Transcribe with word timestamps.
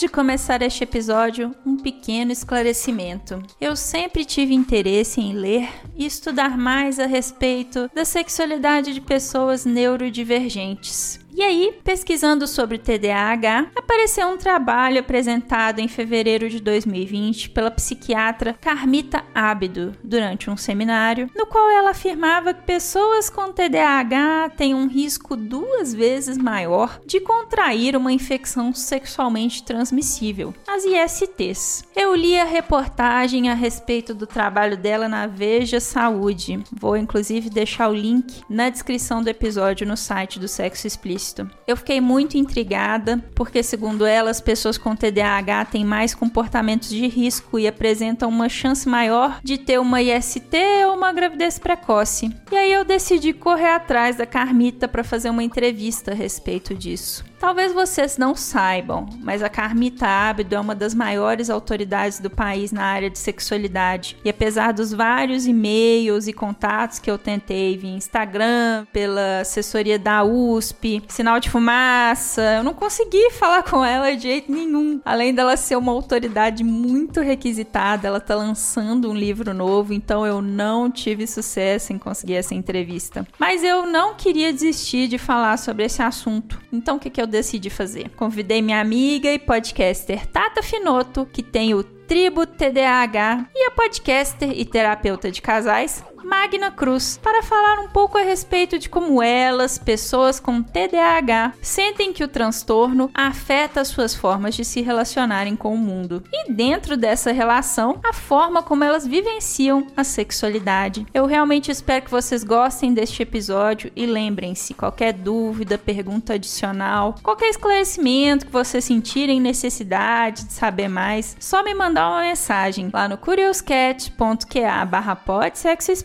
De 0.00 0.08
começar 0.08 0.62
este 0.62 0.82
episódio, 0.82 1.54
um 1.64 1.76
pequeno 1.76 2.32
esclarecimento. 2.32 3.42
Eu 3.60 3.76
sempre 3.76 4.24
tive 4.24 4.54
interesse 4.54 5.20
em 5.20 5.34
ler 5.34 5.68
e 5.94 6.06
estudar 6.06 6.56
mais 6.56 6.98
a 6.98 7.04
respeito 7.04 7.90
da 7.94 8.06
sexualidade 8.06 8.94
de 8.94 9.00
pessoas 9.02 9.66
neurodivergentes. 9.66 11.19
E 11.32 11.42
aí, 11.42 11.78
pesquisando 11.84 12.46
sobre 12.46 12.76
TDAH, 12.76 13.70
apareceu 13.76 14.28
um 14.28 14.36
trabalho 14.36 15.00
apresentado 15.00 15.78
em 15.78 15.86
fevereiro 15.86 16.48
de 16.48 16.60
2020 16.60 17.50
pela 17.50 17.70
psiquiatra 17.70 18.54
Carmita 18.60 19.24
Ábido 19.34 19.94
durante 20.02 20.50
um 20.50 20.56
seminário, 20.56 21.30
no 21.36 21.46
qual 21.46 21.70
ela 21.70 21.90
afirmava 21.90 22.52
que 22.52 22.62
pessoas 22.62 23.30
com 23.30 23.52
TDAH 23.52 24.50
têm 24.56 24.74
um 24.74 24.88
risco 24.88 25.36
duas 25.36 25.94
vezes 25.94 26.36
maior 26.36 27.00
de 27.06 27.20
contrair 27.20 27.96
uma 27.96 28.12
infecção 28.12 28.74
sexualmente 28.74 29.62
transmissível, 29.62 30.52
as 30.66 30.84
ISTs. 30.84 31.84
Eu 31.94 32.14
li 32.14 32.36
a 32.36 32.44
reportagem 32.44 33.48
a 33.48 33.54
respeito 33.54 34.14
do 34.14 34.26
trabalho 34.26 34.76
dela 34.76 35.08
na 35.08 35.26
Veja 35.26 35.80
Saúde. 35.80 36.62
Vou 36.72 36.96
inclusive 36.96 37.48
deixar 37.48 37.88
o 37.88 37.94
link 37.94 38.42
na 38.48 38.68
descrição 38.68 39.22
do 39.22 39.28
episódio 39.28 39.86
no 39.86 39.96
site 39.96 40.38
do 40.38 40.48
Sexo 40.48 40.86
Explícito 40.86 41.19
eu 41.66 41.76
fiquei 41.76 42.00
muito 42.00 42.36
intrigada, 42.36 43.22
porque, 43.34 43.62
segundo 43.62 44.04
ela, 44.04 44.30
as 44.30 44.40
pessoas 44.40 44.76
com 44.78 44.96
TDAH 44.96 45.66
têm 45.66 45.84
mais 45.84 46.14
comportamentos 46.14 46.88
de 46.88 47.06
risco 47.06 47.58
e 47.58 47.68
apresentam 47.68 48.28
uma 48.28 48.48
chance 48.48 48.88
maior 48.88 49.40
de 49.42 49.58
ter 49.58 49.78
uma 49.78 50.02
IST 50.02 50.56
ou 50.86 50.96
uma 50.96 51.12
gravidez 51.12 51.58
precoce. 51.58 52.34
E 52.50 52.56
aí 52.56 52.72
eu 52.72 52.84
decidi 52.84 53.32
correr 53.32 53.70
atrás 53.70 54.16
da 54.16 54.26
Carmita 54.26 54.88
para 54.88 55.04
fazer 55.04 55.30
uma 55.30 55.44
entrevista 55.44 56.12
a 56.12 56.14
respeito 56.14 56.74
disso. 56.74 57.24
Talvez 57.40 57.72
vocês 57.72 58.18
não 58.18 58.36
saibam, 58.36 59.06
mas 59.22 59.42
a 59.42 59.48
Carmita 59.48 60.06
Ábido 60.06 60.54
é 60.54 60.60
uma 60.60 60.74
das 60.74 60.92
maiores 60.92 61.48
autoridades 61.48 62.20
do 62.20 62.28
país 62.28 62.70
na 62.70 62.84
área 62.84 63.08
de 63.08 63.18
sexualidade. 63.18 64.18
E 64.22 64.28
apesar 64.28 64.74
dos 64.74 64.92
vários 64.92 65.46
e-mails 65.46 66.28
e 66.28 66.34
contatos 66.34 66.98
que 66.98 67.10
eu 67.10 67.16
tentei 67.16 67.78
via 67.78 67.96
Instagram, 67.96 68.84
pela 68.92 69.40
assessoria 69.40 69.98
da 69.98 70.22
USP, 70.22 71.02
sinal 71.12 71.40
de 71.40 71.50
fumaça, 71.50 72.42
eu 72.56 72.64
não 72.64 72.74
consegui 72.74 73.30
falar 73.32 73.62
com 73.62 73.84
ela 73.84 74.14
de 74.14 74.22
jeito 74.22 74.50
nenhum. 74.50 75.00
Além 75.04 75.34
dela 75.34 75.56
ser 75.56 75.76
uma 75.76 75.92
autoridade 75.92 76.64
muito 76.64 77.20
requisitada, 77.20 78.08
ela 78.08 78.20
tá 78.20 78.34
lançando 78.34 79.10
um 79.10 79.14
livro 79.14 79.52
novo, 79.52 79.92
então 79.92 80.26
eu 80.26 80.40
não 80.40 80.90
tive 80.90 81.26
sucesso 81.26 81.92
em 81.92 81.98
conseguir 81.98 82.34
essa 82.34 82.54
entrevista. 82.54 83.26
Mas 83.38 83.62
eu 83.62 83.86
não 83.86 84.14
queria 84.14 84.52
desistir 84.52 85.08
de 85.08 85.18
falar 85.18 85.56
sobre 85.58 85.84
esse 85.84 86.02
assunto. 86.02 86.60
Então 86.72 86.96
o 86.96 87.00
que, 87.00 87.10
que 87.10 87.20
eu 87.20 87.26
decidi 87.26 87.70
fazer? 87.70 88.10
Convidei 88.10 88.62
minha 88.62 88.80
amiga 88.80 89.32
e 89.32 89.38
podcaster 89.38 90.26
Tata 90.26 90.62
Finoto, 90.62 91.26
que 91.32 91.42
tem 91.42 91.74
o 91.74 91.82
Tribo 92.10 92.44
TDAH, 92.44 93.46
e 93.54 93.66
a 93.66 93.70
podcaster 93.70 94.50
e 94.50 94.64
terapeuta 94.64 95.30
de 95.30 95.40
casais 95.40 96.02
Magna 96.24 96.70
Cruz 96.70 97.18
para 97.22 97.42
falar 97.42 97.80
um 97.80 97.88
pouco 97.88 98.18
a 98.18 98.22
respeito 98.22 98.78
de 98.78 98.88
como 98.88 99.22
elas, 99.22 99.78
pessoas 99.78 100.38
com 100.40 100.62
TDAH, 100.62 101.54
sentem 101.60 102.12
que 102.12 102.24
o 102.24 102.28
transtorno 102.28 103.10
afeta 103.14 103.84
suas 103.84 104.14
formas 104.14 104.54
de 104.54 104.64
se 104.64 104.80
relacionarem 104.80 105.56
com 105.56 105.74
o 105.74 105.78
mundo. 105.78 106.22
E 106.32 106.52
dentro 106.52 106.96
dessa 106.96 107.32
relação, 107.32 107.98
a 108.04 108.12
forma 108.12 108.62
como 108.62 108.84
elas 108.84 109.06
vivenciam 109.06 109.86
a 109.96 110.04
sexualidade. 110.04 111.06
Eu 111.12 111.26
realmente 111.26 111.70
espero 111.70 112.04
que 112.04 112.10
vocês 112.10 112.44
gostem 112.44 112.92
deste 112.92 113.22
episódio 113.22 113.90
e 113.94 114.06
lembrem-se, 114.06 114.74
qualquer 114.74 115.12
dúvida, 115.12 115.78
pergunta 115.78 116.34
adicional, 116.34 117.14
qualquer 117.22 117.50
esclarecimento 117.50 118.46
que 118.46 118.52
vocês 118.52 118.84
sentirem 118.84 119.40
necessidade 119.40 120.44
de 120.44 120.52
saber 120.52 120.88
mais, 120.88 121.36
só 121.38 121.62
me 121.62 121.74
mandar 121.74 122.08
uma 122.10 122.22
mensagem 122.22 122.90
lá 122.92 123.08
no 123.08 123.16
curioscat.ca 123.16 124.84
barra 124.84 125.16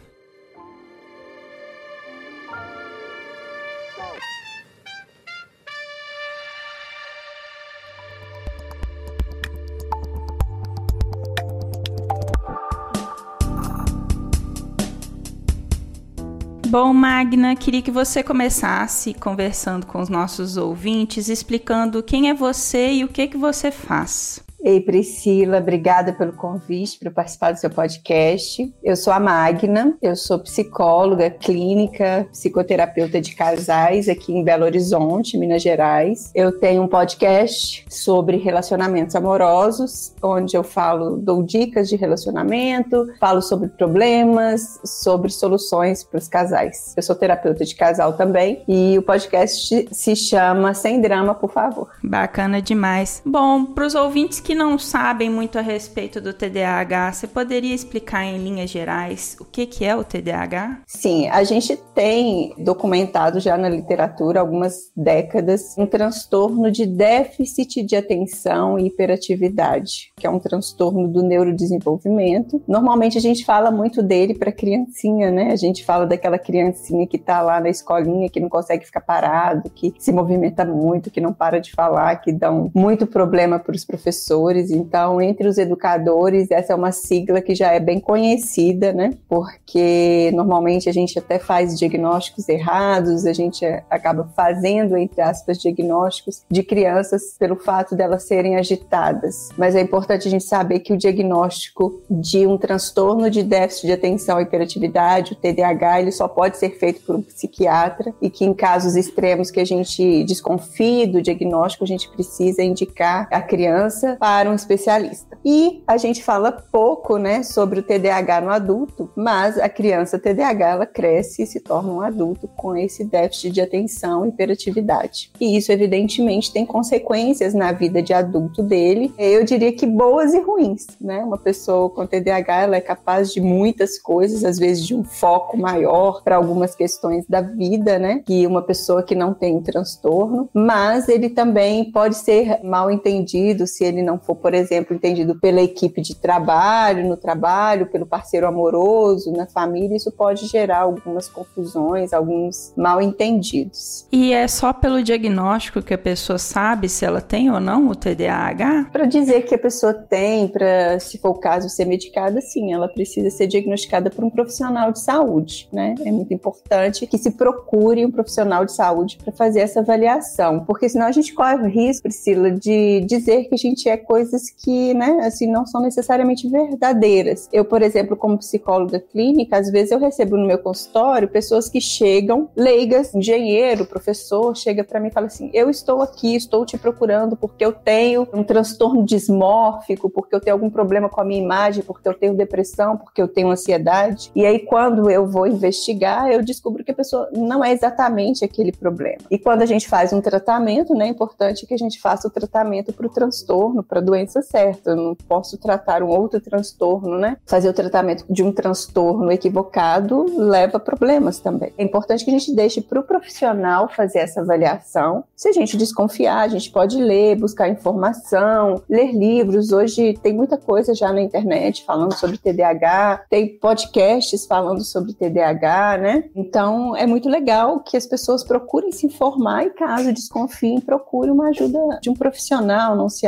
Bom, 16.70 16.94
Magna, 16.94 17.56
queria 17.56 17.82
que 17.82 17.90
você 17.90 18.22
começasse 18.22 19.16
conversando 19.16 19.88
com 19.88 20.00
os 20.00 20.08
nossos 20.08 20.56
ouvintes, 20.56 21.28
explicando 21.28 22.04
quem 22.04 22.30
é 22.30 22.34
você 22.36 22.92
e 22.92 23.04
o 23.04 23.08
que 23.08 23.28
que 23.28 23.38
você 23.38 23.72
faz. 23.72 24.40
Ei, 24.62 24.82
Priscila, 24.82 25.60
obrigada 25.60 26.12
pelo 26.12 26.34
convite 26.34 27.00
para 27.00 27.10
participar 27.10 27.54
do 27.54 27.60
seu 27.60 27.70
podcast. 27.70 28.74
Eu 28.84 28.96
sou 28.96 29.14
a 29.14 29.20
Magna, 29.20 29.98
eu 30.02 30.18
sou 30.18 30.38
psicóloga 30.40 31.30
clínica, 31.30 32.28
psicoterapeuta 32.30 33.22
de 33.22 33.34
casais 33.36 34.10
aqui 34.10 34.34
em 34.34 34.44
Belo 34.44 34.66
Horizonte, 34.66 35.38
Minas 35.38 35.62
Gerais. 35.62 36.30
Eu 36.36 36.52
tenho 36.52 36.84
um 36.84 36.88
podcast 36.90 37.86
sobre 37.90 38.36
relacionamentos 38.36 39.16
amorosos, 39.16 40.14
onde 40.22 40.58
eu 40.58 40.64
falo, 40.64 41.16
dou 41.16 41.42
dicas 41.42 41.88
de 41.88 41.96
relacionamento, 41.96 43.08
falo 43.18 43.42
sobre 43.42 43.70
problemas, 43.70 44.80
sobre 44.84 45.32
soluções 45.32 46.04
para 46.04 46.18
os 46.18 46.28
casais. 46.28 46.94
Eu 46.98 47.04
sou 47.04 47.16
terapeuta 47.16 47.64
de 47.64 47.76
casal 47.76 48.14
também 48.14 48.62
e 48.68 48.98
o 48.98 49.02
podcast 49.02 49.88
se 49.90 50.16
chama 50.18 50.74
Sem 50.74 51.00
Drama, 51.00 51.34
por 51.34 51.52
favor. 51.52 51.90
Bacana 52.04 52.62
demais. 52.62 53.22
Bom, 53.26 53.64
para 53.64 53.86
os 53.86 53.96
ouvintes 53.96 54.42
que 54.42 54.49
que 54.50 54.56
não 54.56 54.80
sabem 54.80 55.30
muito 55.30 55.60
a 55.60 55.62
respeito 55.62 56.20
do 56.20 56.34
TDAH, 56.34 57.14
você 57.14 57.28
poderia 57.28 57.76
explicar 57.76 58.26
em 58.26 58.40
linhas 58.40 58.72
gerais 58.72 59.38
o 59.40 59.46
que, 59.46 59.68
que 59.68 59.86
é 59.86 59.96
o 59.96 60.04
TDAH? 60.04 60.82
Sim, 60.88 61.28
a 61.28 61.44
gente 61.44 61.78
tem 61.94 62.56
documentado 62.58 63.40
já 63.40 63.56
na 63.56 63.70
literatura 63.70 64.40
algumas 64.40 64.92
décadas 64.98 65.76
um 65.78 65.86
transtorno 65.86 66.72
de 66.72 66.88
déficit 66.88 67.84
de 67.84 67.96
atenção 67.96 68.80
e 68.80 68.88
hiperatividade, 68.88 70.12
que 70.18 70.26
é 70.26 70.30
um 70.32 70.40
transtorno 70.40 71.08
do 71.08 71.22
neurodesenvolvimento. 71.22 72.60
Normalmente 72.68 73.20
a 73.20 73.22
gente 73.22 73.46
fala 73.46 73.70
muito 73.70 74.02
dele 74.02 74.34
para 74.34 74.52
criancinha, 74.52 75.30
né? 75.30 75.52
A 75.52 75.56
gente 75.56 75.86
fala 75.86 76.08
daquela 76.08 76.40
criancinha 76.40 77.06
que 77.06 77.18
está 77.18 77.40
lá 77.44 77.60
na 77.60 77.70
escolinha, 77.70 78.28
que 78.28 78.40
não 78.40 78.50
consegue 78.50 78.84
ficar 78.84 79.02
parado, 79.02 79.70
que 79.70 79.94
se 80.00 80.12
movimenta 80.12 80.66
muito, 80.66 81.12
que 81.12 81.22
não 81.22 81.34
para 81.34 81.62
de 81.62 81.72
falar, 81.72 82.16
que 82.16 82.32
dão 82.32 82.72
muito 82.74 83.06
problema 83.06 83.60
para 83.60 83.76
os 83.76 83.86
professores 83.86 84.39
então 84.72 85.22
entre 85.22 85.48
os 85.48 85.58
educadores 85.58 86.52
essa 86.52 86.74
é 86.74 86.76
uma 86.76 86.92
sigla 86.92 87.42
que 87.42 87.56
já 87.56 87.72
é 87.72 87.80
bem 87.80 88.00
conhecida, 88.00 88.94
né? 88.94 89.14
Porque 89.28 90.32
normalmente 90.34 90.88
a 90.90 90.94
gente 90.94 91.18
até 91.18 91.40
faz 91.40 91.78
diagnósticos 91.78 92.48
errados, 92.48 93.26
a 93.26 93.34
gente 93.34 93.66
acaba 93.90 94.30
fazendo 94.36 94.96
entre 94.98 95.22
aspas 95.22 95.58
diagnósticos 95.58 96.44
de 96.50 96.64
crianças 96.64 97.36
pelo 97.38 97.56
fato 97.56 97.96
delas 97.96 98.24
serem 98.24 98.56
agitadas. 98.56 99.50
Mas 99.58 99.76
é 99.76 99.82
importante 99.82 100.28
a 100.28 100.32
gente 100.32 100.44
saber 100.44 100.80
que 100.80 100.94
o 100.94 100.98
diagnóstico 100.98 102.02
de 102.10 102.46
um 102.46 102.58
transtorno 102.58 103.30
de 103.30 103.44
déficit 103.44 103.88
de 103.88 103.94
atenção 103.94 104.40
e 104.40 104.44
hiperatividade, 104.44 105.34
o 105.34 105.36
TDAH, 105.36 106.02
ele 106.02 106.12
só 106.12 106.28
pode 106.28 106.58
ser 106.58 106.72
feito 106.72 107.02
por 107.02 107.16
um 107.16 107.22
psiquiatra 107.22 108.14
e 108.22 108.30
que 108.30 108.46
em 108.46 108.54
casos 108.54 108.96
extremos 108.96 109.50
que 109.50 109.60
a 109.60 109.66
gente 109.66 110.24
desconfie 110.24 111.08
do 111.08 111.22
diagnóstico, 111.22 111.84
a 111.84 111.88
gente 111.88 112.10
precisa 112.10 112.62
indicar 112.62 113.28
a 113.32 113.42
criança 113.42 114.18
para 114.20 114.29
um 114.48 114.54
especialista. 114.54 115.38
E 115.44 115.82
a 115.88 115.98
gente 115.98 116.24
fala 116.24 116.52
pouco, 116.52 117.18
né, 117.18 117.44
sobre 117.44 117.80
o 117.80 117.84
TDAH 117.84 118.42
no 118.42 118.50
adulto, 118.50 119.10
mas 119.16 119.58
a 119.58 119.70
criança 119.70 120.20
TDAH 120.20 120.68
ela 120.68 120.86
cresce 120.86 121.44
e 121.44 121.48
se 121.48 121.60
torna 121.60 121.92
um 121.92 122.02
adulto 122.02 122.48
com 122.56 122.76
esse 122.76 123.04
déficit 123.04 123.52
de 123.52 123.62
atenção 123.62 124.26
e 124.26 124.30
hiperatividade. 124.30 125.32
E 125.40 125.58
isso 125.58 125.72
evidentemente 125.72 126.52
tem 126.52 126.66
consequências 126.66 127.54
na 127.54 127.72
vida 127.72 128.02
de 128.02 128.14
adulto 128.14 128.62
dele. 128.62 129.14
Eu 129.18 129.44
diria 129.44 129.72
que 129.72 129.86
boas 129.86 130.34
e 130.34 130.40
ruins, 130.40 130.86
né? 131.00 131.24
Uma 131.24 131.38
pessoa 131.38 131.90
com 131.90 132.06
TDAH 132.06 132.62
ela 132.62 132.76
é 132.76 132.82
capaz 132.82 133.34
de 133.34 133.42
muitas 133.42 133.98
coisas, 133.98 134.44
às 134.44 134.60
vezes 134.60 134.86
de 134.86 134.94
um 134.94 135.04
foco 135.04 135.58
maior 135.58 136.22
para 136.22 136.36
algumas 136.36 136.76
questões 136.76 137.26
da 137.28 137.42
vida, 137.42 137.98
né? 137.98 138.22
Que 138.26 138.46
uma 138.46 138.62
pessoa 138.62 139.02
que 139.02 139.16
não 139.16 139.34
tem 139.34 139.62
transtorno, 139.62 140.50
mas 140.54 141.08
ele 141.08 141.30
também 141.30 141.92
pode 141.92 142.16
ser 142.16 142.60
mal 142.64 142.92
entendido 142.92 143.66
se 143.66 143.84
ele 143.84 144.04
não 144.04 144.19
for, 144.20 144.36
por 144.36 144.54
exemplo, 144.54 144.96
entendido 144.96 145.40
pela 145.40 145.62
equipe 145.62 146.02
de 146.02 146.16
trabalho, 146.16 147.08
no 147.08 147.18
trabalho, 147.18 147.88
pelo 147.88 148.06
parceiro 148.06 148.48
amoroso, 148.48 149.32
na 149.32 149.48
família, 149.48 149.96
isso 149.96 150.12
pode 150.12 150.48
gerar 150.48 150.82
algumas 150.82 151.28
confusões, 151.28 152.14
alguns 152.14 152.74
mal 152.76 153.02
entendidos. 153.02 154.08
E 154.12 154.34
é 154.34 154.48
só 154.48 154.74
pelo 154.74 155.02
diagnóstico 155.02 155.82
que 155.82 155.94
a 155.94 155.98
pessoa 155.98 156.38
sabe 156.38 156.90
se 156.90 157.06
ela 157.06 157.22
tem 157.22 157.50
ou 157.52 157.60
não 157.60 157.90
o 157.90 157.96
TDAH? 157.96 158.90
Para 158.92 159.06
dizer 159.06 159.44
que 159.44 159.56
a 159.56 159.60
pessoa 159.60 159.94
tem, 159.94 160.48
para 160.48 161.00
se 161.00 161.18
for 161.18 161.30
o 161.30 161.36
caso 161.36 161.70
ser 161.70 161.86
medicada, 161.86 162.42
sim, 162.42 162.74
ela 162.74 162.88
precisa 162.88 163.30
ser 163.30 163.48
diagnosticada 163.48 164.10
por 164.10 164.24
um 164.24 164.30
profissional 164.30 164.92
de 164.92 165.00
saúde, 165.00 165.68
né? 165.72 165.96
É 166.04 166.12
muito 166.12 166.34
importante 166.34 167.06
que 167.08 167.18
se 167.18 167.32
procure 167.32 168.06
um 168.06 168.12
profissional 168.12 168.66
de 168.66 168.74
saúde 168.74 169.18
para 169.24 169.34
fazer 169.34 169.60
essa 169.62 169.80
avaliação, 169.80 170.66
porque 170.66 170.90
senão 170.90 171.08
a 171.08 171.12
gente 171.12 171.34
corre 171.34 171.56
o 171.56 171.70
risco, 171.70 172.04
Priscila, 172.04 172.52
de 172.52 173.02
dizer 173.02 173.46
que 173.46 173.56
a 173.56 173.58
gente 173.58 173.88
é 173.88 173.98
coisas 174.10 174.50
que, 174.50 174.92
né, 174.96 175.20
assim, 175.22 175.46
não 175.46 175.68
são 175.68 175.80
necessariamente 175.80 176.50
verdadeiras. 176.50 177.48
Eu, 177.54 177.64
por 177.64 177.84
exemplo, 177.84 178.18
como 178.18 178.40
psicóloga 178.40 179.00
clínica, 179.00 179.60
às 179.60 179.70
vezes 179.70 179.92
eu 179.92 180.00
recebo 180.00 180.36
no 180.36 180.48
meu 180.48 180.58
consultório 180.58 181.28
pessoas 181.28 181.70
que 181.70 181.80
chegam, 181.80 182.50
leigas, 182.56 183.14
engenheiro, 183.14 183.86
professor, 183.86 184.58
chega 184.58 184.84
para 184.84 185.00
mim 185.00 185.10
e 185.10 185.12
fala 185.12 185.28
assim: 185.28 185.52
"Eu 185.54 185.70
estou 185.70 186.02
aqui, 186.02 186.36
estou 186.36 186.66
te 186.66 186.76
procurando 186.76 187.38
porque 187.38 187.64
eu 187.64 187.72
tenho 187.72 188.28
um 188.34 188.44
transtorno 188.44 189.06
dismórfico, 189.06 190.10
porque 190.10 190.36
eu 190.36 190.42
tenho 190.42 190.56
algum 190.56 190.72
problema 190.72 191.08
com 191.08 191.22
a 191.22 191.24
minha 191.24 191.40
imagem, 191.40 191.84
porque 191.84 192.10
eu 192.10 192.16
tenho 192.16 192.34
depressão, 192.34 192.98
porque 192.98 193.22
eu 193.22 193.28
tenho 193.28 193.52
ansiedade". 193.52 194.32
E 194.36 194.44
aí 194.44 194.58
quando 194.58 195.12
eu 195.12 195.28
vou 195.28 195.46
investigar, 195.46 196.32
eu 196.32 196.42
descubro 196.42 196.84
que 196.84 196.90
a 196.90 196.96
pessoa 196.96 197.30
não 197.32 197.64
é 197.64 197.72
exatamente 197.72 198.44
aquele 198.44 198.72
problema. 198.72 199.20
E 199.30 199.38
quando 199.38 199.62
a 199.62 199.68
gente 199.68 199.88
faz 199.88 200.12
um 200.12 200.20
tratamento, 200.20 200.96
né, 200.96 201.06
é 201.06 201.10
importante 201.10 201.68
que 201.68 201.76
a 201.76 201.78
gente 201.78 202.02
faça 202.02 202.28
o 202.28 202.32
tratamento 202.32 202.92
para 202.92 203.06
o 203.06 203.10
transtorno, 203.10 203.84
para 203.84 203.99
a 204.00 204.04
doença 204.04 204.42
certa. 204.42 204.92
Eu 204.92 204.96
não 204.96 205.16
posso 205.16 205.58
tratar 205.58 206.02
um 206.04 206.08
outro 206.08 206.40
transtorno, 206.40 207.18
né? 207.18 207.38
Fazer 207.46 207.70
o 207.70 207.74
tratamento 207.74 208.26
de 208.30 208.44
um 208.44 208.52
transtorno 208.52 209.32
equivocado 209.32 210.26
leva 210.38 210.80
problemas 210.80 211.40
também. 211.40 211.74
É 211.78 211.84
importante 211.84 212.24
que 212.24 212.32
a 212.32 212.38
gente 212.38 212.54
deixe 212.54 212.82
para 212.82 213.00
o 213.00 213.04
profissional 213.04 213.90
fazer 213.90 214.20
essa 214.20 214.42
avaliação. 214.42 215.24
Se 215.36 215.50
a 215.50 215.52
gente 215.52 215.78
desconfiar, 215.78 216.42
a 216.42 216.48
gente 216.48 216.72
pode 216.72 216.98
ler, 217.02 217.36
buscar 217.36 217.70
informação, 217.70 218.82
ler 218.90 219.12
livros. 219.12 219.72
Hoje 219.72 220.18
tem 220.22 220.34
muita 220.34 220.58
coisa 220.58 220.94
já 220.94 221.12
na 221.12 221.22
internet 221.22 221.84
falando 221.86 222.14
sobre 222.14 222.38
TDAH, 222.38 223.26
tem 223.30 223.48
podcasts 223.48 224.46
falando 224.46 224.84
sobre 224.84 225.14
TDAH, 225.14 225.98
né? 225.98 226.24
Então 226.36 226.96
é 226.96 227.06
muito 227.06 227.30
legal 227.30 227.80
que 227.80 227.98
as 227.98 228.06
pessoas 228.06 228.44
procurem 228.44 228.92
se 228.92 229.06
informar 229.06 229.66
e 229.66 229.70
caso 229.72 230.14
desconfiem, 230.14 230.80
procure 230.80 231.32
uma 231.32 231.50
ajuda 231.50 231.80
de 232.02 232.10
um 232.10 232.14
profissional, 232.14 232.96
não 232.96 233.10
se 233.10 233.28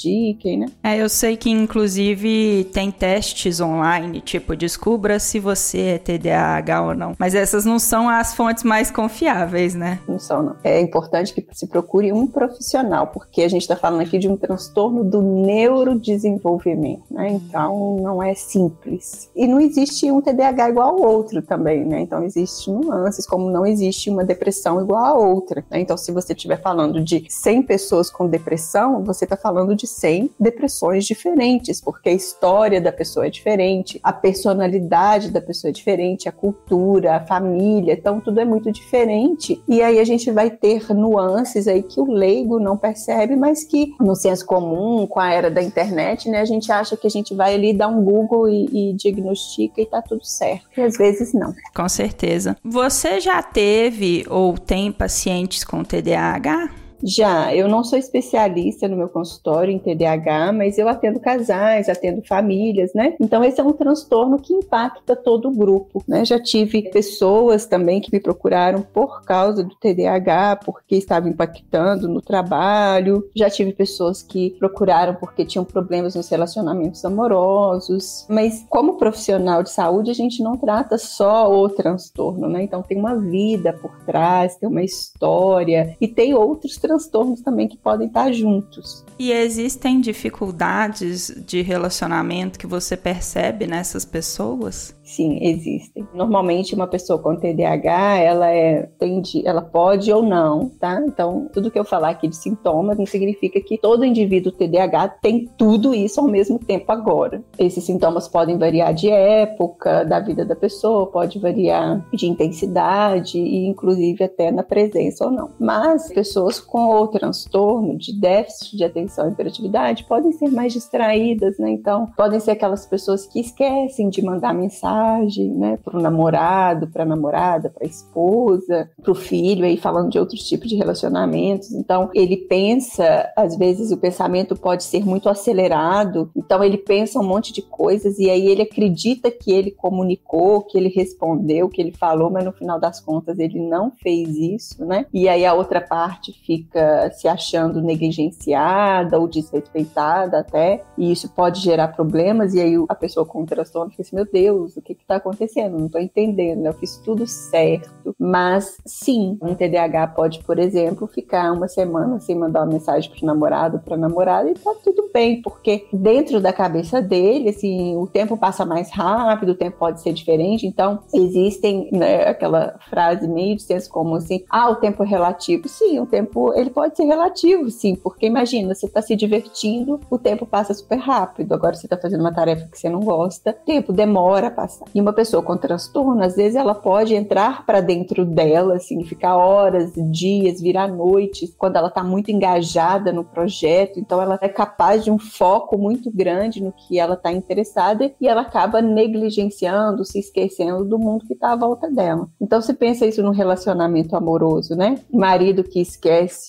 automediquem, 0.00 0.58
né? 0.58 0.66
É, 0.82 0.96
eu 0.96 1.08
sei 1.08 1.36
que 1.36 1.50
inclusive 1.50 2.64
tem 2.72 2.90
testes 2.90 3.60
online, 3.60 4.20
tipo, 4.20 4.56
descubra 4.56 5.18
se 5.18 5.38
você 5.38 5.80
é 5.80 5.98
TDAH 5.98 6.82
ou 6.82 6.94
não. 6.94 7.14
Mas 7.18 7.34
essas 7.34 7.64
não 7.64 7.78
são 7.78 8.08
as 8.08 8.34
fontes 8.34 8.64
mais 8.64 8.90
confiáveis, 8.90 9.74
né? 9.74 10.00
Não 10.08 10.18
são, 10.18 10.42
não. 10.42 10.56
É 10.64 10.80
importante 10.80 11.34
que 11.34 11.46
se 11.52 11.66
procure 11.66 12.12
um 12.12 12.26
profissional, 12.26 13.08
porque 13.08 13.42
a 13.42 13.48
gente 13.48 13.62
está 13.62 13.76
falando 13.76 14.02
aqui 14.02 14.18
de 14.18 14.28
um 14.28 14.36
transtorno 14.36 15.04
do 15.04 15.20
neurodesenvolvimento, 15.22 17.04
né? 17.10 17.28
Então 17.30 17.96
não 18.02 18.22
é 18.22 18.34
simples. 18.34 19.30
E 19.34 19.46
não 19.46 19.60
existe 19.60 20.10
um 20.10 20.20
TDAH 20.20 20.70
igual 20.70 20.88
ao 20.90 21.00
outro 21.00 21.42
também, 21.42 21.84
né? 21.84 22.00
Então 22.00 22.22
existem 22.22 22.74
nuances, 22.74 23.26
como 23.26 23.50
não 23.50 23.66
existe 23.66 24.10
uma 24.10 24.24
depressão 24.24 24.80
igual 24.80 25.04
a 25.04 25.14
outra. 25.14 25.64
Né? 25.70 25.80
Então, 25.80 25.96
se 25.96 26.12
você 26.12 26.32
estiver 26.32 26.60
falando 26.60 27.02
de 27.02 27.24
100 27.28 27.62
pessoas 27.62 28.10
com 28.10 28.26
depressão, 28.26 29.02
você 29.04 29.24
está 29.24 29.36
falando 29.36 29.74
de 29.74 29.86
100 29.90 30.30
depressões 30.38 31.04
diferentes, 31.04 31.80
porque 31.80 32.08
a 32.08 32.12
história 32.12 32.80
da 32.80 32.92
pessoa 32.92 33.26
é 33.26 33.30
diferente, 33.30 34.00
a 34.02 34.12
personalidade 34.12 35.30
da 35.30 35.40
pessoa 35.40 35.70
é 35.70 35.72
diferente, 35.72 36.28
a 36.28 36.32
cultura, 36.32 37.16
a 37.16 37.20
família, 37.20 37.94
então 37.94 38.20
tudo 38.20 38.40
é 38.40 38.44
muito 38.44 38.70
diferente. 38.72 39.62
E 39.68 39.82
aí 39.82 39.98
a 39.98 40.04
gente 40.04 40.30
vai 40.30 40.50
ter 40.50 40.92
nuances 40.94 41.66
aí 41.68 41.82
que 41.82 42.00
o 42.00 42.10
leigo 42.10 42.58
não 42.58 42.76
percebe, 42.76 43.36
mas 43.36 43.64
que 43.64 43.94
no 44.00 44.14
senso 44.14 44.44
comum, 44.46 45.06
com 45.06 45.20
a 45.20 45.32
era 45.32 45.50
da 45.50 45.62
internet, 45.62 46.28
né, 46.28 46.40
a 46.40 46.44
gente 46.44 46.70
acha 46.70 46.96
que 46.96 47.06
a 47.06 47.10
gente 47.10 47.34
vai 47.34 47.54
ali 47.54 47.72
dar 47.72 47.88
um 47.88 48.02
Google 48.02 48.48
e, 48.48 48.90
e 48.90 48.92
diagnostica 48.94 49.80
e 49.80 49.86
tá 49.86 50.02
tudo 50.02 50.24
certo. 50.24 50.68
E 50.76 50.80
às 50.80 50.96
vezes 50.96 51.32
não. 51.32 51.54
Com 51.74 51.88
certeza. 51.88 52.56
Você 52.64 53.20
já 53.20 53.42
teve 53.42 54.24
ou 54.28 54.56
tem 54.56 54.92
pacientes 54.92 55.64
com 55.64 55.82
TDAH? 55.82 56.79
Já, 57.02 57.54
eu 57.54 57.68
não 57.68 57.82
sou 57.82 57.98
especialista 57.98 58.86
no 58.86 58.96
meu 58.96 59.08
consultório 59.08 59.72
em 59.72 59.78
TDAH, 59.78 60.52
mas 60.52 60.78
eu 60.78 60.88
atendo 60.88 61.18
casais, 61.18 61.88
atendo 61.88 62.22
famílias, 62.22 62.92
né? 62.94 63.14
Então 63.20 63.42
esse 63.42 63.60
é 63.60 63.64
um 63.64 63.72
transtorno 63.72 64.38
que 64.38 64.52
impacta 64.52 65.16
todo 65.16 65.48
o 65.48 65.54
grupo, 65.54 66.02
né? 66.06 66.24
Já 66.24 66.38
tive 66.38 66.82
pessoas 66.90 67.66
também 67.66 68.00
que 68.00 68.12
me 68.12 68.20
procuraram 68.20 68.82
por 68.82 69.22
causa 69.22 69.64
do 69.64 69.74
TDAH, 69.76 70.60
porque 70.64 70.96
estava 70.96 71.28
impactando 71.28 72.08
no 72.08 72.20
trabalho. 72.20 73.28
Já 73.34 73.48
tive 73.48 73.72
pessoas 73.72 74.22
que 74.22 74.50
procuraram 74.58 75.14
porque 75.14 75.44
tinham 75.44 75.64
problemas 75.64 76.14
nos 76.14 76.28
relacionamentos 76.28 77.04
amorosos. 77.04 78.26
Mas 78.28 78.64
como 78.68 78.98
profissional 78.98 79.62
de 79.62 79.70
saúde, 79.70 80.10
a 80.10 80.14
gente 80.14 80.42
não 80.42 80.56
trata 80.56 80.98
só 80.98 81.50
o 81.50 81.68
transtorno, 81.68 82.48
né? 82.48 82.62
Então 82.62 82.82
tem 82.82 82.98
uma 82.98 83.16
vida 83.16 83.72
por 83.72 83.98
trás, 84.04 84.56
tem 84.56 84.68
uma 84.68 84.82
história 84.82 85.96
e 86.00 86.06
tem 86.06 86.34
outros 86.34 86.76
transtornos 86.76 86.89
transtornos 86.90 87.40
também 87.40 87.68
que 87.68 87.76
podem 87.76 88.08
estar 88.08 88.32
juntos. 88.32 89.04
E 89.18 89.30
existem 89.30 90.00
dificuldades 90.00 91.32
de 91.46 91.62
relacionamento 91.62 92.58
que 92.58 92.66
você 92.66 92.96
percebe 92.96 93.66
nessas 93.66 94.04
pessoas? 94.04 94.98
Sim, 95.04 95.38
existem. 95.42 96.06
Normalmente 96.14 96.74
uma 96.74 96.86
pessoa 96.86 97.18
com 97.18 97.34
TDAH, 97.34 98.18
ela 98.18 98.48
é 98.48 98.88
tende, 98.98 99.46
ela 99.46 99.60
pode 99.60 100.12
ou 100.12 100.22
não, 100.22 100.68
tá? 100.68 101.02
Então, 101.04 101.48
tudo 101.52 101.70
que 101.70 101.78
eu 101.78 101.84
falar 101.84 102.10
aqui 102.10 102.28
de 102.28 102.36
sintomas 102.36 102.96
não 102.96 103.04
significa 103.04 103.60
que 103.60 103.76
todo 103.76 104.04
indivíduo 104.04 104.52
TDAH 104.52 105.08
tem 105.20 105.48
tudo 105.58 105.92
isso 105.92 106.20
ao 106.20 106.28
mesmo 106.28 106.60
tempo 106.60 106.90
agora. 106.92 107.42
Esses 107.58 107.82
sintomas 107.82 108.28
podem 108.28 108.56
variar 108.56 108.94
de 108.94 109.10
época 109.10 110.04
da 110.04 110.20
vida 110.20 110.44
da 110.44 110.54
pessoa, 110.54 111.06
pode 111.06 111.40
variar 111.40 112.06
de 112.14 112.26
intensidade 112.26 113.36
e 113.36 113.66
inclusive 113.66 114.22
até 114.22 114.52
na 114.52 114.62
presença 114.62 115.24
ou 115.24 115.30
não. 115.32 115.50
Mas 115.58 116.12
pessoas 116.12 116.60
com 116.60 116.79
o 116.88 117.06
transtorno 117.08 117.96
de 117.96 118.18
déficit 118.18 118.76
de 118.76 118.84
atenção 118.84 119.28
e 119.28 119.32
hiperatividade 119.32 120.04
podem 120.04 120.32
ser 120.32 120.50
mais 120.50 120.72
distraídas, 120.72 121.58
né? 121.58 121.70
Então, 121.70 122.06
podem 122.16 122.40
ser 122.40 122.52
aquelas 122.52 122.86
pessoas 122.86 123.26
que 123.26 123.40
esquecem 123.40 124.08
de 124.08 124.22
mandar 124.22 124.54
mensagem, 124.54 125.50
né, 125.50 125.78
para 125.82 125.98
o 125.98 126.02
namorado, 126.02 126.88
para 126.88 127.02
a 127.02 127.06
namorada, 127.06 127.70
para 127.70 127.84
a 127.84 127.88
esposa, 127.88 128.90
para 129.02 129.12
o 129.12 129.14
filho, 129.14 129.64
aí 129.64 129.76
falando 129.76 130.10
de 130.10 130.18
outros 130.18 130.46
tipos 130.46 130.68
de 130.68 130.76
relacionamentos. 130.76 131.72
Então, 131.72 132.10
ele 132.14 132.36
pensa, 132.36 133.30
às 133.36 133.56
vezes 133.56 133.90
o 133.90 133.96
pensamento 133.96 134.56
pode 134.56 134.84
ser 134.84 135.04
muito 135.04 135.28
acelerado, 135.28 136.30
então 136.36 136.62
ele 136.62 136.78
pensa 136.78 137.18
um 137.18 137.24
monte 137.24 137.52
de 137.52 137.62
coisas 137.62 138.18
e 138.18 138.30
aí 138.30 138.46
ele 138.46 138.62
acredita 138.62 139.30
que 139.30 139.52
ele 139.52 139.70
comunicou, 139.70 140.62
que 140.62 140.76
ele 140.76 140.88
respondeu, 140.88 141.68
que 141.68 141.80
ele 141.80 141.92
falou, 141.92 142.30
mas 142.30 142.44
no 142.44 142.52
final 142.52 142.78
das 142.78 143.00
contas 143.00 143.38
ele 143.38 143.58
não 143.58 143.90
fez 143.90 144.36
isso, 144.36 144.84
né? 144.84 145.06
E 145.12 145.28
aí 145.28 145.44
a 145.44 145.54
outra 145.54 145.80
parte 145.80 146.32
fica 146.44 146.69
se 147.12 147.28
achando 147.28 147.80
negligenciada 147.80 149.18
ou 149.18 149.28
desrespeitada 149.28 150.38
até, 150.38 150.82
e 150.96 151.12
isso 151.12 151.28
pode 151.30 151.60
gerar 151.60 151.88
problemas, 151.88 152.54
e 152.54 152.60
aí 152.60 152.74
a 152.88 152.94
pessoa 152.94 153.26
com 153.26 153.44
transtorno 153.44 153.90
fica 153.90 154.02
assim, 154.02 154.16
meu 154.16 154.26
Deus, 154.30 154.76
o 154.76 154.82
que 154.82 154.92
está 154.92 155.16
acontecendo? 155.16 155.78
Não 155.78 155.86
estou 155.86 156.00
entendendo, 156.00 156.64
eu 156.66 156.72
fiz 156.74 156.96
tudo 156.98 157.26
certo. 157.26 158.14
Mas 158.18 158.78
sim, 158.84 159.38
um 159.42 159.54
TDAH 159.54 160.08
pode, 160.08 160.42
por 160.44 160.58
exemplo, 160.58 161.06
ficar 161.06 161.52
uma 161.52 161.68
semana 161.68 162.20
sem 162.20 162.36
mandar 162.36 162.60
uma 162.60 162.72
mensagem 162.72 163.10
para 163.10 163.22
o 163.22 163.26
namorado, 163.26 163.78
para 163.80 163.94
a 163.94 163.98
namorada 163.98 164.50
e 164.50 164.54
tá 164.54 164.74
tudo 164.82 165.10
bem, 165.12 165.40
porque 165.42 165.86
dentro 165.92 166.40
da 166.40 166.52
cabeça 166.52 167.00
dele, 167.00 167.50
assim, 167.50 167.96
o 167.96 168.06
tempo 168.06 168.36
passa 168.36 168.64
mais 168.64 168.90
rápido, 168.90 169.50
o 169.50 169.54
tempo 169.54 169.78
pode 169.78 170.00
ser 170.00 170.12
diferente. 170.12 170.66
Então, 170.66 171.00
existem 171.12 171.88
né, 171.92 172.28
aquela 172.28 172.76
frase 172.88 173.26
meio 173.28 173.56
de 173.56 173.62
senso 173.62 173.90
comum 173.90 174.14
assim: 174.14 174.44
ah, 174.48 174.70
o 174.70 174.76
tempo 174.76 175.02
é 175.02 175.06
relativo. 175.06 175.68
Sim, 175.68 176.00
o 176.00 176.06
tempo 176.06 176.52
ele 176.60 176.70
pode 176.70 176.96
ser 176.96 177.04
relativo, 177.04 177.70
sim, 177.70 177.94
porque 177.94 178.26
imagina, 178.26 178.74
você 178.74 178.86
está 178.86 179.02
se 179.02 179.16
divertindo, 179.16 180.00
o 180.10 180.18
tempo 180.18 180.46
passa 180.46 180.74
super 180.74 180.98
rápido. 180.98 181.52
Agora 181.54 181.74
você 181.74 181.86
está 181.86 181.96
fazendo 181.96 182.20
uma 182.20 182.34
tarefa 182.34 182.68
que 182.68 182.78
você 182.78 182.88
não 182.88 183.00
gosta, 183.00 183.50
o 183.50 183.64
tempo 183.64 183.92
demora 183.92 184.48
a 184.48 184.50
passar. 184.50 184.86
E 184.94 185.00
uma 185.00 185.12
pessoa 185.12 185.42
com 185.42 185.56
transtorno, 185.56 186.22
às 186.22 186.36
vezes 186.36 186.56
ela 186.56 186.74
pode 186.74 187.14
entrar 187.14 187.64
para 187.64 187.80
dentro 187.80 188.24
dela, 188.24 188.76
assim, 188.76 189.04
ficar 189.04 189.36
horas, 189.36 189.92
dias, 190.10 190.60
virar 190.60 190.88
noites, 190.88 191.54
quando 191.56 191.76
ela 191.76 191.88
está 191.88 192.02
muito 192.02 192.30
engajada 192.30 193.12
no 193.12 193.24
projeto. 193.24 193.98
Então 193.98 194.20
ela 194.20 194.38
é 194.40 194.48
capaz 194.48 195.04
de 195.04 195.10
um 195.10 195.18
foco 195.18 195.78
muito 195.78 196.10
grande 196.10 196.62
no 196.62 196.72
que 196.72 196.98
ela 196.98 197.14
está 197.14 197.32
interessada 197.32 198.12
e 198.20 198.28
ela 198.28 198.42
acaba 198.42 198.82
negligenciando, 198.82 200.04
se 200.04 200.18
esquecendo 200.18 200.84
do 200.84 200.98
mundo 200.98 201.24
que 201.26 201.34
está 201.34 201.52
à 201.52 201.56
volta 201.56 201.90
dela. 201.90 202.28
Então 202.40 202.60
se 202.60 202.74
pensa 202.74 203.06
isso 203.06 203.22
num 203.22 203.30
relacionamento 203.30 204.16
amoroso, 204.16 204.74
né? 204.74 204.98
Marido 205.12 205.64
que 205.64 205.80
esquece 205.80 206.39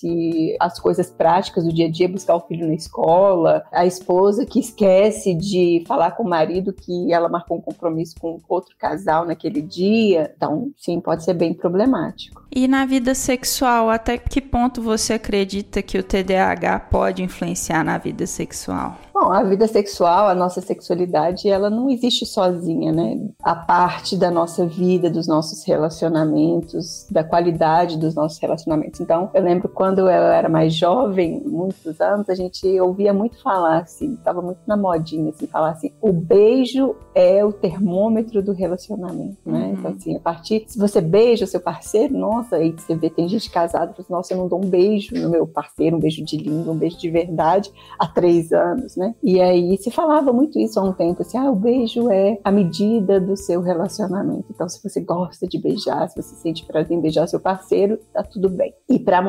as 0.60 0.80
coisas 0.80 1.10
práticas 1.10 1.64
do 1.64 1.74
dia 1.74 1.88
a 1.88 1.92
dia, 1.92 2.08
buscar 2.08 2.36
o 2.36 2.42
filho 2.42 2.68
na 2.68 2.74
escola, 2.74 3.64
a 3.72 3.86
esposa 3.86 4.46
que 4.46 4.60
esquece 4.60 5.34
de 5.34 5.84
falar 5.88 6.12
com 6.12 6.24
o 6.24 6.30
marido 6.30 6.74
que 6.74 7.12
ela 7.12 7.30
marcou 7.30 7.58
um 7.58 7.62
compromisso 7.62 8.16
com 8.20 8.40
outro 8.48 8.76
casal 8.78 9.26
naquele 9.26 9.62
dia. 9.62 10.34
Então, 10.36 10.72
sim, 10.78 11.00
pode 11.00 11.24
ser 11.24 11.34
bem 11.34 11.54
problemático. 11.54 12.42
E 12.54 12.68
na 12.68 12.86
vida 12.86 13.16
sexual, 13.16 13.90
até 13.90 14.18
que 14.18 14.42
ponto 14.42 14.82
você 14.82 15.14
acredita 15.14 15.82
que 15.82 15.98
o 15.98 16.04
TDAH 16.04 16.80
pode 16.92 17.24
influenciar 17.24 17.84
na 17.84 17.98
vida 17.98 18.28
sexual? 18.28 18.98
Bom, 19.14 19.32
a 19.32 19.44
vida 19.44 19.68
sexual, 19.68 20.28
a 20.28 20.36
nossa 20.36 20.62
sexualidade, 20.62 21.48
ela 21.48 21.70
não 21.70 21.90
existe 21.90 22.26
sozinha, 22.26 22.92
né? 22.92 23.20
A 23.44 23.56
parte 23.56 24.18
da 24.18 24.32
nossa 24.32 24.66
vida, 24.66 25.10
dos 25.10 25.28
nossos 25.28 25.64
relacionamentos, 25.64 27.06
da 27.10 27.24
qualidade 27.24 27.98
dos 27.98 28.16
nossos 28.16 28.40
relacionamentos. 28.40 29.00
Então, 29.00 29.30
eu 29.34 29.44
lembro 29.44 29.70
quando 29.82 30.02
eu 30.02 30.08
era 30.10 30.48
mais 30.48 30.76
jovem, 30.76 31.42
muitos 31.44 32.00
anos, 32.00 32.30
a 32.30 32.36
gente 32.36 32.80
ouvia 32.80 33.12
muito 33.12 33.42
falar 33.42 33.80
assim, 33.80 34.14
estava 34.14 34.40
muito 34.40 34.60
na 34.68 34.78
modinha, 34.78 35.32
assim, 35.32 35.48
falar 35.48 35.72
assim, 35.72 35.92
o 36.00 36.14
beijo 36.14 36.96
é 37.16 37.44
o 37.44 37.52
termômetro 37.52 38.44
do 38.44 38.52
relacionamento, 38.52 39.40
né? 39.44 39.60
Uhum. 39.60 39.72
Então, 39.72 39.92
assim, 39.92 40.16
a 40.16 40.20
partir, 40.20 40.66
se 40.68 40.78
você 40.78 41.02
beija 41.02 41.46
o 41.46 41.48
seu 41.48 41.60
parceiro, 41.60 42.16
nossa, 42.16 42.58
aí 42.58 42.72
você 42.78 42.94
vê, 42.94 43.10
tem 43.10 43.28
gente 43.28 43.50
casada, 43.50 43.88
fala 43.88 43.96
assim, 43.98 44.14
nossa, 44.14 44.34
eu 44.36 44.38
não 44.38 44.48
dou 44.48 44.64
um 44.64 44.70
beijo 44.70 45.16
no 45.16 45.32
meu 45.32 45.48
parceiro, 45.48 45.98
um 45.98 46.00
beijo 46.00 46.24
de 46.24 46.38
língua, 46.38 46.74
um 46.74 46.78
beijo 46.78 47.00
de 47.00 47.10
verdade, 47.10 47.72
há 47.98 48.06
três 48.06 48.54
anos, 48.54 48.96
né? 48.96 49.16
E 49.24 49.42
aí 49.42 49.76
se 49.80 49.90
falava 49.90 50.32
muito 50.32 50.60
isso 50.60 50.80
há 50.80 50.84
um 50.84 50.94
tempo, 50.94 51.24
assim, 51.24 51.40
ah, 51.40 51.50
o 51.50 51.56
beijo 51.56 52.08
é 52.12 52.38
a 52.44 52.52
medida 52.52 53.20
do 53.20 53.36
seu 53.36 53.62
relacionamento. 53.62 54.46
Então, 54.52 54.70
se 54.70 54.80
você 54.88 55.02
gosta 55.02 55.48
de 55.48 55.60
beijar, 55.60 56.08
se 56.08 56.22
você 56.22 56.36
sente 56.36 56.68
prazer 56.68 56.96
em 56.96 57.02
beijar 57.02 57.26
seu 57.26 57.40
parceiro, 57.40 57.98
tá 58.14 58.22
tudo 58.22 58.48
bem. 58.48 58.76
E 58.88 59.00
para 59.00 59.18
a 59.18 59.22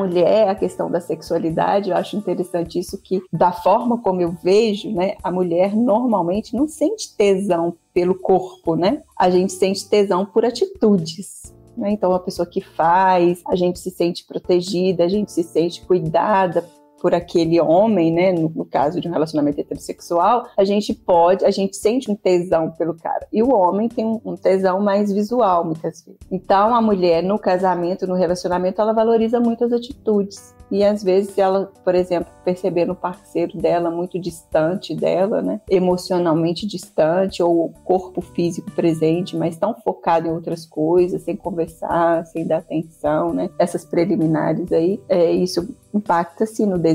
mulher, 0.43 0.49
a 0.49 0.55
questão 0.55 0.91
da 0.91 0.99
sexualidade, 0.99 1.89
eu 1.89 1.95
acho 1.95 2.17
interessante 2.17 2.77
isso 2.77 3.01
que, 3.01 3.21
da 3.31 3.51
forma 3.51 3.97
como 4.01 4.21
eu 4.21 4.31
vejo, 4.43 4.91
né, 4.91 5.15
a 5.23 5.31
mulher 5.31 5.75
normalmente 5.75 6.55
não 6.55 6.67
sente 6.67 7.15
tesão 7.15 7.75
pelo 7.93 8.15
corpo, 8.15 8.75
né? 8.75 9.03
A 9.17 9.29
gente 9.29 9.53
sente 9.53 9.87
tesão 9.87 10.25
por 10.25 10.45
atitudes. 10.45 11.53
Né? 11.77 11.91
Então, 11.91 12.11
a 12.13 12.19
pessoa 12.19 12.45
que 12.45 12.61
faz, 12.61 13.41
a 13.47 13.55
gente 13.55 13.79
se 13.79 13.89
sente 13.89 14.25
protegida, 14.25 15.03
a 15.03 15.07
gente 15.07 15.31
se 15.31 15.43
sente 15.43 15.85
cuidada 15.85 16.65
por 17.03 17.13
aquele 17.13 17.59
homem, 17.59 18.13
né, 18.13 18.31
no, 18.31 18.47
no, 18.47 18.63
caso 18.63 19.01
de 19.01 19.09
um 19.09 19.11
relacionamento 19.11 19.59
heterossexual, 19.59 20.47
a 20.55 20.63
gente 20.63 20.93
pode, 20.93 21.43
a 21.43 21.51
gente 21.51 21.75
sente 21.75 22.09
um 22.09 22.15
tesão 22.15 22.71
pelo 22.71 22.93
cara. 22.93 23.27
E 23.29 23.43
o 23.43 23.53
homem 23.53 23.89
tem 23.89 24.05
um, 24.05 24.21
um 24.23 24.37
tesão 24.37 24.79
mais 24.79 25.11
visual, 25.11 25.65
muitas 25.65 26.01
vezes. 26.05 26.21
Então, 26.31 26.73
a 26.73 26.81
mulher, 26.81 27.21
no 27.21 27.37
casamento, 27.37 28.07
no 28.07 28.15
relacionamento, 28.15 28.79
ela 28.79 28.93
valoriza 28.93 29.37
muito 29.37 29.65
as 29.65 29.73
atitudes. 29.73 30.55
E 30.71 30.83
às 30.83 31.03
vezes 31.03 31.37
ela, 31.37 31.71
por 31.83 31.93
exemplo, 31.93 32.31
perceber 32.43 32.85
no 32.85 32.95
parceiro 32.95 33.57
dela 33.57 33.91
muito 33.91 34.17
distante 34.17 34.95
dela, 34.95 35.39
né? 35.41 35.61
Emocionalmente 35.69 36.65
distante, 36.65 37.43
ou 37.43 37.65
o 37.65 37.73
corpo 37.83 38.21
físico 38.21 38.71
presente, 38.71 39.37
mas 39.37 39.55
tão 39.55 39.75
focado 39.75 40.27
em 40.27 40.31
outras 40.31 40.65
coisas, 40.65 41.21
sem 41.21 41.35
conversar, 41.35 42.25
sem 42.25 42.47
dar 42.47 42.57
atenção, 42.57 43.33
né? 43.33 43.51
Essas 43.59 43.85
preliminares 43.85 44.71
aí, 44.71 44.99
é, 45.07 45.31
isso 45.31 45.75
impacta 45.93 46.45
sim 46.45 46.65
no 46.65 46.79
desejo 46.79 46.92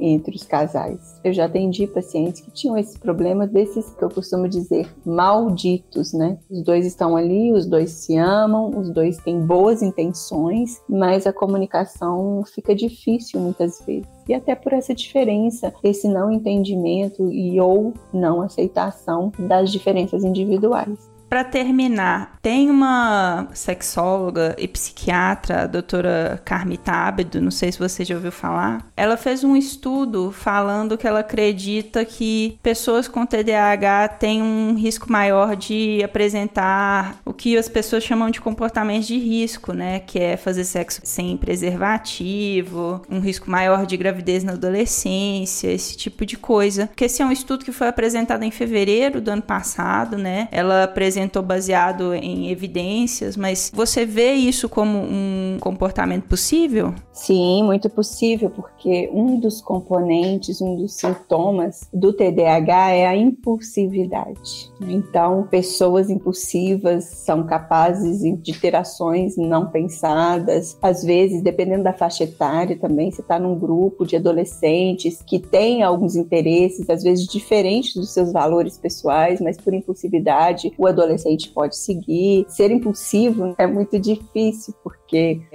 entre 0.00 0.36
os 0.36 0.44
casais. 0.44 1.20
Eu 1.22 1.32
já 1.32 1.46
atendi 1.46 1.86
pacientes 1.86 2.40
que 2.40 2.50
tinham 2.50 2.76
esse 2.76 2.98
problema 2.98 3.46
desses 3.46 3.90
que 3.90 4.02
eu 4.02 4.10
costumo 4.10 4.48
dizer 4.48 4.88
malditos, 5.04 6.12
né? 6.12 6.38
Os 6.50 6.62
dois 6.62 6.86
estão 6.86 7.16
ali, 7.16 7.52
os 7.52 7.66
dois 7.66 7.90
se 7.90 8.16
amam, 8.16 8.70
os 8.76 8.90
dois 8.90 9.18
têm 9.18 9.40
boas 9.40 9.82
intenções, 9.82 10.80
mas 10.88 11.26
a 11.26 11.32
comunicação 11.32 12.42
fica 12.44 12.74
difícil 12.74 13.40
muitas 13.40 13.80
vezes. 13.84 14.08
E 14.28 14.34
até 14.34 14.54
por 14.54 14.72
essa 14.72 14.94
diferença, 14.94 15.72
esse 15.82 16.08
não 16.08 16.30
entendimento 16.30 17.30
e 17.30 17.60
ou 17.60 17.92
não 18.12 18.40
aceitação 18.40 19.30
das 19.38 19.70
diferenças 19.70 20.24
individuais. 20.24 21.13
Para 21.34 21.42
terminar, 21.42 22.38
tem 22.40 22.70
uma 22.70 23.48
sexóloga 23.52 24.54
e 24.56 24.68
psiquiatra, 24.68 25.62
a 25.62 25.66
doutora 25.66 26.40
Carmita 26.44 26.92
Ábedo, 26.92 27.40
não 27.40 27.50
sei 27.50 27.72
se 27.72 27.78
você 27.80 28.04
já 28.04 28.14
ouviu 28.14 28.30
falar. 28.30 28.86
Ela 28.96 29.16
fez 29.16 29.42
um 29.42 29.56
estudo 29.56 30.30
falando 30.30 30.96
que 30.96 31.08
ela 31.08 31.18
acredita 31.18 32.04
que 32.04 32.56
pessoas 32.62 33.08
com 33.08 33.26
TDAH 33.26 34.10
têm 34.10 34.40
um 34.40 34.76
risco 34.76 35.10
maior 35.10 35.56
de 35.56 36.00
apresentar 36.04 37.16
que 37.34 37.56
as 37.56 37.68
pessoas 37.68 38.02
chamam 38.02 38.30
de 38.30 38.40
comportamentos 38.40 39.06
de 39.06 39.18
risco, 39.18 39.72
né? 39.72 40.00
Que 40.00 40.18
é 40.18 40.36
fazer 40.36 40.64
sexo 40.64 41.00
sem 41.04 41.36
preservativo, 41.36 43.02
um 43.10 43.20
risco 43.20 43.50
maior 43.50 43.86
de 43.86 43.96
gravidez 43.96 44.44
na 44.44 44.52
adolescência, 44.52 45.68
esse 45.70 45.96
tipo 45.96 46.24
de 46.24 46.36
coisa. 46.36 46.86
Porque 46.86 47.04
esse 47.04 47.22
é 47.22 47.26
um 47.26 47.32
estudo 47.32 47.64
que 47.64 47.72
foi 47.72 47.88
apresentado 47.88 48.42
em 48.42 48.50
fevereiro 48.50 49.20
do 49.20 49.30
ano 49.30 49.42
passado, 49.42 50.16
né? 50.16 50.48
Ela 50.50 50.84
apresentou 50.84 51.42
baseado 51.42 52.14
em 52.14 52.50
evidências, 52.50 53.36
mas 53.36 53.70
você 53.74 54.06
vê 54.06 54.32
isso 54.32 54.68
como 54.68 54.98
um 54.98 55.58
comportamento 55.60 56.24
possível? 56.24 56.94
Sim, 57.12 57.62
muito 57.64 57.88
possível, 57.88 58.50
porque 58.50 59.08
um 59.12 59.38
dos 59.38 59.60
componentes, 59.60 60.60
um 60.60 60.76
dos 60.76 60.94
sintomas 60.94 61.88
do 61.92 62.12
TDAH 62.12 62.90
é 62.90 63.06
a 63.06 63.16
impulsividade. 63.16 64.70
Então, 64.80 65.46
pessoas 65.50 66.10
impulsivas 66.10 67.04
são 67.24 67.44
capazes 67.44 68.20
de 68.42 68.52
ter 68.60 68.76
ações 68.76 69.36
não 69.36 69.70
pensadas, 69.70 70.76
às 70.82 71.02
vezes, 71.02 71.42
dependendo 71.42 71.84
da 71.84 71.92
faixa 71.92 72.24
etária 72.24 72.78
também, 72.78 73.10
você 73.10 73.22
está 73.22 73.38
num 73.38 73.58
grupo 73.58 74.04
de 74.04 74.16
adolescentes 74.16 75.22
que 75.22 75.38
têm 75.38 75.82
alguns 75.82 76.16
interesses, 76.16 76.88
às 76.90 77.02
vezes 77.02 77.26
diferentes 77.26 77.94
dos 77.94 78.12
seus 78.12 78.32
valores 78.32 78.78
pessoais, 78.78 79.40
mas 79.40 79.56
por 79.56 79.72
impulsividade 79.72 80.72
o 80.76 80.86
adolescente 80.86 81.48
pode 81.50 81.76
seguir. 81.76 82.44
Ser 82.48 82.70
impulsivo 82.70 83.54
é 83.58 83.66
muito 83.66 83.98
difícil, 83.98 84.74
porque 84.82 85.03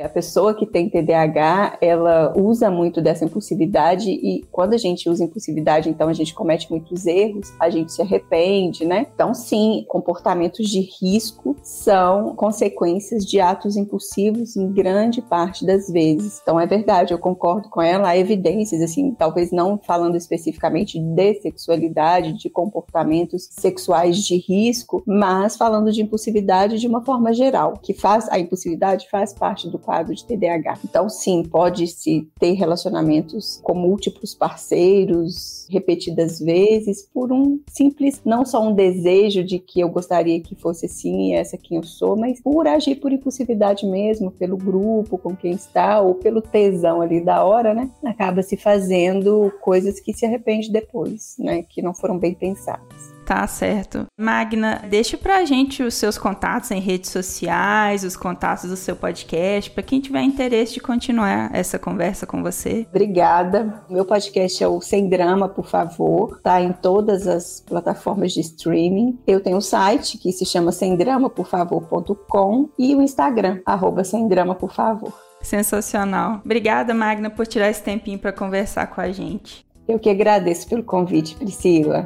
a 0.02 0.10
pessoa 0.10 0.54
que 0.54 0.66
tem 0.66 0.90
TDAH, 0.90 1.78
ela 1.82 2.34
usa 2.38 2.70
muito 2.70 3.02
dessa 3.02 3.26
impulsividade 3.26 4.10
e 4.10 4.46
quando 4.52 4.74
a 4.74 4.78
gente 4.78 5.10
usa 5.10 5.24
impulsividade, 5.24 5.90
então 5.90 6.08
a 6.08 6.14
gente 6.14 6.34
comete 6.34 6.70
muitos 6.70 7.06
erros, 7.06 7.52
a 7.60 7.70
gente 7.70 7.92
se 7.92 8.02
arrepende, 8.02 8.86
né? 8.86 9.08
Então, 9.14 9.34
sim, 9.34 9.86
comportamentos 9.88 10.70
de 10.70 10.88
risco 11.02 11.56
são 11.62 12.36
consequências 12.36 13.26
de 13.26 13.40
atos 13.40 13.76
impulsivos 13.76 14.56
em 14.56 14.72
grande 14.72 15.22
parte 15.22 15.66
das 15.66 15.90
vezes. 15.90 16.40
Então, 16.42 16.60
é 16.60 16.66
verdade, 16.66 17.14
eu 17.14 17.20
concordo 17.20 17.70
com 17.70 17.82
ela, 17.82 18.10
há 18.10 18.18
evidências, 18.18 18.82
assim, 18.82 19.12
talvez 19.12 19.52
não 19.52 19.78
falando 19.78 20.16
especificamente 20.16 21.00
de 21.00 21.42
sexualidade, 21.42 22.34
de 22.34 22.50
comportamentos 22.50 23.48
sexuais 23.52 24.18
de 24.18 24.38
risco, 24.38 25.04
mas 25.06 25.58
falando 25.58 25.92
de 25.92 26.02
impulsividade 26.02 26.80
de 26.80 26.88
uma 26.88 27.04
forma 27.04 27.34
geral, 27.34 27.74
que 27.82 27.94
faz 27.94 28.30
a 28.30 28.40
impulsividade 28.40 29.08
faz 29.10 29.34
parte 29.40 29.70
do 29.70 29.80
quadro 29.80 30.14
de 30.14 30.26
TDAH. 30.26 30.80
Então, 30.84 31.10
sim, 31.10 31.44
pode-se 31.44 32.28
ter 32.40 32.54
relacionamentos 32.54 33.60
com 33.64 33.74
múltiplos 33.74 34.36
parceiros 34.36 35.66
repetidas 35.70 36.40
vezes 36.40 37.08
por 37.14 37.32
um 37.32 37.60
simples, 37.68 38.22
não 38.26 38.46
só 38.46 38.62
um 38.62 38.74
desejo 38.74 39.44
de 39.44 39.60
que 39.60 39.80
eu 39.80 39.90
gostaria 39.90 40.42
que 40.42 40.56
fosse 40.56 40.88
assim 40.88 41.30
e 41.30 41.34
essa 41.34 41.58
quem 41.58 41.78
eu 41.78 41.84
sou, 41.84 42.18
mas 42.18 42.42
por 42.42 42.68
agir 42.68 42.96
por 42.96 43.12
impulsividade 43.12 43.86
mesmo, 43.86 44.32
pelo 44.32 44.58
grupo 44.58 45.18
com 45.18 45.36
quem 45.36 45.52
está 45.52 46.02
ou 46.02 46.16
pelo 46.16 46.42
tesão 46.42 47.02
ali 47.02 47.22
da 47.22 47.44
hora, 47.44 47.74
né? 47.74 47.90
Acaba 48.04 48.42
se 48.44 48.58
fazendo 48.58 49.52
coisas 49.62 50.00
que 50.00 50.14
se 50.14 50.26
arrepende 50.26 50.72
depois, 50.72 51.36
né? 51.40 51.64
Que 51.64 51.82
não 51.82 51.94
foram 51.94 52.18
bem 52.18 52.34
pensadas. 52.34 53.19
Tá 53.30 53.46
certo. 53.46 54.08
Magna, 54.20 54.82
deixa 54.90 55.16
pra 55.16 55.46
gente 55.46 55.84
os 55.84 55.94
seus 55.94 56.18
contatos 56.18 56.72
em 56.72 56.80
redes 56.80 57.12
sociais, 57.12 58.04
os 58.04 58.18
contatos 58.18 58.68
do 58.68 58.76
seu 58.76 58.96
podcast, 58.96 59.70
para 59.70 59.84
quem 59.84 60.02
tiver 60.02 60.24
interesse 60.24 60.74
de 60.74 60.80
continuar 60.80 61.52
essa 61.54 61.78
conversa 61.78 62.26
com 62.26 62.42
você. 62.42 62.88
Obrigada. 62.90 63.84
Meu 63.88 64.04
podcast 64.04 64.64
é 64.64 64.68
o 64.68 64.82
Sem 64.82 65.08
Drama, 65.08 65.48
por 65.48 65.68
favor. 65.68 66.42
Tá 66.42 66.60
em 66.60 66.74
todas 66.74 67.28
as 67.28 67.62
plataformas 67.62 68.32
de 68.32 68.40
streaming. 68.40 69.20
Eu 69.28 69.40
tenho 69.40 69.58
um 69.58 69.62
site 69.62 70.18
que 70.18 70.32
se 70.32 70.44
chama 70.44 70.72
semdramaporfavor.com 70.72 72.70
e 72.80 72.96
o 72.96 73.02
Instagram, 73.04 73.62
arroba 73.64 74.04
Sem 74.04 74.28
Drama, 74.28 74.56
por 74.56 74.74
favor. 74.74 75.14
Sensacional. 75.40 76.42
Obrigada, 76.44 76.96
Magna, 76.96 77.30
por 77.30 77.46
tirar 77.46 77.70
esse 77.70 77.84
tempinho 77.84 78.18
para 78.18 78.34
conversar 78.34 78.88
com 78.88 79.00
a 79.00 79.12
gente. 79.12 79.64
Eu 79.88 80.00
que 80.00 80.10
agradeço 80.10 80.68
pelo 80.68 80.84
convite, 80.84 81.36
Priscila. 81.36 82.04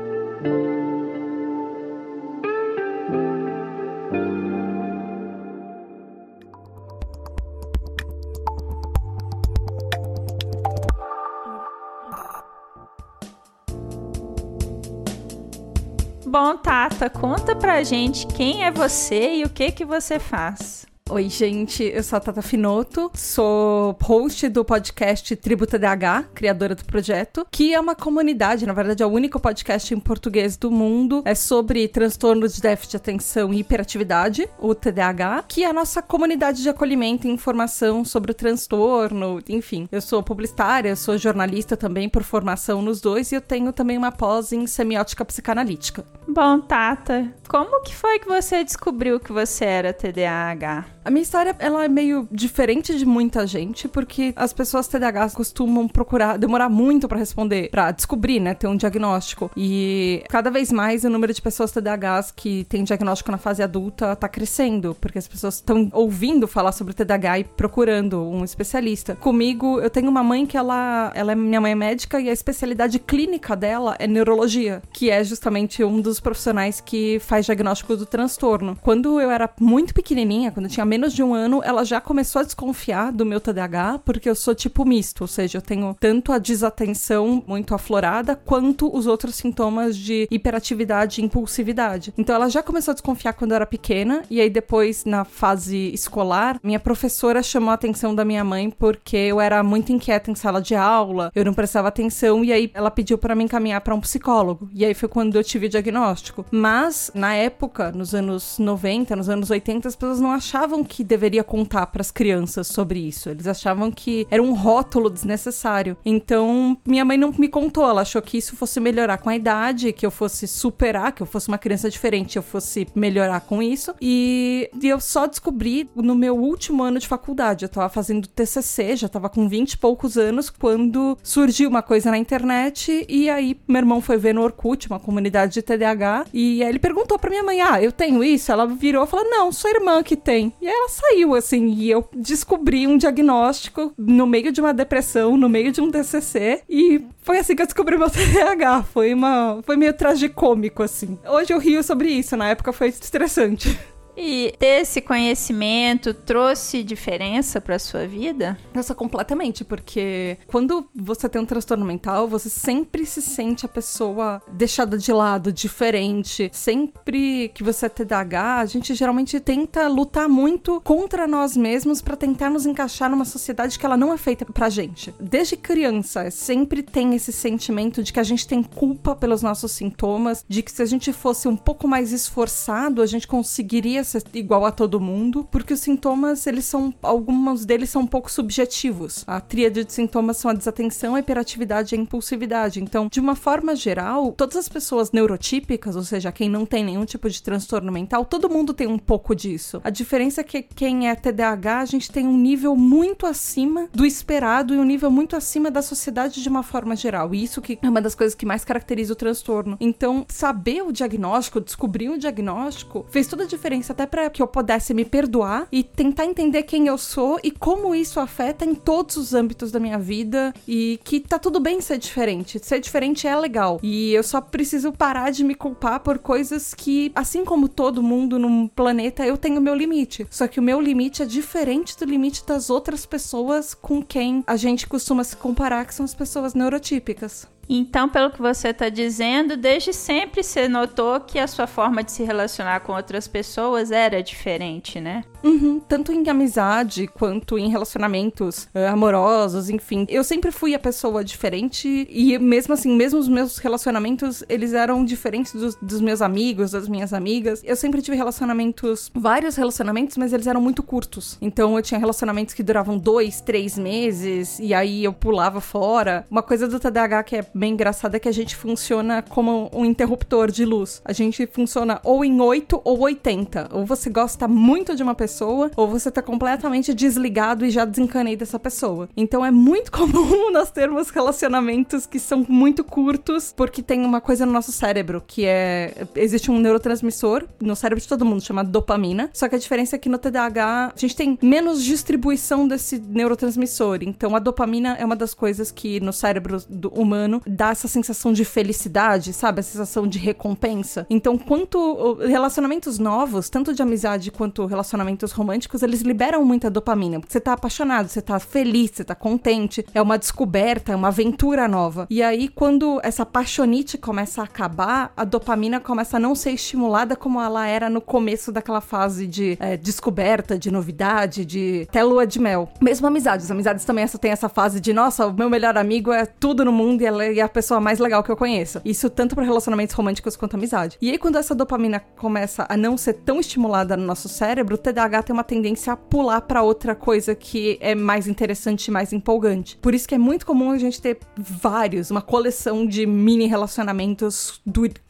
Bom, 16.39 16.55
Tata, 16.55 17.09
conta 17.09 17.55
pra 17.55 17.81
gente 17.81 18.27
quem 18.27 18.63
é 18.63 18.69
você 18.69 19.37
e 19.37 19.43
o 19.43 19.49
que 19.49 19.71
que 19.71 19.83
você 19.83 20.19
faz. 20.19 20.85
Oi, 21.09 21.29
gente, 21.29 21.83
eu 21.83 22.03
sou 22.03 22.17
a 22.17 22.19
Tata 22.19 22.41
Finoto, 22.41 23.09
sou 23.13 23.97
host 24.03 24.49
do 24.49 24.65
podcast 24.65 25.37
Tributa 25.37 25.79
DH, 25.79 26.27
criadora 26.35 26.75
do 26.75 26.83
projeto, 26.83 27.47
que 27.49 27.73
é 27.73 27.79
uma 27.79 27.95
comunidade, 27.95 28.65
na 28.65 28.73
verdade 28.73 29.01
é 29.01 29.05
o 29.05 29.09
único 29.09 29.39
podcast 29.39 29.93
em 29.93 29.99
português 30.01 30.57
do 30.57 30.69
mundo, 30.69 31.21
é 31.23 31.33
sobre 31.33 31.87
transtornos 31.87 32.55
de 32.55 32.61
déficit 32.61 32.91
de 32.91 32.97
atenção 32.97 33.53
e 33.53 33.59
hiperatividade, 33.59 34.49
o 34.59 34.75
TDAH, 34.75 35.45
que 35.47 35.63
é 35.63 35.69
a 35.69 35.73
nossa 35.73 36.01
comunidade 36.01 36.61
de 36.61 36.67
acolhimento 36.67 37.25
e 37.25 37.31
informação 37.31 38.03
sobre 38.03 38.31
o 38.31 38.35
transtorno, 38.35 39.41
enfim. 39.47 39.87
Eu 39.89 40.01
sou 40.01 40.21
publicitária, 40.21 40.93
sou 40.97 41.17
jornalista 41.17 41.77
também 41.77 42.09
por 42.09 42.23
formação 42.23 42.81
nos 42.81 42.99
dois 42.99 43.31
e 43.31 43.35
eu 43.35 43.41
tenho 43.41 43.71
também 43.71 43.97
uma 43.97 44.11
pós 44.11 44.51
em 44.51 44.67
semiótica 44.67 45.23
psicanalítica. 45.23 46.03
Bom, 46.27 46.59
Tata, 46.59 47.33
como 47.47 47.81
que 47.81 47.95
foi 47.95 48.19
que 48.19 48.27
você 48.27 48.61
descobriu 48.61 49.21
que 49.21 49.31
você 49.31 49.63
era 49.63 49.93
TDAH? 49.93 50.96
A 51.07 51.09
minha 51.09 51.23
história, 51.23 51.55
ela 51.59 51.85
é 51.85 51.87
meio 51.87 52.27
diferente 52.29 52.97
de 52.97 53.05
muita 53.05 53.47
gente, 53.47 53.87
porque 53.87 54.33
as 54.35 54.51
pessoas 54.51 54.89
TDAH 54.89 55.29
costumam 55.29 55.87
procurar, 55.87 56.37
demorar 56.37 56.67
muito 56.67 57.07
para 57.07 57.17
responder, 57.17 57.69
para 57.69 57.91
descobrir, 57.91 58.41
né, 58.41 58.53
ter 58.53 58.67
um 58.67 58.75
diagnóstico. 58.75 59.49
E 59.55 60.21
cada 60.27 60.51
vez 60.51 60.69
mais 60.69 61.05
o 61.05 61.09
número 61.09 61.33
de 61.33 61.41
pessoas 61.41 61.71
TDAHs 61.71 62.33
que 62.35 62.65
tem 62.65 62.83
diagnóstico 62.83 63.31
na 63.31 63.37
fase 63.37 63.63
adulta 63.63 64.17
tá 64.17 64.27
crescendo, 64.27 64.97
porque 64.99 65.17
as 65.17 65.29
pessoas 65.29 65.55
estão 65.55 65.89
ouvindo 65.93 66.45
falar 66.45 66.73
sobre 66.73 66.93
TDAH 66.93 67.39
e 67.39 67.43
procurando 67.45 68.21
um 68.27 68.43
especialista. 68.43 69.15
Comigo, 69.15 69.79
eu 69.79 69.89
tenho 69.89 70.09
uma 70.09 70.23
mãe 70.25 70.45
que 70.45 70.57
ela, 70.57 71.13
ela 71.15 71.31
é 71.31 71.35
minha 71.35 71.61
mãe 71.61 71.71
é 71.71 71.75
médica 71.75 72.19
e 72.19 72.29
a 72.29 72.33
especialidade 72.33 72.99
clínica 72.99 73.55
dela 73.55 73.95
é 73.97 74.07
neurologia, 74.07 74.81
que 74.91 75.09
é 75.09 75.23
justamente 75.23 75.85
um 75.85 76.01
dos 76.01 76.19
profissionais 76.19 76.81
que 76.81 77.17
faz 77.19 77.45
diagnóstico 77.45 77.95
do 77.95 78.05
transtorno. 78.05 78.77
Quando 78.81 79.21
eu 79.21 79.31
era 79.31 79.49
muito 79.57 79.93
pequenininha, 79.93 80.51
quando 80.51 80.65
eu 80.65 80.69
tinha 80.69 80.85
menos 80.85 80.96
de 81.05 81.21
um 81.21 81.33
ano, 81.33 81.61
ela 81.63 81.83
já 81.83 82.01
começou 82.01 82.39
a 82.39 82.43
desconfiar 82.43 83.11
do 83.11 83.25
meu 83.25 83.39
TDAH, 83.39 83.99
porque 84.05 84.29
eu 84.29 84.35
sou 84.35 84.55
tipo 84.55 84.85
misto, 84.85 85.21
ou 85.21 85.27
seja, 85.27 85.57
eu 85.57 85.61
tenho 85.61 85.95
tanto 85.99 86.31
a 86.31 86.37
desatenção 86.37 87.43
muito 87.45 87.75
aflorada, 87.75 88.35
quanto 88.35 88.95
os 88.95 89.05
outros 89.07 89.35
sintomas 89.35 89.95
de 89.95 90.27
hiperatividade 90.31 91.21
e 91.21 91.25
impulsividade. 91.25 92.13
Então 92.17 92.35
ela 92.35 92.49
já 92.49 92.63
começou 92.63 92.91
a 92.91 92.95
desconfiar 92.95 93.33
quando 93.33 93.51
eu 93.51 93.55
era 93.55 93.65
pequena, 93.65 94.23
e 94.29 94.41
aí 94.41 94.49
depois, 94.49 95.05
na 95.05 95.23
fase 95.23 95.91
escolar, 95.93 96.59
minha 96.63 96.79
professora 96.79 97.43
chamou 97.43 97.71
a 97.71 97.73
atenção 97.73 98.15
da 98.15 98.25
minha 98.25 98.43
mãe 98.43 98.69
porque 98.69 99.17
eu 99.17 99.39
era 99.39 99.61
muito 99.63 99.91
inquieta 99.91 100.31
em 100.31 100.35
sala 100.35 100.61
de 100.61 100.75
aula, 100.75 101.31
eu 101.35 101.45
não 101.45 101.53
prestava 101.53 101.87
atenção, 101.87 102.43
e 102.43 102.51
aí 102.51 102.71
ela 102.73 102.89
pediu 102.89 103.17
para 103.17 103.35
me 103.35 103.43
encaminhar 103.43 103.81
para 103.81 103.95
um 103.95 104.01
psicólogo. 104.01 104.69
E 104.73 104.85
aí 104.85 104.93
foi 104.93 105.09
quando 105.09 105.35
eu 105.35 105.43
tive 105.43 105.67
o 105.67 105.69
diagnóstico. 105.69 106.45
Mas, 106.51 107.11
na 107.13 107.33
época, 107.33 107.91
nos 107.91 108.13
anos 108.13 108.57
90, 108.59 109.15
nos 109.15 109.29
anos 109.29 109.49
80, 109.49 109.87
as 109.87 109.95
pessoas 109.95 110.19
não 110.19 110.31
achavam 110.31 110.83
que 110.87 111.03
deveria 111.03 111.43
contar 111.43 111.85
para 111.87 112.01
as 112.01 112.09
crianças 112.09 112.67
sobre 112.67 112.99
isso. 112.99 113.29
Eles 113.29 113.45
achavam 113.45 113.91
que 113.91 114.25
era 114.31 114.41
um 114.41 114.53
rótulo 114.53 115.09
desnecessário. 115.09 115.97
Então, 116.05 116.77
minha 116.85 117.05
mãe 117.05 117.17
não 117.17 117.31
me 117.37 117.47
contou. 117.47 117.87
Ela 117.87 118.01
achou 118.01 118.21
que 118.21 118.37
isso 118.37 118.55
fosse 118.55 118.79
melhorar 118.79 119.17
com 119.17 119.29
a 119.29 119.35
idade, 119.35 119.93
que 119.93 120.05
eu 120.05 120.11
fosse 120.11 120.47
superar, 120.47 121.11
que 121.11 121.21
eu 121.21 121.27
fosse 121.27 121.47
uma 121.47 121.57
criança 121.57 121.89
diferente, 121.89 122.37
eu 122.37 122.43
fosse 122.43 122.87
melhorar 122.95 123.41
com 123.41 123.61
isso. 123.61 123.93
E, 124.01 124.69
e 124.81 124.87
eu 124.87 124.99
só 124.99 125.27
descobri 125.27 125.89
no 125.95 126.15
meu 126.15 126.35
último 126.37 126.83
ano 126.83 126.99
de 126.99 127.07
faculdade. 127.07 127.65
Eu 127.65 127.69
tava 127.69 127.89
fazendo 127.89 128.27
TCC, 128.27 128.95
já 128.95 129.09
tava 129.09 129.29
com 129.29 129.47
20 129.47 129.73
e 129.73 129.77
poucos 129.77 130.17
anos, 130.17 130.49
quando 130.49 131.17
surgiu 131.21 131.69
uma 131.69 131.81
coisa 131.81 132.09
na 132.09 132.17
internet. 132.17 133.05
E 133.09 133.29
aí, 133.29 133.59
meu 133.67 133.79
irmão 133.79 134.01
foi 134.01 134.17
ver 134.17 134.33
no 134.33 134.41
Orkut, 134.41 134.87
uma 134.87 134.99
comunidade 134.99 135.53
de 135.53 135.61
TDAH. 135.61 136.25
E 136.33 136.63
aí 136.63 136.69
ele 136.69 136.79
perguntou 136.79 137.19
pra 137.19 137.29
minha 137.29 137.43
mãe: 137.43 137.61
Ah, 137.61 137.81
eu 137.81 137.91
tenho 137.91 138.23
isso? 138.23 138.51
Ela 138.51 138.65
virou 138.65 139.03
e 139.03 139.07
falou: 139.07 139.29
Não, 139.29 139.51
sua 139.51 139.71
irmã 139.71 140.01
que 140.03 140.15
tem. 140.15 140.53
E 140.61 140.66
aí 140.69 140.75
ela 140.75 140.89
saiu, 140.89 141.35
assim, 141.35 141.67
e 141.73 141.89
eu 141.89 142.07
descobri 142.13 142.87
um 142.87 142.97
diagnóstico 142.97 143.93
no 143.97 144.25
meio 144.27 144.51
de 144.51 144.61
uma 144.61 144.73
depressão, 144.73 145.37
no 145.37 145.49
meio 145.49 145.71
de 145.71 145.81
um 145.81 145.91
TCC, 145.91 146.61
e 146.69 147.01
foi 147.21 147.39
assim 147.39 147.55
que 147.55 147.61
eu 147.61 147.67
descobri 147.67 147.97
meu 147.97 148.09
TDAH. 148.11 148.83
Foi 148.83 149.13
uma, 149.13 149.61
foi 149.63 149.77
meio 149.77 149.93
tragicômico, 149.93 150.83
assim. 150.83 151.17
Hoje 151.27 151.53
eu 151.53 151.59
rio 151.59 151.83
sobre 151.83 152.09
isso, 152.09 152.35
na 152.35 152.49
época 152.49 152.73
foi 152.73 152.89
estressante. 152.89 153.77
E 154.17 154.53
ter 154.57 154.81
esse 154.81 154.99
conhecimento 154.99 156.11
trouxe 156.11 156.81
diferença 156.83 157.61
para 157.61 157.77
sua 157.77 158.07
vida? 158.07 158.57
Nossa, 158.73 158.95
completamente, 158.95 159.63
porque 159.63 160.39
quando 160.47 160.89
você 160.95 161.29
tem 161.29 161.39
um 161.39 161.45
transtorno 161.45 161.85
mental, 161.85 162.27
você 162.27 162.49
sempre 162.49 163.05
se 163.05 163.21
sente 163.21 163.65
a 163.65 163.69
pessoa 163.69 164.41
deixada 164.51 164.97
de 164.97 165.13
lado, 165.13 165.53
diferente. 165.53 166.49
Sempre 166.51 167.49
que 167.53 167.63
você 167.63 167.85
é 167.85 167.89
TDAH, 167.89 168.57
a 168.57 168.65
gente 168.65 168.95
geralmente 168.95 169.39
tenta 169.39 169.87
lutar 169.87 170.27
muito 170.27 170.81
contra 170.81 171.27
nós 171.27 171.55
mesmos 171.55 172.01
para 172.01 172.15
tentar 172.15 172.49
nos 172.49 172.65
encaixar 172.65 173.11
numa 173.11 173.25
sociedade 173.25 173.77
que 173.77 173.85
ela 173.85 173.95
não 173.95 174.11
é 174.11 174.17
feita 174.17 174.45
pra 174.45 174.69
gente. 174.69 175.13
Desde 175.19 175.55
criança, 175.55 176.31
sempre 176.31 176.81
tem 176.81 177.13
esse 177.13 177.31
sentimento 177.31 178.01
de 178.01 178.11
que 178.11 178.19
a 178.19 178.23
gente 178.23 178.47
tem 178.47 178.63
culpa 178.63 179.15
pelos 179.15 179.43
nossos 179.43 179.71
sintomas, 179.71 180.43
de 180.47 180.63
que 180.63 180.71
se 180.71 180.81
a 180.81 180.85
gente 180.85 181.13
fosse 181.13 181.47
um 181.47 181.55
pouco 181.55 181.87
mais 181.87 182.11
esforçado, 182.11 183.01
a 183.01 183.05
gente 183.05 183.27
conseguiria 183.27 184.06
ser 184.07 184.23
igual 184.33 184.65
a 184.65 184.71
todo 184.71 184.99
mundo, 184.99 185.47
porque 185.51 185.73
os 185.73 185.79
sintomas, 185.79 186.47
eles 186.47 186.65
são, 186.65 186.93
alguns 187.01 187.65
deles 187.65 187.89
são 187.89 188.03
um 188.03 188.07
pouco 188.07 188.31
subjetivos. 188.31 189.23
A 189.27 189.39
tríade 189.39 189.83
de 189.83 189.93
sintomas 189.93 190.37
são 190.37 190.51
a 190.51 190.53
desatenção, 190.53 191.15
a 191.15 191.19
hiperatividade 191.19 191.93
e 191.93 191.97
a 191.97 192.01
impulsividade. 192.01 192.81
Então, 192.81 193.07
de 193.11 193.19
uma 193.19 193.35
forma 193.35 193.75
geral, 193.75 194.31
todas 194.31 194.55
as 194.55 194.69
pessoas 194.69 195.11
neurotípicas, 195.11 195.95
ou 195.95 196.03
seja, 196.03 196.31
quem 196.31 196.49
não 196.49 196.65
tem 196.65 196.83
nenhum 196.83 197.05
tipo 197.05 197.29
de 197.29 197.41
transtorno 197.41 197.91
mental, 197.91 198.25
todo 198.25 198.49
mundo 198.49 198.73
tem 198.73 198.87
um 198.87 198.97
pouco 198.97 199.35
disso. 199.35 199.81
A 199.83 199.89
diferença 199.89 200.41
é 200.41 200.43
que 200.43 200.61
quem 200.63 201.09
é 201.09 201.15
TDAH, 201.15 201.79
a 201.79 201.85
gente 201.85 202.11
tem 202.11 202.27
um 202.27 202.37
nível 202.37 202.75
muito 202.75 203.25
acima 203.25 203.89
do 203.93 204.05
esperado 204.05 204.73
e 204.73 204.77
um 204.77 204.83
nível 204.83 205.11
muito 205.11 205.35
acima 205.35 205.69
da 205.69 205.81
sociedade 205.81 206.41
de 206.41 206.49
uma 206.49 206.63
forma 206.63 206.95
geral. 206.95 207.33
E 207.33 207.43
isso 207.43 207.61
que 207.61 207.77
é 207.81 207.89
uma 207.89 208.01
das 208.01 208.15
coisas 208.15 208.35
que 208.35 208.45
mais 208.45 208.63
caracteriza 208.63 209.13
o 209.13 209.15
transtorno. 209.15 209.77
Então, 209.79 210.25
saber 210.27 210.81
o 210.81 210.91
diagnóstico, 210.91 211.61
descobrir 211.61 212.09
o 212.09 212.17
diagnóstico, 212.17 213.05
fez 213.09 213.27
toda 213.27 213.43
a 213.43 213.47
diferença 213.47 213.93
até 213.97 214.05
para 214.05 214.29
que 214.29 214.43
eu 214.43 214.47
pudesse 214.47 214.93
me 214.93 215.03
perdoar 215.03 215.67
e 215.71 215.81
tentar 215.81 216.25
entender 216.25 216.61
quem 216.63 216.85
eu 216.85 216.99
sou 216.99 217.39
e 217.43 217.49
como 217.49 217.95
isso 217.95 218.19
afeta 218.19 218.63
em 218.63 218.75
todos 218.75 219.17
os 219.17 219.33
âmbitos 219.33 219.71
da 219.71 219.79
minha 219.79 219.97
vida 219.97 220.53
e 220.67 220.99
que 221.03 221.19
tá 221.19 221.39
tudo 221.39 221.59
bem 221.59 221.81
ser 221.81 221.97
diferente. 221.97 222.59
Ser 222.63 222.79
diferente 222.79 223.27
é 223.27 223.35
legal. 223.35 223.79
E 223.81 224.13
eu 224.13 224.21
só 224.21 224.39
preciso 224.39 224.91
parar 224.91 225.31
de 225.31 225.43
me 225.43 225.55
culpar 225.55 226.01
por 226.01 226.19
coisas 226.19 226.75
que, 226.75 227.11
assim 227.15 227.43
como 227.43 227.67
todo 227.67 228.03
mundo 228.03 228.37
no 228.37 228.69
planeta, 228.69 229.25
eu 229.25 229.35
tenho 229.35 229.59
meu 229.59 229.73
limite. 229.73 230.27
Só 230.29 230.47
que 230.47 230.59
o 230.59 230.63
meu 230.63 230.79
limite 230.79 231.23
é 231.23 231.25
diferente 231.25 231.97
do 231.97 232.05
limite 232.05 232.45
das 232.45 232.69
outras 232.69 233.03
pessoas 233.03 233.73
com 233.73 234.03
quem 234.03 234.43
a 234.45 234.55
gente 234.55 234.85
costuma 234.85 235.23
se 235.23 235.35
comparar, 235.35 235.85
que 235.85 235.95
são 235.95 236.05
as 236.05 236.13
pessoas 236.13 236.53
neurotípicas. 236.53 237.47
Então, 237.69 238.07
pelo 238.07 238.31
que 238.31 238.41
você 238.41 238.69
está 238.69 238.87
dizendo, 238.87 239.57
desde 239.57 239.91
sempre 239.91 240.41
você 240.41 240.67
notou 240.67 241.19
que 241.19 241.37
a 241.37 241.47
sua 241.47 241.67
forma 241.67 242.03
de 242.03 242.11
se 242.11 242.23
relacionar 242.23 242.79
com 242.81 242.93
outras 242.93 243.27
pessoas 243.27 243.91
era 243.91 244.23
diferente, 244.23 245.01
né? 245.01 245.23
Uhum, 245.43 245.79
tanto 245.79 246.11
em 246.11 246.27
amizade 246.29 247.07
quanto 247.07 247.57
em 247.57 247.69
relacionamentos 247.69 248.67
uh, 248.75 248.91
amorosos, 248.91 249.69
enfim. 249.69 250.05
Eu 250.09 250.23
sempre 250.23 250.51
fui 250.51 250.73
a 250.73 250.79
pessoa 250.79 251.23
diferente 251.23 252.07
e 252.09 252.37
mesmo 252.37 252.73
assim, 252.73 252.95
mesmo 252.95 253.19
os 253.19 253.27
meus 253.27 253.57
relacionamentos, 253.57 254.43
eles 254.49 254.73
eram 254.73 255.05
diferentes 255.05 255.53
dos, 255.53 255.75
dos 255.75 256.01
meus 256.01 256.21
amigos, 256.21 256.71
das 256.71 256.87
minhas 256.87 257.13
amigas. 257.13 257.61
Eu 257.63 257.75
sempre 257.75 258.01
tive 258.01 258.17
relacionamentos, 258.17 259.11
vários 259.13 259.55
relacionamentos, 259.55 260.17
mas 260.17 260.33
eles 260.33 260.47
eram 260.47 260.61
muito 260.61 260.83
curtos. 260.83 261.37
Então 261.41 261.75
eu 261.75 261.81
tinha 261.81 261.99
relacionamentos 261.99 262.53
que 262.53 262.63
duravam 262.63 262.97
dois, 262.97 263.39
três 263.41 263.77
meses 263.77 264.59
e 264.59 264.73
aí 264.73 265.03
eu 265.03 265.13
pulava 265.13 265.61
fora. 265.61 266.25
Uma 266.29 266.43
coisa 266.43 266.67
do 266.67 266.79
TDAH 266.79 267.23
que 267.23 267.35
é 267.37 267.45
bem 267.53 267.73
engraçada 267.73 268.17
é 268.17 268.19
que 268.19 268.29
a 268.29 268.33
gente 268.33 268.55
funciona 268.55 269.21
como 269.21 269.69
um 269.73 269.85
interruptor 269.85 270.51
de 270.51 270.65
luz. 270.65 271.01
A 271.05 271.13
gente 271.13 271.47
funciona 271.47 271.99
ou 272.03 272.25
em 272.25 272.41
8 272.41 272.81
ou 272.83 272.99
80. 272.99 273.69
Ou 273.71 273.85
você 273.85 274.09
gosta 274.09 274.47
muito 274.47 274.95
de 274.95 275.03
uma 275.03 275.15
pessoa 275.15 275.26
pessoa, 275.27 275.69
ou 275.75 275.87
você 275.87 276.09
tá 276.09 276.21
completamente 276.21 276.93
desligado 276.93 277.65
e 277.65 277.69
já 277.69 277.83
desencanei 277.83 278.37
dessa 278.37 278.57
pessoa. 278.57 279.09
Então 279.15 279.45
é 279.45 279.51
muito 279.51 279.91
comum 279.99 280.49
nós 280.51 280.71
termos 280.71 281.09
relacionamentos 281.09 282.05
que 282.05 282.17
são 282.17 282.45
muito 282.47 282.83
curtos, 282.83 283.53
porque 283.55 283.83
tem 283.83 284.05
uma 284.05 284.21
coisa 284.21 284.45
no 284.45 284.53
nosso 284.53 284.71
cérebro, 284.71 285.21
que 285.27 285.45
é. 285.45 285.93
Existe 286.15 286.49
um 286.49 286.59
neurotransmissor 286.59 287.43
no 287.59 287.75
cérebro 287.75 288.01
de 288.01 288.07
todo 288.07 288.25
mundo 288.25 288.41
chamado 288.41 288.69
dopamina. 288.69 289.29
Só 289.33 289.49
que 289.49 289.55
a 289.55 289.59
diferença 289.59 289.95
é 289.95 289.99
que 289.99 290.07
no 290.07 290.17
TDAH 290.17 290.93
a 290.95 290.99
gente 290.99 291.15
tem 291.15 291.37
menos 291.41 291.83
distribuição 291.83 292.67
desse 292.67 292.97
neurotransmissor. 292.99 293.99
Então 294.01 294.35
a 294.35 294.39
dopamina 294.39 294.95
é 294.99 295.05
uma 295.05 295.15
das 295.15 295.33
coisas 295.33 295.71
que 295.71 295.99
no 295.99 296.13
cérebro 296.13 296.57
humano 296.93 297.41
dá 297.45 297.71
essa 297.71 297.87
sensação 297.87 298.31
de 298.31 298.45
felicidade, 298.45 299.33
sabe? 299.33 299.59
A 299.59 299.63
sensação 299.63 300.07
de 300.07 300.19
recompensa. 300.19 301.05
Então, 301.09 301.37
quanto 301.37 302.13
relacionamentos 302.15 302.97
novos, 302.97 303.49
tanto 303.49 303.73
de 303.73 303.81
amizade 303.81 304.31
quanto 304.31 304.65
relacionamentos 304.65 305.16
relacionamentos 305.17 305.31
românticos, 305.31 305.81
eles 305.81 306.01
liberam 306.01 306.45
muita 306.45 306.69
dopamina. 306.69 307.19
Porque 307.19 307.33
você 307.33 307.39
tá 307.39 307.53
apaixonado, 307.53 308.07
você 308.07 308.21
tá 308.21 308.39
feliz, 308.39 308.91
você 308.93 309.03
tá 309.03 309.15
contente, 309.15 309.85
é 309.93 310.01
uma 310.01 310.17
descoberta, 310.17 310.91
é 310.91 310.95
uma 310.95 311.07
aventura 311.07 311.67
nova. 311.67 312.05
E 312.09 312.21
aí, 312.21 312.47
quando 312.47 312.99
essa 313.03 313.25
paixonite 313.25 313.97
começa 313.97 314.41
a 314.41 314.45
acabar, 314.45 315.11
a 315.17 315.23
dopamina 315.23 315.79
começa 315.79 316.17
a 316.17 316.19
não 316.19 316.35
ser 316.35 316.51
estimulada 316.51 317.15
como 317.15 317.41
ela 317.41 317.65
era 317.67 317.89
no 317.89 317.99
começo 317.99 318.51
daquela 318.51 318.81
fase 318.81 319.25
de 319.25 319.57
é, 319.59 319.75
descoberta, 319.75 320.57
de 320.57 320.69
novidade, 320.69 321.45
de 321.45 321.87
até 321.89 322.03
lua 322.03 322.27
de 322.27 322.39
mel. 322.39 322.69
Mesmo 322.81 323.07
amizades. 323.07 323.49
Amizades 323.49 323.85
também 323.85 324.03
essa, 324.03 324.17
tem 324.17 324.31
essa 324.31 324.49
fase 324.49 324.79
de, 324.79 324.93
nossa, 324.93 325.25
o 325.27 325.33
meu 325.33 325.49
melhor 325.49 325.77
amigo 325.77 326.11
é 326.11 326.25
tudo 326.25 326.63
no 326.63 326.71
mundo 326.71 327.01
e 327.01 327.05
ela 327.05 327.25
é 327.25 327.41
a 327.41 327.49
pessoa 327.49 327.79
mais 327.79 327.99
legal 327.99 328.23
que 328.23 328.31
eu 328.31 328.37
conheço. 328.37 328.81
Isso 328.85 329.09
tanto 329.09 329.35
para 329.35 329.43
relacionamentos 329.43 329.95
românticos 329.95 330.35
quanto 330.35 330.55
amizade. 330.55 330.97
E 331.01 331.09
aí, 331.09 331.17
quando 331.17 331.37
essa 331.37 331.55
dopamina 331.55 331.99
começa 332.17 332.65
a 332.69 332.77
não 332.77 332.97
ser 332.97 333.13
tão 333.13 333.39
estimulada 333.39 333.95
no 333.95 334.05
nosso 334.05 334.27
cérebro, 334.27 334.75
o 334.75 334.77
TDAH 334.77 335.06
TDAH 335.07 335.23
tem 335.23 335.33
uma 335.33 335.43
tendência 335.43 335.93
a 335.93 335.97
pular 335.97 336.41
para 336.41 336.61
outra 336.61 336.93
coisa 336.93 337.33
que 337.33 337.77
é 337.81 337.95
mais 337.95 338.27
interessante 338.27 338.87
e 338.87 338.91
mais 338.91 339.13
empolgante. 339.13 339.77
Por 339.81 339.95
isso 339.95 340.07
que 340.07 340.15
é 340.15 340.17
muito 340.17 340.45
comum 340.45 340.71
a 340.71 340.77
gente 340.77 341.01
ter 341.01 341.17
vários, 341.35 342.11
uma 342.11 342.21
coleção 342.21 342.85
de 342.85 343.05
mini 343.05 343.47
relacionamentos 343.47 344.61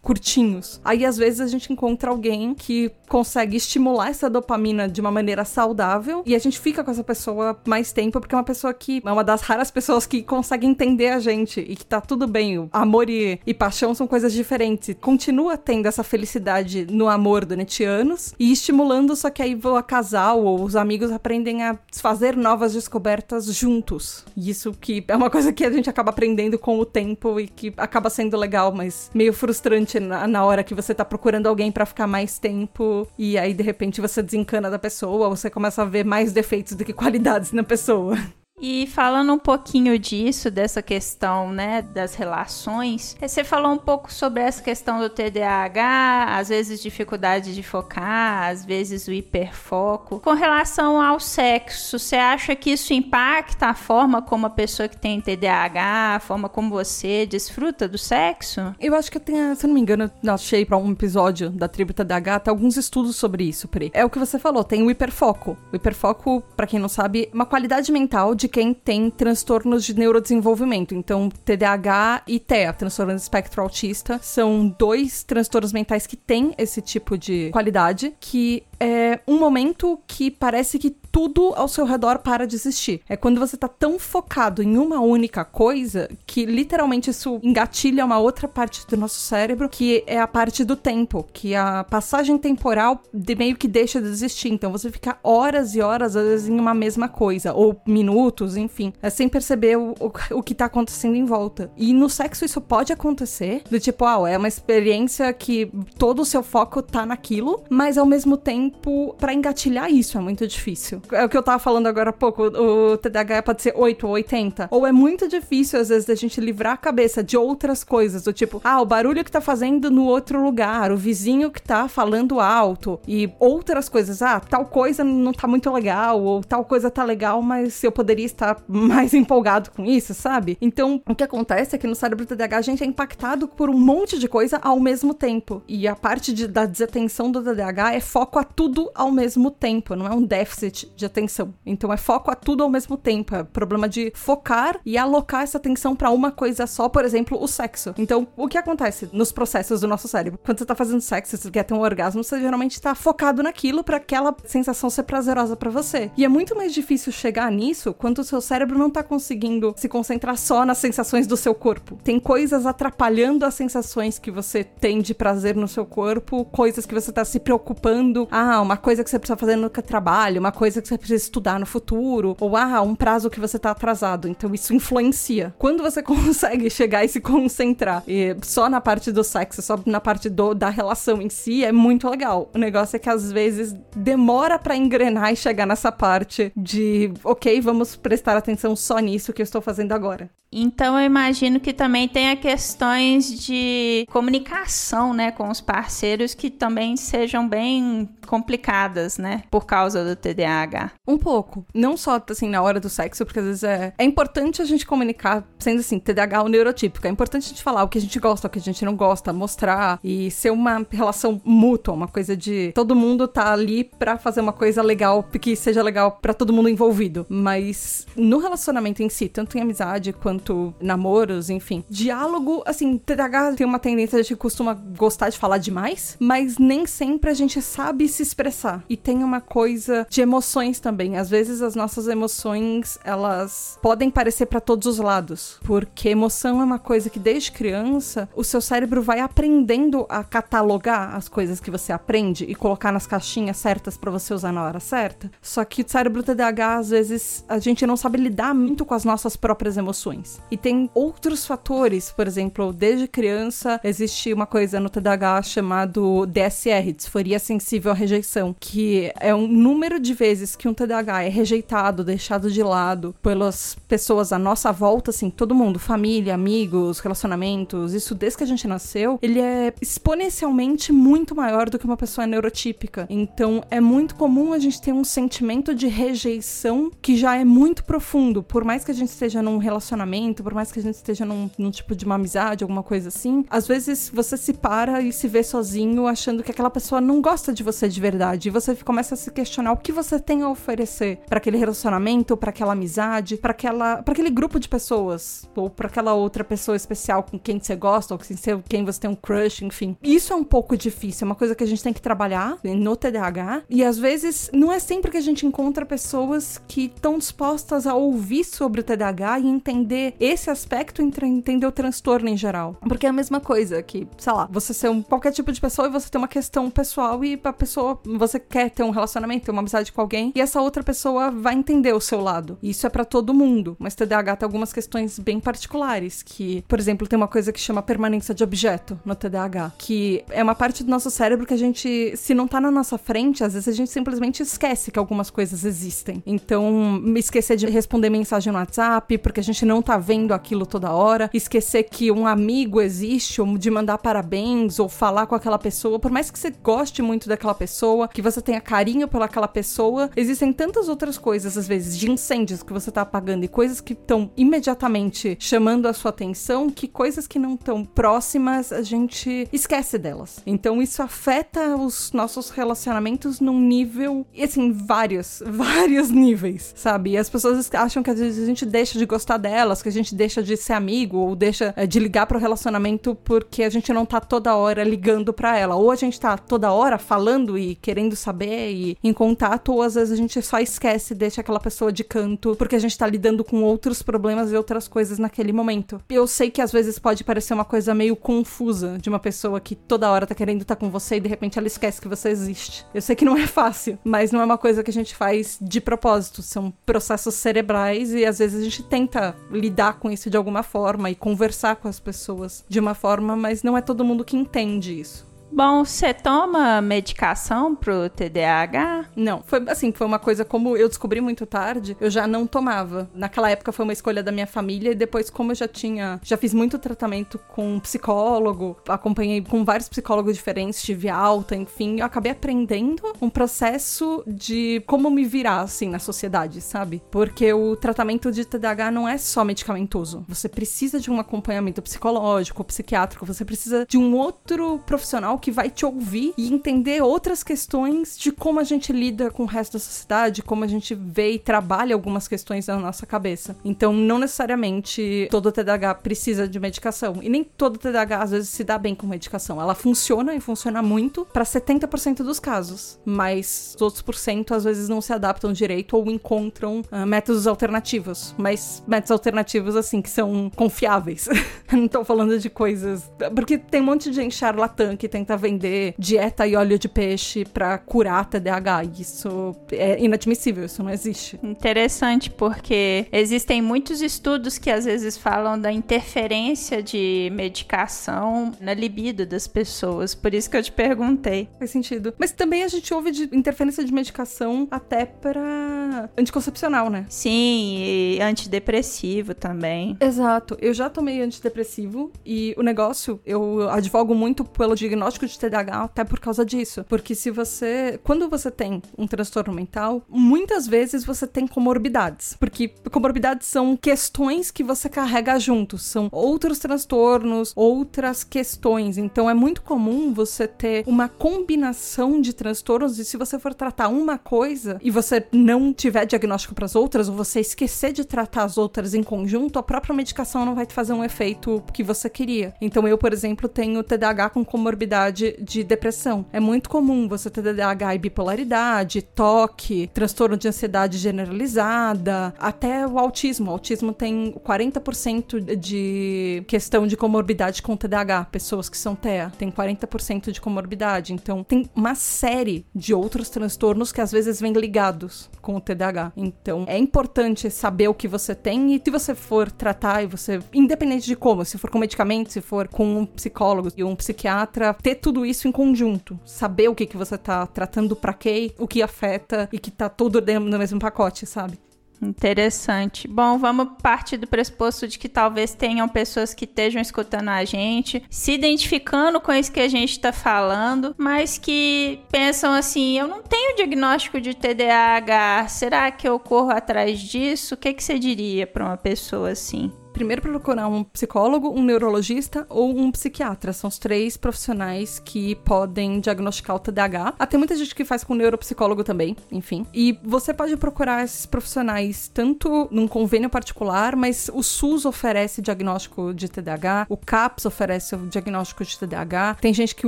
curtinhos. 0.02 0.80
Aí 0.86 1.06
às 1.06 1.18
vezes 1.18 1.42
a 1.42 1.48
gente 1.48 1.74
encontra 1.74 2.12
alguém 2.12 2.54
que 2.54 2.92
consegue 3.10 3.58
estimular 3.58 4.10
essa 4.10 4.30
dopamina 4.30 4.88
de 4.88 5.02
uma 5.02 5.12
maneira 5.12 5.44
saudável 5.44 6.24
e 6.26 6.36
a 6.36 6.40
gente 6.40 6.60
fica 6.60 6.84
com 6.84 6.92
essa 6.92 7.04
pessoa 7.04 7.60
mais 7.68 7.92
tempo 7.92 8.20
porque 8.20 8.36
é 8.36 8.38
uma 8.38 8.44
pessoa 8.44 8.74
que 8.74 9.02
é 9.04 9.12
uma 9.12 9.24
das 9.24 9.42
raras 9.42 9.72
pessoas 9.72 10.06
que 10.06 10.24
consegue 10.24 10.66
entender 10.66 11.10
a 11.10 11.20
gente 11.20 11.60
e 11.60 11.76
que 11.76 11.86
tá 11.86 12.00
tudo 12.00 12.28
bem. 12.28 12.70
Amor 12.72 13.10
e, 13.10 13.40
e 13.46 13.54
paixão 13.54 13.94
são 13.94 14.08
coisas 14.08 14.32
diferentes. 14.32 14.96
Continua 15.02 15.58
tendo 15.58 15.88
essa 15.88 16.04
felicidade 16.04 16.88
no 16.90 17.10
amor 17.10 17.44
durante 17.44 17.84
anos 17.84 18.34
e 18.40 18.52
estimulando, 18.52 19.16
só 19.16 19.30
que 19.30 19.42
aí 19.42 19.56
casal 19.88 20.44
ou 20.44 20.64
os 20.64 20.76
amigos 20.76 21.12
aprendem 21.12 21.64
a 21.64 21.78
fazer 21.92 22.36
novas 22.36 22.74
descobertas 22.74 23.46
juntos. 23.46 24.26
Isso 24.36 24.72
que 24.74 25.04
é 25.08 25.16
uma 25.16 25.30
coisa 25.30 25.52
que 25.52 25.66
a 25.66 25.72
gente 25.72 25.90
acaba 25.90 26.12
aprendendo 26.12 26.60
com 26.60 26.78
o 26.78 26.86
tempo 26.86 27.40
e 27.40 27.48
que 27.48 27.74
acaba 27.78 28.10
sendo 28.10 28.38
legal, 28.38 28.72
mas 28.72 29.10
meio 29.14 29.34
frustrante 29.34 30.00
na, 30.00 30.28
na 30.28 30.46
hora 30.46 30.64
que 30.64 30.76
você 30.76 30.94
tá 30.94 31.06
procurando 31.06 31.48
alguém 31.48 31.72
para 31.72 31.86
ficar 31.86 32.06
mais 32.06 32.38
tempo 32.38 33.08
e 33.18 33.38
aí 33.38 33.54
de 33.54 33.64
repente 33.64 34.02
você 34.02 34.22
desencana 34.22 34.70
da 34.70 34.78
pessoa, 34.78 35.30
você 35.30 35.50
começa 35.50 35.82
a 35.82 35.86
ver 35.86 36.06
mais 36.06 36.32
defeitos 36.32 36.74
do 36.74 36.86
que 36.86 36.94
qualidades 36.94 37.52
na 37.52 37.64
pessoa. 37.64 38.18
E 38.60 38.88
falando 38.88 39.32
um 39.34 39.38
pouquinho 39.38 40.00
disso, 40.00 40.50
dessa 40.50 40.82
questão, 40.82 41.52
né, 41.52 41.84
das 41.84 42.16
relações, 42.16 43.16
você 43.22 43.44
falou 43.44 43.72
um 43.72 43.78
pouco 43.78 44.12
sobre 44.12 44.42
essa 44.42 44.64
questão 44.64 45.00
do 45.00 45.12
TDAH, 45.12 46.36
às 46.36 46.50
vezes 46.50 46.82
dificuldade 46.82 47.54
de 47.54 47.62
focar, 47.62 48.50
às 48.50 48.66
vezes 48.66 49.08
o 49.08 49.12
hiperfoco. 49.12 50.20
Com 50.22 50.34
relação 50.34 51.00
ao 51.00 51.20
sexo, 51.20 52.00
você 52.00 52.16
acha 52.16 52.56
que 52.56 52.72
isso 52.72 52.96
impacta 52.96 53.68
a 53.68 53.76
forma 53.76 54.24
como 54.24 54.48
a 54.48 54.50
pessoa 54.50 54.90
que 54.90 54.98
tem 54.98 55.22
TDAH, 55.22 56.16
a 56.16 56.20
forma 56.20 56.50
como 56.50 56.72
você 56.72 57.28
desfruta 57.28 57.88
do 57.88 57.98
sexo? 58.00 58.74
Eu 58.80 58.96
acho 58.96 59.12
que 59.12 59.20
tenho, 59.20 59.56
se 59.56 59.66
eu 59.66 59.68
não 59.68 59.76
me 59.76 59.82
engano, 59.82 60.10
eu 60.24 60.34
achei 60.34 60.66
para 60.66 60.78
um 60.78 60.92
episódio 60.92 61.52
da 61.52 61.68
tribo 61.68 61.94
TDAH, 61.94 62.40
tem 62.40 62.52
alguns 62.52 62.76
estudos 62.76 63.18
sobre 63.18 63.44
isso, 63.44 63.68
Pri. 63.68 63.92
É 63.94 64.04
o 64.04 64.10
que 64.10 64.18
você 64.18 64.40
falou, 64.40 64.64
tem 64.64 64.82
o 64.82 64.90
hiperfoco. 64.90 65.56
O 65.72 65.76
hiperfoco, 65.76 66.42
para 66.56 66.66
quem 66.66 66.80
não 66.80 66.90
sabe, 66.90 67.30
é 67.32 67.36
uma 67.36 67.46
qualidade 67.46 67.92
mental 67.92 68.34
de 68.34 68.47
de 68.48 68.50
quem 68.50 68.74
tem 68.74 69.10
transtornos 69.10 69.84
de 69.84 69.94
neurodesenvolvimento. 69.94 70.96
Então, 70.96 71.30
TDAH 71.30 72.24
e 72.26 72.40
TEA, 72.40 72.72
transtorno 72.72 73.14
do 73.14 73.18
espectro 73.18 73.62
autista, 73.62 74.20
são 74.24 74.74
dois 74.80 75.22
transtornos 75.24 75.74
mentais 75.74 76.08
que 76.08 76.16
têm 76.16 76.54
esse 76.58 76.82
tipo 76.82 77.18
de 77.18 77.50
qualidade 77.52 78.14
que 78.20 78.64
é 78.80 79.20
um 79.28 79.38
momento 79.38 80.00
que 80.08 80.32
parece 80.32 80.80
que 80.80 80.96
tudo 81.18 81.52
ao 81.56 81.68
seu 81.68 81.84
redor 81.84 82.20
para 82.20 82.46
de 82.46 82.56
existir. 82.56 83.02
É 83.10 83.18
quando 83.18 83.40
você 83.40 83.58
tá 83.58 83.68
tão 83.68 83.98
focado 83.98 84.62
em 84.62 84.78
uma 84.78 85.00
única 85.00 85.44
coisa 85.44 86.08
que 86.28 86.46
literalmente 86.46 87.10
isso 87.10 87.40
engatilha 87.42 88.06
uma 88.06 88.20
outra 88.20 88.48
parte 88.48 88.86
do 88.86 88.96
nosso 88.96 89.20
cérebro, 89.20 89.68
que 89.68 90.04
é 90.06 90.20
a 90.20 90.28
parte 90.28 90.64
do 90.64 90.76
tempo, 90.76 91.26
que 91.34 91.56
a 91.56 91.84
passagem 91.84 92.38
temporal 92.38 93.02
de 93.12 93.34
meio 93.34 93.56
que 93.56 93.68
deixa 93.68 94.00
de 94.00 94.08
existir. 94.10 94.50
Então 94.50 94.72
você 94.72 94.92
fica 94.92 95.18
horas 95.24 95.74
e 95.74 95.82
horas, 95.82 96.16
às 96.16 96.24
vezes, 96.24 96.50
em 96.50 96.60
uma 96.60 96.76
mesma 96.76 97.10
coisa, 97.10 97.52
ou 97.52 97.82
minutos, 97.84 98.56
enfim, 98.56 98.94
é 99.02 99.10
sem 99.10 99.28
perceber 99.28 99.76
o, 99.76 99.96
o, 100.00 100.12
o 100.38 100.44
que 100.44 100.54
tá 100.54 100.66
acontecendo 100.66 101.16
em 101.16 101.26
volta. 101.26 101.72
E 101.76 101.94
no 101.94 102.12
sexo 102.12 102.46
isso 102.46 102.62
pode 102.62 102.94
acontecer, 102.94 103.64
do 103.72 103.80
tipo, 103.80 104.06
ah, 104.06 104.30
é 104.30 104.38
uma 104.38 104.48
experiência 104.48 105.34
que 105.34 105.72
todo 105.98 106.22
o 106.22 106.26
seu 106.26 106.44
foco 106.44 106.80
tá 106.84 107.08
naquilo, 107.08 107.64
mas 107.72 107.98
ao 107.98 108.06
mesmo 108.06 108.38
tempo 108.38 109.16
para 109.18 109.34
engatilhar 109.34 109.92
isso 109.92 110.16
é 110.16 110.22
muito 110.22 110.46
difícil. 110.46 111.02
É 111.12 111.26
o 111.26 111.30
que 111.30 111.38
eu 111.38 111.44
tava 111.44 111.60
falando 111.60 111.88
agora 111.88 112.10
há 112.10 112.14
pouco, 112.14 112.44
o 112.44 112.98
TDAH 112.98 113.44
pode 113.44 113.62
ser 113.62 113.74
8 113.76 114.06
ou 114.08 114.14
80. 114.14 114.68
Ou 114.72 114.86
é 114.86 114.92
muito 114.92 115.28
difícil, 115.28 115.80
às 115.80 115.90
vezes, 115.90 116.06
da 116.06 116.16
gente 116.16 116.40
livrar 116.40 116.74
a 116.74 116.78
cabeça 116.78 117.24
de 117.24 117.38
outras 117.38 117.84
coisas, 117.84 118.24
do 118.24 118.34
tipo, 118.34 118.62
ah, 118.64 118.82
o 118.82 118.86
barulho 118.86 119.24
que 119.24 119.32
tá 119.32 119.42
fazendo 119.42 119.90
no 119.90 120.06
outro 120.06 120.44
lugar, 120.44 120.92
o 120.92 120.98
vizinho 120.98 121.52
que 121.52 121.62
tá 121.62 121.88
falando 121.88 122.40
alto, 122.40 123.00
e 123.08 123.30
outras 123.40 123.90
coisas. 123.90 124.22
Ah, 124.22 124.40
tal 124.40 124.66
coisa 124.66 125.04
não 125.04 125.34
tá 125.34 125.48
muito 125.48 125.72
legal, 125.72 126.22
ou 126.22 126.44
tal 126.44 126.66
coisa 126.66 126.90
tá 126.90 127.04
legal, 127.04 127.42
mas 127.42 127.84
eu 127.84 127.92
poderia 127.92 128.26
estar 128.26 128.58
mais 128.68 129.14
empolgado 129.14 129.72
com 129.72 129.86
isso, 129.86 130.14
sabe? 130.14 130.58
Então, 130.62 131.02
o 131.08 131.16
que 131.16 131.24
acontece 131.24 131.76
é 131.76 131.80
que 131.80 131.88
no 131.88 131.96
cérebro 131.96 132.26
TDAH 132.26 132.58
a 132.58 132.62
gente 132.62 132.84
é 132.84 132.88
impactado 132.88 133.48
por 133.48 133.70
um 133.70 133.78
monte 133.78 134.20
de 134.20 134.28
coisa 134.28 134.60
ao 134.62 134.80
mesmo 134.80 135.14
tempo. 135.14 135.62
E 135.68 135.88
a 135.88 135.96
parte 135.96 136.34
de, 136.34 136.48
da 136.48 136.66
desatenção 136.66 137.32
do 137.32 137.42
TDAH 137.42 137.94
é 137.96 138.00
foco 138.00 138.40
a 138.40 138.44
tudo 138.44 138.90
ao 138.94 139.12
mesmo 139.12 139.52
tempo, 139.52 139.96
não 139.96 140.08
é 140.08 140.12
um 140.12 140.24
déficit 140.24 140.92
de 140.98 141.06
atenção. 141.06 141.54
Então 141.66 141.94
é 141.94 141.98
foco 141.98 142.32
a 142.32 142.36
tudo 142.36 142.64
ao 142.64 142.70
mesmo 142.70 142.98
tempo. 142.98 143.36
É 143.36 143.44
problema 143.44 143.88
de 143.88 144.12
focar 144.16 144.80
e 144.86 144.98
alocar 144.98 145.44
essa 145.44 145.58
atenção 145.58 145.96
para 145.96 146.10
uma 146.10 146.32
coisa 146.32 146.68
só, 146.68 146.90
por 146.90 147.06
exemplo, 147.06 147.42
o 147.42 147.48
sexo. 147.48 147.94
Então, 147.98 148.28
o 148.36 148.48
que 148.48 148.58
acontece 148.58 149.10
nos 149.14 149.32
processos 149.32 149.82
do 149.82 149.88
nosso 149.88 150.08
cérebro? 150.08 150.40
Quando 150.44 150.60
você 150.60 150.66
tá 150.66 150.76
fazendo 150.76 151.02
sexo, 151.02 151.38
você 151.38 151.52
quer 151.52 151.64
ter 151.64 151.74
um 151.74 151.82
orgasmo, 151.82 152.24
você 152.24 152.40
geralmente 152.40 152.82
tá 152.82 152.96
focado 152.96 153.44
naquilo 153.44 153.84
para 153.84 153.98
aquela 153.98 154.36
sensação 154.46 154.90
ser 154.90 155.04
prazerosa 155.04 155.56
para 155.56 155.70
você. 155.70 156.12
E 156.18 156.26
é 156.26 156.28
muito 156.28 156.56
mais 156.56 156.74
difícil 156.74 157.12
chegar 157.12 157.52
nisso 157.52 157.94
quando 157.94 158.20
o 158.20 158.24
seu 158.24 158.42
cérebro 158.42 158.78
não 158.78 158.90
tá 158.90 159.04
conseguindo 159.04 159.74
se 159.78 159.88
concentrar 159.88 160.38
só 160.38 160.66
nas 160.66 160.80
sensações 160.80 161.28
do 161.28 161.38
seu 161.38 161.54
corpo. 161.54 162.00
Tem 162.04 162.20
coisas 162.20 162.66
atrapalhando 162.66 163.46
as 163.46 163.54
sensações 163.54 164.18
que 164.18 164.32
você 164.32 164.64
tem 164.64 165.02
de 165.02 165.14
prazer 165.14 165.56
no 165.56 165.68
seu 165.68 165.86
corpo, 165.86 166.46
coisas 166.46 166.86
que 166.86 166.94
você 166.94 167.12
tá 167.12 167.24
se 167.24 167.40
preocupando. 167.40 168.28
Ah, 168.32 168.62
uma 168.62 168.78
coisa 168.78 169.04
que 169.04 169.10
você 169.10 169.20
precisa 169.20 169.38
fazer 169.38 169.56
no 169.56 169.70
trabalho, 169.70 170.40
uma 170.40 170.52
coisa 170.52 170.82
que 170.82 170.87
você 170.88 170.98
precisa 170.98 171.24
estudar 171.24 171.60
no 171.60 171.66
futuro, 171.66 172.36
ou 172.40 172.56
ah, 172.56 172.82
um 172.82 172.96
prazo 172.96 173.30
que 173.30 173.40
você 173.40 173.60
tá 173.60 173.72
atrasado. 173.72 174.28
Então 174.28 174.54
isso 174.54 174.74
influencia. 174.74 175.54
Quando 175.58 175.84
você 175.84 176.02
consegue 176.04 176.70
chegar 176.70 177.04
e 177.04 177.10
se 177.10 177.20
concentrar 177.20 178.04
e 178.08 178.36
só 178.42 178.70
na 178.70 178.82
parte 178.82 179.12
do 179.12 179.24
sexo, 179.24 179.62
só 179.62 179.80
na 179.86 180.00
parte 180.00 180.30
do, 180.30 180.54
da 180.54 180.70
relação 180.70 181.22
em 181.22 181.30
si, 181.30 181.64
é 181.64 181.72
muito 181.72 182.10
legal. 182.10 182.50
O 182.54 182.58
negócio 182.58 182.96
é 182.96 183.00
que 183.00 183.10
às 183.10 183.32
vezes 183.32 183.76
demora 183.96 184.58
para 184.58 184.76
engrenar 184.76 185.32
e 185.32 185.36
chegar 185.36 185.66
nessa 185.66 185.92
parte 185.92 186.52
de, 186.56 187.12
ok, 187.24 187.60
vamos 187.62 187.96
prestar 187.96 188.38
atenção 188.38 188.76
só 188.76 189.00
nisso 189.00 189.34
que 189.34 189.42
eu 189.42 189.46
estou 189.46 189.62
fazendo 189.62 189.92
agora. 189.92 190.30
Então 190.52 190.98
eu 191.00 191.06
imagino 191.06 191.60
que 191.60 191.74
também 191.74 192.08
tenha 192.08 192.36
questões 192.36 193.46
de 193.46 194.06
comunicação, 194.10 195.14
né, 195.14 195.32
com 195.32 195.50
os 195.50 195.62
parceiros 195.62 196.34
que 196.34 196.50
também 196.50 196.96
sejam 196.96 197.48
bem 197.48 198.10
complicadas, 198.26 199.18
né, 199.18 199.44
por 199.50 199.66
causa 199.66 200.04
do 200.04 200.16
TDAH. 200.16 200.92
Um 201.08 201.18
pouco. 201.18 201.66
Não 201.74 201.96
só, 201.96 202.22
assim, 202.30 202.50
na 202.50 202.62
hora 202.62 202.80
do 202.80 202.90
sexo, 202.90 203.26
porque 203.26 203.40
às 203.40 203.46
vezes 203.46 203.64
é, 203.64 203.94
é 203.98 204.04
importante 204.04 204.62
a 204.62 204.66
gente 204.66 204.86
comunicar, 204.86 205.44
sendo 205.60 205.80
assim, 205.80 206.00
TDAH 206.00 206.42
ou 206.42 206.50
neurotípico. 206.50 207.08
É 207.08 207.10
importante 207.10 207.46
a 207.46 207.50
gente 207.50 207.64
falar 207.64 207.84
o 207.84 207.88
que 207.88 207.98
a 207.98 208.02
gente 208.02 208.20
gosta, 208.20 208.48
o 208.48 208.50
que 208.50 208.60
a 208.60 208.62
gente 208.62 208.84
não 208.84 208.96
gosta, 208.96 209.32
mostrar 209.32 210.00
e 210.04 210.30
ser 210.32 210.52
uma 210.52 210.86
relação 210.90 211.42
mútua, 211.44 211.94
uma 211.94 212.08
coisa 212.08 212.36
de 212.36 212.72
todo 212.74 212.96
mundo 212.96 213.28
tá 213.28 213.52
ali 213.52 213.84
pra 213.84 214.18
fazer 214.18 214.42
uma 214.42 214.54
coisa 214.54 214.82
legal, 214.82 215.24
que 215.24 215.56
seja 215.56 215.82
legal 215.82 216.20
para 216.22 216.34
todo 216.34 216.54
mundo 216.54 216.70
envolvido. 216.70 217.26
Mas 217.30 218.06
no 218.16 218.40
relacionamento 218.40 219.02
em 219.02 219.10
si, 219.10 219.30
tanto 219.30 219.58
em 219.58 219.62
amizade 219.62 220.14
quanto 220.14 220.37
namoros, 220.80 221.50
enfim, 221.50 221.84
diálogo, 221.90 222.64
assim, 222.66 222.98
TDAH 222.98 223.54
tem 223.54 223.66
uma 223.66 223.80
tendência, 223.80 224.20
a 224.20 224.22
gente 224.22 224.36
costuma 224.36 224.74
gostar 224.74 225.30
de 225.30 225.38
falar 225.38 225.58
demais, 225.58 226.16
mas 226.20 226.58
nem 226.58 226.86
sempre 226.86 227.30
a 227.30 227.34
gente 227.34 227.62
sabe 227.62 228.08
se 228.08 228.24
expressar. 228.24 228.84
E 228.90 228.98
tem 228.98 229.24
uma 229.24 229.42
coisa 229.42 230.06
de 230.10 230.22
emoções 230.22 230.80
também. 230.80 231.18
Às 231.18 231.30
vezes 231.30 231.62
as 231.62 231.76
nossas 231.76 232.08
emoções, 232.08 233.00
elas 233.04 233.78
podem 233.82 234.10
parecer 234.10 234.46
para 234.46 234.60
todos 234.60 234.88
os 234.88 234.98
lados, 235.00 235.60
porque 235.64 236.10
emoção 236.10 236.62
é 236.62 236.64
uma 236.64 236.80
coisa 236.80 237.10
que 237.10 237.20
desde 237.20 237.52
criança 237.52 238.30
o 238.36 238.44
seu 238.44 238.62
cérebro 238.62 239.02
vai 239.02 239.20
aprendendo 239.20 240.06
a 240.10 240.24
catalogar 240.24 241.16
as 241.16 241.28
coisas 241.28 241.60
que 241.60 241.72
você 241.72 241.92
aprende 241.92 242.46
e 242.46 242.56
colocar 242.56 242.92
nas 242.92 243.08
caixinhas 243.08 243.58
certas 243.58 243.98
para 243.98 244.12
você 244.12 244.34
usar 244.34 244.52
na 244.52 244.64
hora 244.64 244.80
certa. 244.80 245.32
Só 245.42 245.64
que 245.64 245.82
o 245.82 245.90
cérebro 245.90 246.24
TDAH 246.24 246.76
às 246.78 246.90
vezes 246.90 247.46
a 247.48 247.60
gente 247.60 247.86
não 247.86 247.98
sabe 247.98 248.18
lidar 248.18 248.54
muito 248.54 248.86
com 248.86 248.94
as 248.94 249.06
nossas 249.06 249.36
próprias 249.36 249.78
emoções. 249.78 250.27
E 250.50 250.58
tem 250.58 250.90
outros 250.94 251.46
fatores, 251.46 252.12
por 252.12 252.28
exemplo, 252.28 252.72
desde 252.72 253.08
criança 253.08 253.80
existe 253.84 254.34
uma 254.34 254.46
coisa 254.46 254.80
no 254.80 254.90
TDAH 254.90 255.44
chamado 255.44 256.26
DSR, 256.26 256.94
disforia 256.96 257.40
sensível 257.40 257.92
à 257.92 257.96
rejeição, 257.96 258.56
que 258.60 259.12
é 259.20 259.34
um 259.34 259.48
número 259.48 260.00
de 260.00 260.14
vezes 260.14 260.56
que 260.56 260.68
um 260.68 260.74
TDAH 260.74 261.24
é 261.24 261.30
rejeitado, 261.30 262.04
deixado 262.04 262.50
de 262.52 262.64
lado 262.64 263.16
pelas 263.22 263.76
pessoas 263.88 264.32
à 264.32 264.40
nossa 264.40 264.72
volta, 264.72 265.12
assim, 265.12 265.30
todo 265.30 265.56
mundo, 265.56 265.80
família, 265.80 266.34
amigos, 266.34 267.00
relacionamentos, 267.00 267.94
isso 267.94 268.16
desde 268.16 268.38
que 268.38 268.44
a 268.44 268.48
gente 268.48 268.68
nasceu, 268.68 269.20
ele 269.22 269.40
é 269.40 269.74
exponencialmente 269.82 270.92
muito 270.92 271.36
maior 271.36 271.70
do 271.70 271.80
que 271.80 271.86
uma 271.86 271.98
pessoa 271.98 272.28
neurotípica. 272.28 273.06
Então, 273.10 273.64
é 273.70 273.80
muito 273.80 274.16
comum 274.16 274.54
a 274.54 274.60
gente 274.60 274.82
ter 274.82 274.94
um 274.94 275.04
sentimento 275.04 275.74
de 275.74 275.88
rejeição 275.88 276.92
que 277.02 277.16
já 277.16 277.36
é 277.36 277.46
muito 277.46 277.84
profundo, 277.84 278.44
por 278.44 278.64
mais 278.64 278.84
que 278.84 278.92
a 278.92 278.94
gente 278.94 279.10
esteja 279.10 279.42
num 279.42 279.58
relacionamento, 279.58 280.17
por 280.44 280.54
mais 280.54 280.72
que 280.72 280.80
a 280.80 280.82
gente 280.82 280.96
esteja 280.96 281.26
num, 281.26 281.50
num 281.58 281.72
tipo 281.72 281.96
de 281.96 282.06
uma 282.06 282.16
amizade, 282.16 282.64
alguma 282.64 282.84
coisa 282.84 283.10
assim, 283.10 283.46
às 283.50 283.68
vezes 283.68 284.10
você 284.14 284.36
se 284.38 284.54
para 284.54 285.02
e 285.02 285.12
se 285.12 285.28
vê 285.28 285.44
sozinho 285.44 286.08
achando 286.08 286.44
que 286.44 286.52
aquela 286.52 286.70
pessoa 286.70 287.00
não 287.00 287.22
gosta 287.22 287.54
de 287.54 287.64
você 287.64 287.88
de 287.88 288.00
verdade. 288.00 288.48
E 288.48 288.52
você 288.52 288.76
começa 288.76 289.16
a 289.16 289.18
se 289.18 289.32
questionar 289.32 289.72
o 289.72 289.78
que 289.78 289.92
você 289.92 290.20
tem 290.20 290.42
a 290.42 290.50
oferecer 290.50 291.20
para 291.28 291.38
aquele 291.38 291.58
relacionamento, 291.58 292.36
para 292.36 292.50
aquela 292.50 292.74
amizade, 292.74 293.38
para 293.38 293.52
aquela, 293.52 294.02
para 294.04 294.12
aquele 294.12 294.30
grupo 294.30 294.60
de 294.60 294.68
pessoas, 294.68 295.48
ou 295.56 295.70
para 295.70 295.88
aquela 295.88 296.14
outra 296.14 296.44
pessoa 296.44 296.76
especial 296.76 297.24
com 297.24 297.38
quem 297.38 297.60
você 297.60 297.76
gosta, 297.76 298.14
ou 298.14 298.20
com 298.20 298.62
quem 298.68 298.86
você 298.86 299.00
tem 299.00 299.10
um 299.10 299.16
crush, 299.16 299.64
enfim. 299.64 299.96
Isso 300.04 300.34
é 300.34 300.36
um 300.36 300.44
pouco 300.44 300.78
difícil, 300.78 301.26
é 301.26 301.28
uma 301.28 301.36
coisa 301.36 301.56
que 301.56 301.64
a 301.64 301.68
gente 301.68 301.84
tem 301.84 301.94
que 301.94 302.02
trabalhar 302.02 302.58
no 302.64 302.96
TDAH. 302.96 303.64
E 303.70 303.84
às 303.84 303.98
vezes 303.98 304.50
não 304.54 304.72
é 304.72 304.80
sempre 304.80 305.12
que 305.12 305.18
a 305.18 305.22
gente 305.22 305.46
encontra 305.46 305.86
pessoas 305.86 306.62
que 306.68 306.86
estão 306.86 307.18
dispostas 307.18 307.86
a 307.86 307.94
ouvir 307.94 308.44
sobre 308.44 308.82
o 308.82 308.84
TDAH 308.84 309.40
e 309.40 309.48
entender 309.48 310.07
esse 310.20 310.50
aspecto, 310.50 311.02
entender 311.02 311.66
o 311.66 311.72
transtorno 311.72 312.30
em 312.30 312.38
geral. 312.38 312.76
Porque 312.88 313.06
é 313.06 313.10
a 313.10 313.14
mesma 313.14 313.40
coisa 313.40 313.82
que, 313.82 314.08
sei 314.18 314.34
lá, 314.34 314.48
você 314.52 314.74
ser 314.74 314.90
um, 314.90 315.02
qualquer 315.02 315.32
tipo 315.32 315.52
de 315.52 315.60
pessoa 315.60 315.88
e 315.88 315.92
você 315.92 316.10
ter 316.10 316.18
uma 316.18 316.28
questão 316.28 316.70
pessoal 316.70 317.24
e 317.24 317.40
a 317.44 317.54
pessoa, 317.54 318.00
você 318.06 318.40
quer 318.40 318.70
ter 318.70 318.84
um 318.84 318.90
relacionamento, 318.90 319.46
ter 319.46 319.52
uma 319.52 319.62
amizade 319.62 319.92
com 319.92 320.02
alguém 320.02 320.32
e 320.36 320.42
essa 320.42 320.62
outra 320.62 320.84
pessoa 320.84 321.32
vai 321.32 321.54
entender 321.54 321.94
o 321.94 322.02
seu 322.02 322.22
lado. 322.22 322.58
Isso 322.62 322.86
é 322.86 322.90
para 322.90 323.06
todo 323.06 323.34
mundo, 323.34 323.76
mas 323.80 323.96
TDAH 323.96 324.38
tem 324.38 324.46
algumas 324.46 324.74
questões 324.74 325.20
bem 325.20 325.40
particulares, 325.40 326.22
que, 326.24 326.64
por 326.68 326.80
exemplo, 326.80 327.08
tem 327.08 327.18
uma 327.18 327.28
coisa 327.28 327.52
que 327.52 327.60
chama 327.60 327.82
permanência 327.82 328.34
de 328.34 328.44
objeto 328.44 329.00
no 329.06 329.16
TDAH, 329.16 329.74
que 329.78 330.24
é 330.30 330.44
uma 330.44 330.56
parte 330.56 330.84
do 330.84 330.90
nosso 330.90 331.10
cérebro 331.10 331.46
que 331.46 331.54
a 331.54 331.58
gente, 331.58 332.16
se 332.16 332.34
não 332.34 332.48
tá 332.48 332.60
na 332.60 332.72
nossa 332.72 332.98
frente, 332.98 333.44
às 333.44 333.54
vezes 333.54 333.68
a 333.68 333.72
gente 333.72 333.90
simplesmente 333.90 334.42
esquece 334.42 334.92
que 334.92 335.00
algumas 335.00 335.30
coisas 335.30 335.66
existem. 335.66 336.22
Então, 336.26 337.02
esquecer 337.16 337.58
de 337.58 337.68
responder 337.68 338.10
mensagem 338.10 338.52
no 338.52 338.60
WhatsApp, 338.60 339.18
porque 339.18 339.40
a 339.40 339.44
gente 339.44 339.66
não 339.66 339.82
tá 339.82 339.97
vendo 339.98 340.34
aquilo 340.34 340.66
toda 340.66 340.94
hora, 340.94 341.30
esquecer 341.34 341.84
que 341.84 342.12
um 342.12 342.26
amigo 342.26 342.82
existe, 342.82 343.42
ou 343.42 343.58
de 343.58 343.70
mandar 343.70 343.98
parabéns, 343.98 344.80
ou 344.80 344.90
falar 344.90 345.26
com 345.28 345.36
aquela 345.36 345.58
pessoa, 345.60 346.00
por 346.00 346.12
mais 346.12 346.32
que 346.32 346.40
você 346.40 346.52
goste 346.52 347.02
muito 347.02 347.28
daquela 347.28 347.54
pessoa, 347.54 348.08
que 348.08 348.22
você 348.22 348.42
tenha 348.42 348.62
carinho 348.62 349.08
pelaquela 349.08 349.48
pessoa, 349.48 350.10
existem 350.16 350.52
tantas 350.54 350.90
outras 350.90 351.18
coisas, 351.18 351.58
às 351.58 351.68
vezes, 351.68 351.98
de 351.98 352.10
incêndios 352.10 352.64
que 352.64 352.74
você 352.74 352.92
tá 352.92 353.02
apagando 353.02 353.44
e 353.44 353.48
coisas 353.48 353.82
que 353.82 353.94
estão 353.94 354.32
imediatamente 354.36 355.38
chamando 355.40 355.88
a 355.88 355.94
sua 355.94 356.10
atenção, 356.10 356.70
que 356.70 356.88
coisas 356.88 357.28
que 357.28 357.40
não 357.40 357.54
estão 357.54 357.84
próximas, 357.84 358.72
a 358.72 358.82
gente 358.82 359.48
esquece 359.52 359.98
delas. 359.98 360.42
Então, 360.46 360.82
isso 360.82 361.02
afeta 361.02 361.76
os 361.76 362.12
nossos 362.12 362.50
relacionamentos 362.50 363.40
num 363.40 363.60
nível, 363.60 364.26
assim, 364.42 364.72
vários, 364.72 365.42
vários 365.48 366.10
níveis, 366.10 366.74
sabe? 366.76 367.12
E 367.12 367.18
as 367.18 367.30
pessoas 367.30 367.70
acham 367.74 368.04
que 368.04 368.10
às 368.10 368.20
vezes 368.20 368.44
a 368.44 368.46
gente 368.46 368.66
deixa 368.66 368.98
de 368.98 369.06
gostar 369.06 369.38
delas, 369.38 369.82
que 369.88 369.90
a 369.90 369.94
gente 369.94 370.14
deixa 370.14 370.44
de 370.44 370.58
ser 370.58 370.74
amigo, 370.74 371.18
ou 371.18 371.36
deixa 371.36 371.74
é, 371.78 371.88
de 371.88 372.00
ligar 372.00 372.28
pro 372.28 372.38
relacionamento 372.38 373.16
porque 373.16 373.64
a 373.64 373.70
gente 373.70 373.94
não 373.94 374.06
tá 374.06 374.20
toda 374.20 374.56
hora 374.56 374.84
ligando 374.84 375.32
para 375.32 375.58
ela. 375.58 375.76
Ou 375.76 375.92
a 375.92 375.96
gente 375.96 376.20
tá 376.20 376.38
toda 376.38 376.72
hora 376.72 376.98
falando 376.98 377.58
e 377.58 377.76
querendo 377.76 378.16
saber 378.16 378.72
e 378.72 378.98
em 379.04 379.14
contato, 379.14 379.74
ou 379.74 379.82
às 379.82 379.96
vezes 379.96 380.12
a 380.12 380.16
gente 380.16 380.42
só 380.42 380.60
esquece, 380.60 381.16
deixa 381.16 381.42
aquela 381.42 381.60
pessoa 381.60 381.92
de 381.92 382.04
canto, 382.04 382.56
porque 382.56 382.76
a 382.76 382.80
gente 382.80 382.98
tá 382.98 383.08
lidando 383.08 383.44
com 383.44 383.64
outros 383.64 384.02
problemas 384.02 384.52
e 384.52 384.56
outras 384.56 384.88
coisas 384.88 385.18
naquele 385.18 385.54
momento. 385.54 386.02
Eu 386.10 386.28
sei 386.28 386.52
que 386.52 386.62
às 386.62 386.72
vezes 386.72 387.00
pode 387.00 387.24
parecer 387.24 387.54
uma 387.54 387.66
coisa 387.66 387.94
meio 387.94 388.16
confusa 388.16 388.98
de 389.02 389.10
uma 389.10 389.20
pessoa 389.20 389.60
que 389.60 389.76
toda 389.76 390.12
hora 390.12 390.28
tá 390.28 390.36
querendo 390.36 390.64
estar 390.64 390.76
tá 390.76 390.80
com 390.80 390.90
você 390.90 391.16
e 391.16 391.20
de 391.22 391.30
repente 391.30 391.58
ela 391.58 391.68
esquece 391.68 392.02
que 392.02 392.08
você 392.08 392.30
existe. 392.30 392.86
Eu 392.94 393.02
sei 393.02 393.16
que 393.16 393.26
não 393.26 393.38
é 393.38 393.48
fácil, 393.48 393.98
mas 394.04 394.32
não 394.32 394.42
é 394.42 394.46
uma 394.46 394.58
coisa 394.58 394.84
que 394.84 394.92
a 394.92 394.94
gente 394.94 395.16
faz 395.16 395.58
de 395.62 395.80
propósito. 395.80 396.42
São 396.42 396.74
processos 396.86 397.36
cerebrais 397.36 398.14
e 398.14 398.26
às 398.26 398.40
vezes 398.40 398.60
a 398.60 398.64
gente 398.64 398.84
tenta 398.84 399.36
lidar 399.52 399.77
com 400.00 400.10
isso 400.12 400.30
de 400.30 400.38
alguma 400.38 400.64
forma 400.64 401.10
e 401.10 401.16
conversar 401.16 401.78
com 401.78 401.88
as 401.88 402.00
pessoas 402.00 402.66
de 402.68 402.80
uma 402.80 402.94
forma, 402.94 403.36
mas 403.36 403.64
não 403.64 403.78
é 403.78 403.82
todo 403.82 404.04
mundo 404.04 404.26
que 404.26 404.36
entende 404.36 405.00
isso. 405.00 405.28
Bom, 405.50 405.86
você 405.86 406.14
toma 406.14 406.82
medicação 406.82 407.74
pro 407.74 408.10
TDAH? 408.10 409.06
Não, 409.16 409.42
foi 409.42 409.64
assim, 409.68 409.94
foi 409.94 410.06
uma 410.06 410.20
coisa 410.20 410.44
como 410.44 410.76
eu 410.76 410.88
descobri 410.90 411.22
muito 411.22 411.46
tarde, 411.46 411.96
eu 412.02 412.10
já 412.10 412.28
não 412.28 412.46
tomava. 412.46 413.10
Naquela 413.14 413.50
época 413.50 413.72
foi 413.72 413.84
uma 413.86 413.94
escolha 413.94 414.22
da 414.22 414.32
minha 414.32 414.46
família 414.46 414.92
e 414.92 414.96
depois 414.96 415.30
como 415.30 415.52
eu 415.52 415.56
já 415.56 415.68
tinha, 415.68 416.20
já 416.22 416.36
fiz 416.36 416.54
muito 416.54 416.78
tratamento 416.78 417.40
com 417.48 417.76
um 417.76 417.80
psicólogo, 417.80 418.78
acompanhei 418.88 419.42
com 419.42 419.64
vários 419.64 419.88
psicólogos 419.88 420.36
diferentes, 420.36 420.82
tive 420.82 421.10
alta, 421.10 421.56
enfim, 421.56 422.00
eu 422.00 422.06
acabei 422.06 422.34
aprendendo 422.34 423.02
um 423.22 423.30
processo 423.30 424.24
de 424.28 424.84
como 424.86 425.10
me 425.10 425.24
virar 425.24 425.62
assim 425.62 425.90
na 425.90 426.00
sociedade, 426.00 426.60
sabe? 426.60 427.02
Porque 427.10 427.54
o 427.54 427.76
tratamento 427.76 428.32
de 428.32 428.44
TDAH 428.44 428.92
não 428.92 429.08
é 429.08 429.18
só 429.18 429.46
medicamentoso. 429.46 430.26
Você 430.28 430.50
precisa 430.50 431.00
de 431.00 431.10
um 431.10 431.20
acompanhamento 431.20 431.82
psicológico, 431.82 432.64
psiquiátrico, 432.66 433.26
você 433.26 433.46
precisa 433.46 433.86
de 433.88 433.98
um 433.98 434.14
outro 434.14 434.80
profissional 434.86 435.37
que 435.38 435.52
vai 435.52 435.70
te 435.70 435.86
ouvir 435.86 436.34
e 436.38 436.54
entender 436.54 437.02
outras 437.02 437.44
questões 437.44 438.18
de 438.18 438.32
como 438.32 438.60
a 438.60 438.64
gente 438.64 438.92
lida 438.92 439.30
com 439.32 439.44
o 439.44 439.46
resto 439.46 439.74
da 439.74 439.80
sociedade, 439.80 440.42
como 440.42 440.64
a 440.64 440.68
gente 440.68 440.96
vê 440.96 441.32
e 441.32 441.40
trabalha 441.40 441.94
algumas 441.94 442.28
questões 442.28 442.68
na 442.68 442.78
nossa 442.78 443.06
cabeça. 443.06 443.56
Então, 443.64 443.94
não 443.94 444.20
necessariamente 444.20 445.28
todo 445.32 445.52
TDAH 445.52 445.96
precisa 445.96 446.48
de 446.48 446.60
medicação. 446.60 447.20
E 447.22 447.30
nem 447.30 447.44
todo 447.44 447.80
TDAH 447.80 448.24
às 448.24 448.32
vezes 448.32 448.50
se 448.50 448.64
dá 448.64 448.78
bem 448.78 448.96
com 448.96 449.08
medicação. 449.08 449.62
Ela 449.62 449.76
funciona 449.76 450.36
e 450.36 450.40
funciona 450.40 450.82
muito 450.82 451.26
para 451.26 451.44
70% 451.44 452.18
dos 452.18 452.40
casos, 452.40 453.00
mas 453.06 453.74
os 453.76 453.82
outros 453.82 454.02
por 454.02 454.16
cento 454.16 454.54
às 454.54 454.64
vezes 454.64 454.90
não 454.90 455.02
se 455.02 455.14
adaptam 455.14 455.52
direito 455.54 455.96
ou 455.96 456.10
encontram 456.10 456.82
uh, 456.92 457.06
métodos 457.06 457.48
alternativos. 457.48 458.34
Mas 458.38 458.84
métodos 458.88 459.12
alternativos, 459.12 459.76
assim, 459.76 460.02
que 460.02 460.10
são 460.10 460.50
confiáveis. 460.56 461.28
não 461.72 461.88
tô 461.88 462.04
falando 462.04 462.40
de 462.40 462.50
coisas. 462.50 463.12
Porque 463.36 463.58
tem 463.58 463.82
um 463.82 463.86
monte 463.86 464.10
de 464.10 464.16
gente 464.16 464.36
charlatã 464.36 464.96
que 464.96 465.08
tenta 465.28 465.36
vender 465.36 465.94
dieta 466.00 466.48
e 466.48 466.56
óleo 466.56 466.80
de 466.80 466.88
peixe 466.88 467.44
para 467.44 467.78
curar 467.78 468.26
TDAH. 468.26 468.86
Isso 468.98 469.54
é 469.72 470.02
inadmissível, 470.02 470.66
isso 470.66 470.82
não 470.82 470.90
existe. 470.90 471.38
Interessante, 471.44 472.30
porque 472.30 473.06
existem 473.12 473.62
muitos 473.62 474.02
estudos 474.02 474.58
que 474.58 474.72
às 474.72 474.86
vezes 474.86 475.18
falam 475.18 475.60
da 475.60 475.72
interferência 475.72 476.82
de 476.82 477.30
medicação 477.34 478.54
na 478.62 478.74
libido 478.74 479.26
das 479.26 479.48
pessoas. 479.48 480.16
Por 480.16 480.34
isso 480.34 480.50
que 480.50 480.56
eu 480.56 480.64
te 480.64 480.72
perguntei. 480.72 481.50
Faz 481.60 481.72
sentido. 481.72 482.14
Mas 482.18 482.32
também 482.32 482.64
a 482.64 482.68
gente 482.70 482.94
ouve 482.94 483.12
de 483.12 483.24
interferência 483.36 483.84
de 483.84 483.94
medicação 483.94 484.68
até 484.72 485.06
para 485.06 486.10
anticoncepcional, 486.18 486.90
né? 486.90 487.06
Sim, 487.10 487.80
e 487.80 488.20
antidepressivo 488.22 489.34
também. 489.34 489.98
Exato. 490.00 490.58
Eu 490.62 490.74
já 490.74 490.90
tomei 490.90 491.22
antidepressivo 491.22 492.12
e 492.26 492.54
o 492.58 492.62
negócio, 492.62 493.20
eu 493.26 493.70
advogo 493.70 494.16
muito 494.16 494.46
pelo 494.46 494.76
diagnóstico 494.76 495.17
de 495.26 495.40
TDAH 495.40 495.84
até 495.84 496.04
por 496.04 496.20
causa 496.20 496.46
disso. 496.46 496.86
Porque 496.88 497.16
se 497.16 497.32
você. 497.32 498.00
Quando 498.04 498.30
você 498.30 498.52
tem 498.52 498.82
um 498.98 499.08
transtorno 499.08 499.54
mental, 499.54 500.04
muitas 500.08 500.68
vezes 500.68 501.04
você 501.04 501.26
tem 501.26 501.48
comorbidades. 501.48 502.36
Porque 502.40 502.70
comorbidades 502.92 503.48
são 503.48 503.76
questões 503.76 504.52
que 504.52 504.64
você 504.64 504.90
carrega 504.90 505.40
junto, 505.40 505.78
são 505.78 506.10
outros 506.12 506.60
transtornos, 506.60 507.54
outras 507.56 508.24
questões. 508.24 508.98
Então 508.98 509.30
é 509.30 509.34
muito 509.34 509.62
comum 509.62 510.14
você 510.14 510.48
ter 510.48 510.84
uma 510.86 511.08
combinação 511.08 512.20
de 512.22 512.34
transtornos 512.34 513.00
e 513.00 513.06
se 513.06 513.18
você 513.18 513.40
for 513.40 513.54
tratar 513.54 513.88
uma 513.88 514.18
coisa 514.18 514.78
e 514.82 514.92
você 514.92 515.26
não 515.32 515.74
tiver 515.74 516.06
diagnóstico 516.06 516.54
para 516.54 516.66
as 516.66 516.76
outras, 516.76 517.10
ou 517.10 517.16
você 517.16 517.40
esquecer 517.40 517.92
de 517.92 518.04
tratar 518.04 518.44
as 518.44 518.58
outras 518.58 518.94
em 518.94 519.04
conjunto, 519.04 519.60
a 519.60 519.64
própria 519.64 519.96
medicação 519.96 520.46
não 520.46 520.56
vai 520.56 520.66
te 520.66 520.74
fazer 520.74 520.94
um 520.94 521.04
efeito 521.04 521.64
que 521.74 521.84
você 521.84 522.10
queria. 522.10 522.54
Então 522.62 522.88
eu, 522.88 522.98
por 522.98 523.14
exemplo, 523.14 523.48
tenho 523.48 523.84
TDAH 523.84 524.30
com 524.32 524.44
comorbidade 524.44 525.07
de 525.12 525.64
depressão. 525.64 526.26
É 526.32 526.40
muito 526.40 526.70
comum 526.70 527.08
você 527.08 527.30
ter 527.30 527.42
TDAH 527.42 527.96
e 527.96 528.00
bipolaridade, 528.00 529.02
toque, 529.02 529.90
transtorno 529.94 530.38
de 530.38 530.48
ansiedade 530.48 530.98
generalizada, 530.98 532.34
até 532.40 532.86
o 532.86 533.00
autismo. 533.00 533.50
O 533.50 533.54
autismo 533.54 533.94
tem 533.94 534.34
40% 534.46 535.56
de 535.56 536.44
questão 536.48 536.88
de 536.88 536.98
comorbidade 536.98 537.62
com 537.62 537.76
TDAH. 537.76 538.26
Pessoas 538.32 538.70
que 538.70 538.78
são 538.78 538.96
TEA 538.96 539.32
têm 539.38 539.52
40% 539.52 540.32
de 540.32 540.42
comorbidade. 540.42 541.14
Então, 541.14 541.44
tem 541.44 541.70
uma 541.76 541.96
série 541.96 542.66
de 542.74 542.94
outros 542.94 543.30
transtornos 543.30 543.92
que 543.92 544.02
às 544.02 544.12
vezes 544.12 544.40
vêm 544.40 544.54
ligados 544.54 545.30
com 545.42 545.56
o 545.56 545.62
TDAH. 545.62 546.12
Então, 546.16 546.66
é 546.68 546.78
importante 546.78 547.50
saber 547.50 547.88
o 547.88 547.94
que 547.94 548.08
você 548.08 548.36
tem 548.36 548.76
e 548.76 548.82
se 548.84 548.92
você 548.92 549.16
for 549.16 549.52
tratar 549.52 550.04
e 550.04 550.08
você, 550.08 550.40
independente 550.54 551.06
de 551.06 551.16
como, 551.16 551.44
se 551.46 551.58
for 551.58 551.70
com 551.70 551.80
medicamento, 551.80 552.32
se 552.32 552.42
for 552.42 552.68
com 552.68 553.00
um 553.00 553.06
psicólogo 553.06 553.70
e 553.76 553.84
um 553.84 553.96
psiquiatra, 553.96 554.74
ter 554.74 554.96
tudo 554.98 555.26
isso 555.26 555.48
em 555.48 555.52
conjunto. 555.52 556.20
Saber 556.26 556.68
o 556.68 556.76
que, 556.76 556.86
que 556.86 556.98
você 556.98 557.18
tá 557.18 557.46
tratando 557.46 557.96
pra 557.96 558.14
quê, 558.14 558.54
o 558.58 558.68
que 558.68 558.82
afeta 558.82 559.48
e 559.52 559.60
que 559.60 559.72
tá 559.72 559.88
tudo 559.88 560.20
dentro 560.20 560.50
do 560.50 560.60
mesmo 560.60 560.80
pacote, 560.80 561.26
sabe? 561.26 561.58
Interessante. 562.02 563.08
Bom, 563.08 563.38
vamos 563.38 563.70
partir 563.82 564.18
do 564.18 564.28
pressuposto 564.28 564.88
de 564.88 565.00
que 565.00 565.10
talvez 565.10 565.54
tenham 565.54 565.88
pessoas 565.88 566.34
que 566.34 566.46
estejam 566.46 566.82
escutando 566.82 567.30
a 567.30 567.44
gente, 567.44 568.04
se 568.10 568.34
identificando 568.34 569.20
com 569.20 569.34
isso 569.34 569.52
que 569.52 569.60
a 569.60 569.68
gente 569.68 569.92
está 569.92 570.14
falando, 570.14 570.94
mas 570.98 571.38
que 571.38 572.00
pensam 572.12 572.54
assim: 572.54 573.00
eu 573.00 573.08
não 573.08 573.24
tenho 573.24 573.56
diagnóstico 573.56 574.22
de 574.22 574.36
TDAH, 574.36 575.48
será 575.48 575.92
que 575.92 576.08
eu 576.08 576.20
corro 576.20 576.52
atrás 576.52 577.00
disso? 577.00 577.56
O 577.56 577.58
que, 577.58 577.74
que 577.74 577.84
você 577.84 577.98
diria 577.98 578.46
para 578.46 578.66
uma 578.66 578.78
pessoa 578.78 579.32
assim? 579.32 579.72
Primeiro 579.98 580.22
procurar 580.22 580.68
um 580.68 580.84
psicólogo, 580.84 581.50
um 581.50 581.64
neurologista 581.64 582.46
ou 582.50 582.78
um 582.78 582.92
psiquiatra. 582.92 583.52
São 583.52 583.68
os 583.68 583.80
três 583.80 584.16
profissionais 584.16 585.00
que 585.00 585.34
podem 585.38 586.00
diagnosticar 586.00 586.56
o 586.56 586.60
TDAH. 586.60 587.16
Até 587.18 587.36
muita 587.36 587.56
gente 587.56 587.74
que 587.74 587.84
faz 587.84 588.04
com 588.04 588.14
neuropsicólogo 588.14 588.84
também, 588.84 589.16
enfim. 589.32 589.66
E 589.74 589.98
você 590.04 590.36
pode 590.36 590.56
procurar 590.56 591.04
esses 591.04 591.26
profissionais 591.26 592.12
tanto 592.14 592.68
num 592.70 592.88
convênio 592.88 593.28
particular, 593.28 593.96
mas 593.96 594.30
o 594.32 594.44
SUS 594.44 594.86
oferece 594.86 595.42
diagnóstico 595.42 596.14
de 596.14 596.30
TDAH, 596.30 596.86
o 596.90 596.98
CAPS 596.98 597.46
oferece 597.46 597.96
o 597.96 598.06
diagnóstico 598.06 598.64
de 598.64 598.78
TDAH. 598.78 599.38
Tem 599.42 599.52
gente 599.52 599.74
que 599.74 599.88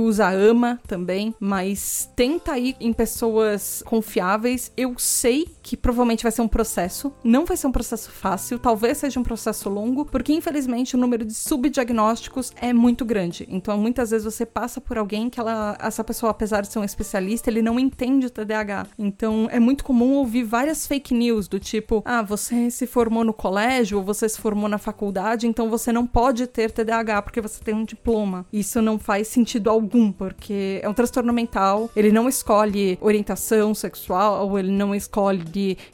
usa 0.00 0.26
a 0.26 0.30
AMA 0.30 0.80
também, 0.88 1.32
mas 1.38 2.10
tenta 2.16 2.58
ir 2.58 2.74
em 2.80 2.92
pessoas 2.92 3.80
confiáveis. 3.86 4.72
Eu 4.76 4.98
sei 4.98 5.46
que 5.70 5.76
provavelmente 5.76 6.24
vai 6.24 6.32
ser 6.32 6.42
um 6.42 6.48
processo, 6.48 7.12
não 7.22 7.44
vai 7.44 7.56
ser 7.56 7.68
um 7.68 7.70
processo 7.70 8.10
fácil, 8.10 8.58
talvez 8.58 8.98
seja 8.98 9.20
um 9.20 9.22
processo 9.22 9.70
longo, 9.70 10.04
porque 10.04 10.32
infelizmente 10.32 10.96
o 10.96 10.98
número 10.98 11.24
de 11.24 11.32
subdiagnósticos 11.32 12.52
é 12.60 12.72
muito 12.72 13.04
grande. 13.04 13.46
Então, 13.48 13.78
muitas 13.78 14.10
vezes 14.10 14.24
você 14.24 14.44
passa 14.44 14.80
por 14.80 14.98
alguém 14.98 15.30
que 15.30 15.38
ela, 15.38 15.78
essa 15.80 16.02
pessoa, 16.02 16.30
apesar 16.30 16.62
de 16.62 16.72
ser 16.72 16.80
um 16.80 16.84
especialista, 16.84 17.48
ele 17.48 17.62
não 17.62 17.78
entende 17.78 18.26
o 18.26 18.30
TDAH. 18.30 18.88
Então, 18.98 19.46
é 19.48 19.60
muito 19.60 19.84
comum 19.84 20.14
ouvir 20.14 20.42
várias 20.42 20.88
fake 20.88 21.14
news 21.14 21.46
do 21.46 21.60
tipo: 21.60 22.02
"Ah, 22.04 22.20
você 22.20 22.68
se 22.68 22.84
formou 22.84 23.22
no 23.22 23.32
colégio 23.32 23.98
ou 23.98 24.04
você 24.04 24.28
se 24.28 24.40
formou 24.40 24.68
na 24.68 24.76
faculdade, 24.76 25.46
então 25.46 25.70
você 25.70 25.92
não 25.92 26.04
pode 26.04 26.48
ter 26.48 26.72
TDAH 26.72 27.22
porque 27.22 27.40
você 27.40 27.62
tem 27.62 27.76
um 27.76 27.84
diploma". 27.84 28.44
Isso 28.52 28.82
não 28.82 28.98
faz 28.98 29.28
sentido 29.28 29.70
algum, 29.70 30.10
porque 30.10 30.80
é 30.82 30.88
um 30.88 30.94
transtorno 30.94 31.32
mental, 31.32 31.88
ele 31.94 32.10
não 32.10 32.28
escolhe 32.28 32.98
orientação 33.00 33.72
sexual, 33.72 34.48
ou 34.48 34.58
ele 34.58 34.72
não 34.72 34.92
escolhe 34.92 35.44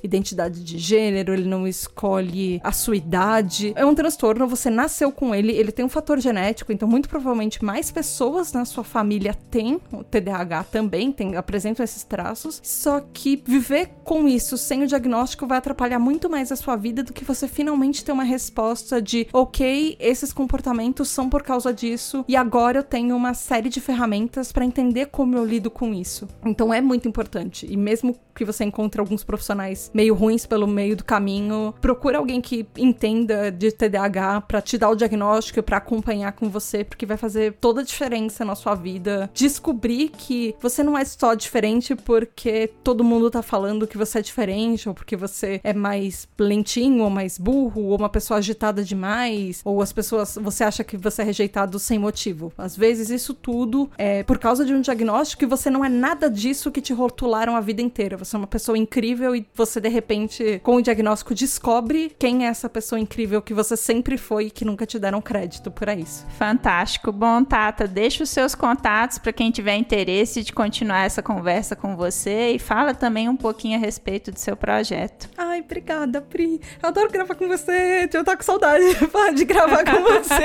identidade 0.02 0.62
de 0.62 0.78
gênero, 0.78 1.32
ele 1.32 1.48
não 1.48 1.66
escolhe 1.66 2.60
a 2.62 2.72
sua 2.72 2.96
idade. 2.96 3.72
É 3.76 3.84
um 3.84 3.94
transtorno, 3.94 4.46
você 4.46 4.70
nasceu 4.70 5.10
com 5.12 5.34
ele, 5.34 5.52
ele 5.52 5.72
tem 5.72 5.84
um 5.84 5.88
fator 5.88 6.18
genético, 6.20 6.72
então 6.72 6.88
muito 6.88 7.08
provavelmente 7.08 7.64
mais 7.64 7.90
pessoas 7.90 8.52
na 8.52 8.64
sua 8.64 8.84
família 8.84 9.34
têm 9.50 9.80
o 9.92 10.04
TDAH 10.04 10.64
também, 10.64 11.12
tem, 11.12 11.36
apresentam 11.36 11.84
esses 11.84 12.04
traços. 12.04 12.60
Só 12.62 13.00
que 13.00 13.42
viver 13.46 13.90
com 14.04 14.28
isso 14.28 14.56
sem 14.56 14.82
o 14.82 14.86
diagnóstico 14.86 15.46
vai 15.46 15.58
atrapalhar 15.58 15.98
muito 15.98 16.28
mais 16.28 16.52
a 16.52 16.56
sua 16.56 16.76
vida 16.76 17.02
do 17.02 17.12
que 17.12 17.24
você 17.24 17.48
finalmente 17.48 18.04
ter 18.04 18.12
uma 18.12 18.24
resposta 18.24 19.00
de, 19.00 19.26
ok, 19.32 19.96
esses 19.98 20.32
comportamentos 20.32 21.08
são 21.08 21.28
por 21.28 21.42
causa 21.42 21.72
disso 21.72 22.24
e 22.28 22.36
agora 22.36 22.78
eu 22.78 22.82
tenho 22.84 23.16
uma 23.16 23.34
série 23.34 23.68
de 23.68 23.80
ferramentas 23.80 24.52
para 24.52 24.64
entender 24.64 25.06
como 25.06 25.36
eu 25.36 25.44
lido 25.44 25.70
com 25.70 25.92
isso. 25.94 26.28
Então 26.44 26.72
é 26.72 26.80
muito 26.80 27.08
importante. 27.08 27.66
E 27.68 27.76
mesmo 27.76 28.16
que 28.34 28.44
você 28.44 28.64
encontre 28.64 29.00
alguns 29.00 29.24
profissionais 29.24 29.45
meio 29.92 30.14
ruins 30.14 30.46
pelo 30.46 30.66
meio 30.66 30.96
do 30.96 31.04
caminho, 31.04 31.74
procura 31.80 32.18
alguém 32.18 32.40
que 32.40 32.66
entenda 32.76 33.50
de 33.50 33.70
TDAH 33.70 34.42
para 34.42 34.60
te 34.60 34.78
dar 34.78 34.90
o 34.90 34.96
diagnóstico, 34.96 35.62
para 35.62 35.76
acompanhar 35.76 36.32
com 36.32 36.48
você, 36.48 36.84
porque 36.84 37.06
vai 37.06 37.16
fazer 37.16 37.54
toda 37.60 37.80
a 37.80 37.84
diferença 37.84 38.44
na 38.44 38.54
sua 38.54 38.74
vida. 38.74 39.30
Descobrir 39.32 40.08
que 40.08 40.54
você 40.60 40.82
não 40.82 40.96
é 40.96 41.04
só 41.04 41.34
diferente 41.34 41.94
porque 41.94 42.70
todo 42.82 43.04
mundo 43.04 43.30
tá 43.30 43.42
falando 43.42 43.86
que 43.86 43.98
você 43.98 44.18
é 44.18 44.22
diferente, 44.22 44.88
ou 44.88 44.94
porque 44.94 45.16
você 45.16 45.60
é 45.62 45.72
mais 45.72 46.28
lentinho, 46.38 47.04
ou 47.04 47.10
mais 47.10 47.38
burro, 47.38 47.82
ou 47.82 47.96
uma 47.96 48.08
pessoa 48.08 48.38
agitada 48.38 48.82
demais, 48.82 49.60
ou 49.64 49.82
as 49.82 49.92
pessoas, 49.92 50.38
você 50.40 50.64
acha 50.64 50.82
que 50.82 50.96
você 50.96 51.22
é 51.22 51.24
rejeitado 51.24 51.78
sem 51.78 51.98
motivo. 51.98 52.52
Às 52.56 52.76
vezes 52.76 53.10
isso 53.10 53.34
tudo 53.34 53.90
é 53.98 54.22
por 54.22 54.38
causa 54.38 54.64
de 54.64 54.74
um 54.74 54.80
diagnóstico 54.80 55.44
e 55.44 55.46
você 55.46 55.70
não 55.70 55.84
é 55.84 55.88
nada 55.88 56.30
disso 56.30 56.70
que 56.70 56.80
te 56.80 56.92
rotularam 56.92 57.54
a 57.54 57.60
vida 57.60 57.82
inteira. 57.82 58.16
Você 58.16 58.34
é 58.34 58.38
uma 58.38 58.46
pessoa 58.46 58.78
incrível 58.78 59.35
e 59.36 59.46
você 59.54 59.80
de 59.80 59.88
repente, 59.88 60.60
com 60.62 60.76
o 60.76 60.82
diagnóstico, 60.82 61.34
descobre 61.34 62.14
quem 62.18 62.46
é 62.46 62.48
essa 62.48 62.68
pessoa 62.68 62.98
incrível 62.98 63.42
que 63.42 63.54
você 63.54 63.76
sempre 63.76 64.16
foi 64.16 64.46
e 64.46 64.50
que 64.50 64.64
nunca 64.64 64.86
te 64.86 64.98
deram 64.98 65.20
crédito 65.20 65.70
por 65.70 65.88
isso. 65.88 66.26
Fantástico. 66.38 67.12
Bom, 67.12 67.44
Tata, 67.44 67.86
deixa 67.86 68.24
os 68.24 68.30
seus 68.30 68.54
contatos 68.54 69.18
para 69.18 69.32
quem 69.32 69.50
tiver 69.50 69.76
interesse 69.76 70.42
de 70.42 70.52
continuar 70.52 71.04
essa 71.04 71.22
conversa 71.22 71.76
com 71.76 71.96
você 71.96 72.52
e 72.52 72.58
fala 72.58 72.94
também 72.94 73.28
um 73.28 73.36
pouquinho 73.36 73.76
a 73.76 73.80
respeito 73.80 74.30
do 74.30 74.38
seu 74.38 74.56
projeto. 74.56 75.28
Ah, 75.36 75.46
Ai, 75.56 75.62
obrigada, 75.62 76.20
Pri. 76.20 76.60
Eu 76.82 76.88
adoro 76.90 77.10
gravar 77.10 77.34
com 77.34 77.48
você. 77.48 78.10
Eu 78.12 78.24
tô 78.24 78.36
com 78.36 78.42
saudade 78.42 78.84
de 79.34 79.44
gravar 79.46 79.84
com 79.84 80.02
você. 80.02 80.44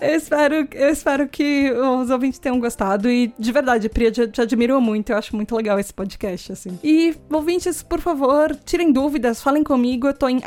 eu, 0.00 0.16
espero, 0.16 0.68
eu 0.72 0.88
espero 0.88 1.28
que 1.28 1.70
os 1.70 2.08
ouvintes 2.08 2.38
tenham 2.38 2.58
gostado. 2.58 3.10
E, 3.10 3.32
de 3.38 3.52
verdade, 3.52 3.88
Pri, 3.90 4.06
eu 4.06 4.12
te, 4.12 4.28
te 4.28 4.40
admiro 4.40 4.80
muito. 4.80 5.10
Eu 5.10 5.18
acho 5.18 5.36
muito 5.36 5.54
legal 5.54 5.78
esse 5.78 5.92
podcast, 5.92 6.52
assim. 6.52 6.78
E, 6.82 7.14
ouvintes, 7.30 7.77
por 7.82 8.00
favor, 8.00 8.54
tirem 8.64 8.92
dúvidas, 8.92 9.42
falem 9.42 9.62
comigo. 9.62 10.06
Eu 10.06 10.14
tô 10.14 10.28
em 10.28 10.40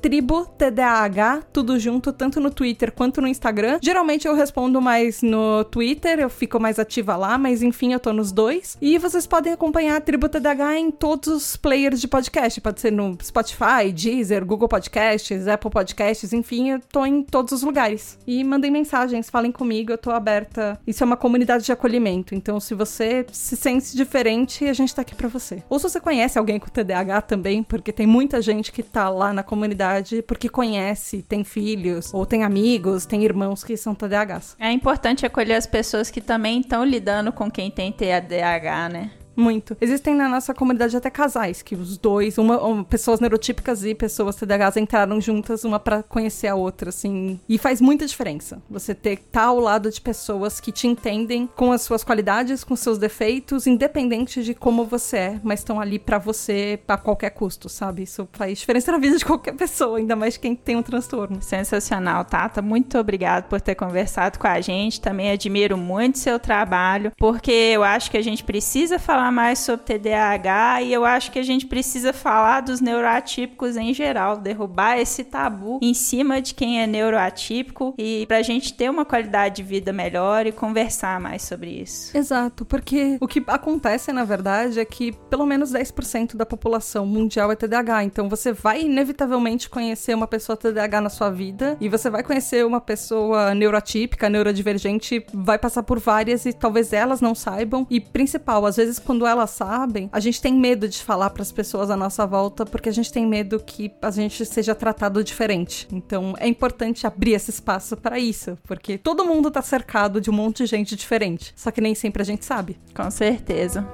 tributdah, 0.00 1.42
tudo 1.52 1.78
junto, 1.78 2.12
tanto 2.12 2.40
no 2.40 2.50
Twitter 2.50 2.92
quanto 2.92 3.20
no 3.20 3.28
Instagram. 3.28 3.78
Geralmente 3.82 4.26
eu 4.26 4.34
respondo 4.34 4.80
mais 4.80 5.22
no 5.22 5.64
Twitter, 5.64 6.18
eu 6.20 6.30
fico 6.30 6.60
mais 6.60 6.78
ativa 6.78 7.16
lá, 7.16 7.38
mas 7.38 7.62
enfim, 7.62 7.92
eu 7.92 8.00
tô 8.00 8.12
nos 8.12 8.32
dois. 8.32 8.76
E 8.80 8.98
vocês 8.98 9.26
podem 9.26 9.52
acompanhar 9.52 9.96
a 9.96 10.00
DH 10.00 10.78
em 10.78 10.90
todos 10.90 11.28
os 11.28 11.56
players 11.56 12.00
de 12.00 12.08
podcast. 12.08 12.60
Pode 12.60 12.80
ser 12.80 12.92
no 12.92 13.16
Spotify, 13.22 13.92
Deezer, 13.92 14.44
Google 14.44 14.68
Podcasts, 14.68 15.46
Apple 15.46 15.70
Podcasts, 15.70 16.32
enfim, 16.32 16.70
eu 16.70 16.80
tô 16.80 17.04
em 17.04 17.22
todos 17.22 17.52
os 17.52 17.62
lugares. 17.62 18.18
E 18.26 18.42
mandem 18.44 18.70
mensagens, 18.70 19.30
falem 19.30 19.52
comigo, 19.52 19.92
eu 19.92 19.98
tô 19.98 20.10
aberta. 20.10 20.78
Isso 20.86 21.02
é 21.02 21.06
uma 21.06 21.16
comunidade 21.16 21.64
de 21.64 21.72
acolhimento, 21.72 22.34
então 22.34 22.60
se 22.60 22.74
você 22.74 23.26
se 23.32 23.56
sente 23.56 23.96
diferente, 23.96 24.64
a 24.64 24.72
gente 24.72 24.94
tá 24.94 25.02
aqui 25.02 25.14
para 25.14 25.28
você. 25.28 25.62
Ou 25.68 25.78
se 25.78 25.88
você 25.88 26.00
conhece 26.00 26.38
alguém 26.38 26.57
com 26.58 26.68
TDAH 26.68 27.22
também, 27.22 27.62
porque 27.62 27.92
tem 27.92 28.06
muita 28.06 28.40
gente 28.42 28.72
que 28.72 28.82
tá 28.82 29.08
lá 29.08 29.32
na 29.32 29.42
comunidade 29.42 30.22
porque 30.22 30.48
conhece, 30.48 31.22
tem 31.22 31.44
filhos, 31.44 32.12
ou 32.12 32.26
tem 32.26 32.44
amigos, 32.44 33.06
tem 33.06 33.24
irmãos 33.24 33.64
que 33.64 33.76
são 33.76 33.94
TDAHs. 33.94 34.56
É 34.58 34.70
importante 34.70 35.24
acolher 35.24 35.54
as 35.54 35.66
pessoas 35.66 36.10
que 36.10 36.20
também 36.20 36.60
estão 36.60 36.84
lidando 36.84 37.32
com 37.32 37.50
quem 37.50 37.70
tem 37.70 37.92
TDAH, 37.92 38.88
né? 38.88 39.10
Muito. 39.38 39.76
Existem 39.80 40.16
na 40.16 40.28
nossa 40.28 40.52
comunidade 40.52 40.96
até 40.96 41.08
casais, 41.08 41.62
que 41.62 41.76
os 41.76 41.96
dois, 41.96 42.38
uma, 42.38 42.60
uma 42.60 42.82
pessoas 42.82 43.20
neurotípicas 43.20 43.84
e 43.84 43.94
pessoas 43.94 44.34
TDAHs 44.34 44.76
entraram 44.76 45.20
juntas, 45.20 45.64
uma 45.64 45.78
para 45.78 46.02
conhecer 46.02 46.48
a 46.48 46.56
outra, 46.56 46.88
assim. 46.88 47.38
E 47.48 47.56
faz 47.56 47.80
muita 47.80 48.04
diferença. 48.04 48.60
Você 48.68 48.96
ter 48.96 49.18
tá 49.30 49.44
ao 49.44 49.60
lado 49.60 49.90
de 49.92 50.00
pessoas 50.00 50.58
que 50.58 50.72
te 50.72 50.88
entendem 50.88 51.48
com 51.54 51.70
as 51.70 51.82
suas 51.82 52.02
qualidades, 52.02 52.64
com 52.64 52.74
seus 52.74 52.98
defeitos, 52.98 53.68
independente 53.68 54.42
de 54.42 54.54
como 54.54 54.84
você 54.84 55.16
é, 55.18 55.40
mas 55.44 55.60
estão 55.60 55.80
ali 55.80 55.98
para 55.98 56.18
você 56.18 56.80
a 56.88 56.96
qualquer 56.96 57.30
custo, 57.30 57.68
sabe? 57.68 58.02
Isso 58.02 58.28
faz 58.32 58.58
diferença 58.58 58.90
na 58.90 58.98
vida 58.98 59.18
de 59.18 59.24
qualquer 59.24 59.54
pessoa, 59.54 59.98
ainda 59.98 60.16
mais 60.16 60.36
quem 60.36 60.56
tem 60.56 60.74
um 60.74 60.82
transtorno. 60.82 61.40
Sensacional, 61.40 62.24
Tata. 62.24 62.60
Muito 62.60 62.98
obrigado 62.98 63.44
por 63.48 63.60
ter 63.60 63.76
conversado 63.76 64.38
com 64.38 64.48
a 64.48 64.60
gente. 64.60 65.00
Também 65.00 65.30
admiro 65.30 65.76
muito 65.76 66.18
seu 66.18 66.40
trabalho, 66.40 67.12
porque 67.16 67.52
eu 67.52 67.84
acho 67.84 68.10
que 68.10 68.16
a 68.16 68.22
gente 68.22 68.42
precisa 68.42 68.98
falar 68.98 69.27
falar 69.28 69.32
mais 69.32 69.58
sobre 69.58 69.84
TDAH 69.84 70.82
e 70.82 70.92
eu 70.92 71.04
acho 71.04 71.30
que 71.30 71.38
a 71.38 71.42
gente 71.42 71.66
precisa 71.66 72.12
falar 72.12 72.60
dos 72.60 72.80
neuroatípicos 72.80 73.76
em 73.76 73.92
geral, 73.92 74.38
derrubar 74.38 74.98
esse 74.98 75.24
tabu 75.24 75.78
em 75.82 75.94
cima 75.94 76.40
de 76.40 76.54
quem 76.54 76.80
é 76.80 76.86
neuroatípico 76.86 77.94
e 77.98 78.26
pra 78.26 78.42
gente 78.42 78.72
ter 78.72 78.90
uma 78.90 79.04
qualidade 79.04 79.56
de 79.56 79.62
vida 79.62 79.92
melhor 79.92 80.46
e 80.46 80.52
conversar 80.52 81.20
mais 81.20 81.42
sobre 81.42 81.70
isso. 81.70 82.16
Exato, 82.16 82.64
porque 82.64 83.18
o 83.20 83.26
que 83.26 83.42
acontece 83.46 84.12
na 84.12 84.24
verdade 84.24 84.80
é 84.80 84.84
que 84.84 85.12
pelo 85.30 85.46
menos 85.46 85.72
10% 85.72 86.36
da 86.36 86.46
população 86.46 87.06
mundial 87.06 87.52
é 87.52 87.56
TDAH, 87.56 88.04
então 88.04 88.28
você 88.28 88.52
vai 88.52 88.82
inevitavelmente 88.82 89.68
conhecer 89.68 90.14
uma 90.14 90.26
pessoa 90.26 90.56
TDAH 90.56 91.00
na 91.00 91.10
sua 91.10 91.30
vida 91.30 91.76
e 91.80 91.88
você 91.88 92.08
vai 92.08 92.22
conhecer 92.22 92.64
uma 92.64 92.80
pessoa 92.80 93.54
neuroatípica, 93.54 94.28
neurodivergente, 94.28 95.24
vai 95.32 95.58
passar 95.58 95.82
por 95.82 95.98
várias 95.98 96.46
e 96.46 96.52
talvez 96.52 96.92
elas 96.92 97.20
não 97.20 97.34
saibam 97.34 97.86
e 97.90 98.00
principal, 98.00 98.64
às 98.64 98.76
vezes 98.76 98.98
quando 98.98 99.17
quando 99.18 99.26
elas 99.26 99.50
sabem, 99.50 100.08
a 100.12 100.20
gente 100.20 100.40
tem 100.40 100.54
medo 100.54 100.88
de 100.88 101.02
falar 101.02 101.30
para 101.30 101.42
as 101.42 101.50
pessoas 101.50 101.90
à 101.90 101.96
nossa 101.96 102.24
volta 102.24 102.64
porque 102.64 102.88
a 102.88 102.92
gente 102.92 103.12
tem 103.12 103.26
medo 103.26 103.58
que 103.58 103.90
a 104.00 104.12
gente 104.12 104.46
seja 104.46 104.76
tratado 104.76 105.24
diferente. 105.24 105.88
Então 105.90 106.34
é 106.38 106.46
importante 106.46 107.04
abrir 107.04 107.32
esse 107.32 107.50
espaço 107.50 107.96
para 107.96 108.16
isso, 108.16 108.56
porque 108.62 108.96
todo 108.96 109.24
mundo 109.24 109.50
tá 109.50 109.60
cercado 109.60 110.20
de 110.20 110.30
um 110.30 110.34
monte 110.34 110.58
de 110.58 110.66
gente 110.66 110.94
diferente, 110.94 111.52
só 111.56 111.72
que 111.72 111.80
nem 111.80 111.96
sempre 111.96 112.22
a 112.22 112.24
gente 112.24 112.44
sabe. 112.44 112.78
Com 112.94 113.10
certeza. 113.10 113.84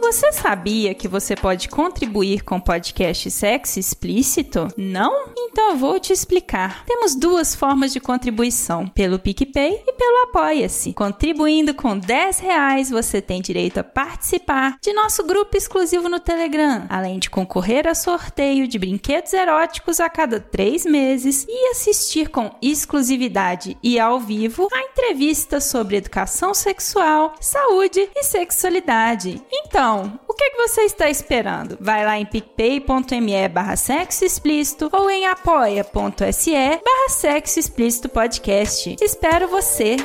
Você 0.00 0.32
sabia 0.32 0.94
que 0.94 1.06
você 1.06 1.36
pode 1.36 1.68
contribuir 1.68 2.42
com 2.42 2.58
podcast 2.58 3.30
Sexo 3.30 3.78
Explícito? 3.78 4.66
Não? 4.76 5.30
Então 5.36 5.70
eu 5.70 5.76
vou 5.76 6.00
te 6.00 6.10
explicar. 6.12 6.84
Temos 6.86 7.14
duas 7.14 7.54
formas 7.54 7.92
de 7.92 8.00
contribuição, 8.00 8.88
pelo 8.88 9.18
PicPay 9.18 9.84
e 9.86 9.92
pelo 9.92 10.22
Apoia-se. 10.24 10.94
Contribuindo 10.94 11.74
com 11.74 11.98
10 11.98 12.40
reais, 12.40 12.90
você 12.90 13.20
tem 13.20 13.42
direito 13.42 13.78
a 13.78 13.84
participar 13.84 14.78
de 14.80 14.92
nosso 14.94 15.22
grupo 15.22 15.56
exclusivo 15.56 16.08
no 16.08 16.18
Telegram, 16.18 16.86
além 16.88 17.18
de 17.18 17.28
concorrer 17.28 17.86
a 17.86 17.94
sorteio 17.94 18.66
de 18.66 18.78
brinquedos 18.78 19.34
eróticos 19.34 20.00
a 20.00 20.08
cada 20.08 20.40
três 20.40 20.86
meses 20.86 21.46
e 21.48 21.70
assistir 21.70 22.30
com 22.30 22.50
exclusividade 22.62 23.76
e 23.82 24.00
ao 24.00 24.18
vivo 24.18 24.66
a 24.72 24.80
entrevistas 24.80 25.64
sobre 25.64 25.96
educação 25.96 26.54
sexual, 26.54 27.34
saúde 27.38 28.08
e 28.16 28.24
sexualidade. 28.24 29.42
Então, 29.52 29.89
então, 29.90 30.20
o 30.28 30.34
que, 30.34 30.44
é 30.44 30.50
que 30.50 30.56
você 30.56 30.82
está 30.82 31.10
esperando? 31.10 31.76
Vai 31.80 32.04
lá 32.04 32.16
em 32.16 32.24
picpay.me 32.24 33.48
barra 33.48 33.74
sexo 33.74 34.24
explícito 34.24 34.88
ou 34.92 35.10
em 35.10 35.26
apoia.se 35.26 36.52
barra 36.52 37.08
sexo 37.08 37.58
explícito 37.58 38.08
podcast. 38.08 38.96
Espero 39.00 39.48
você! 39.48 39.96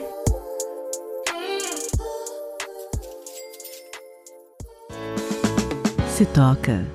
Se 6.10 6.26
toca. 6.26 6.95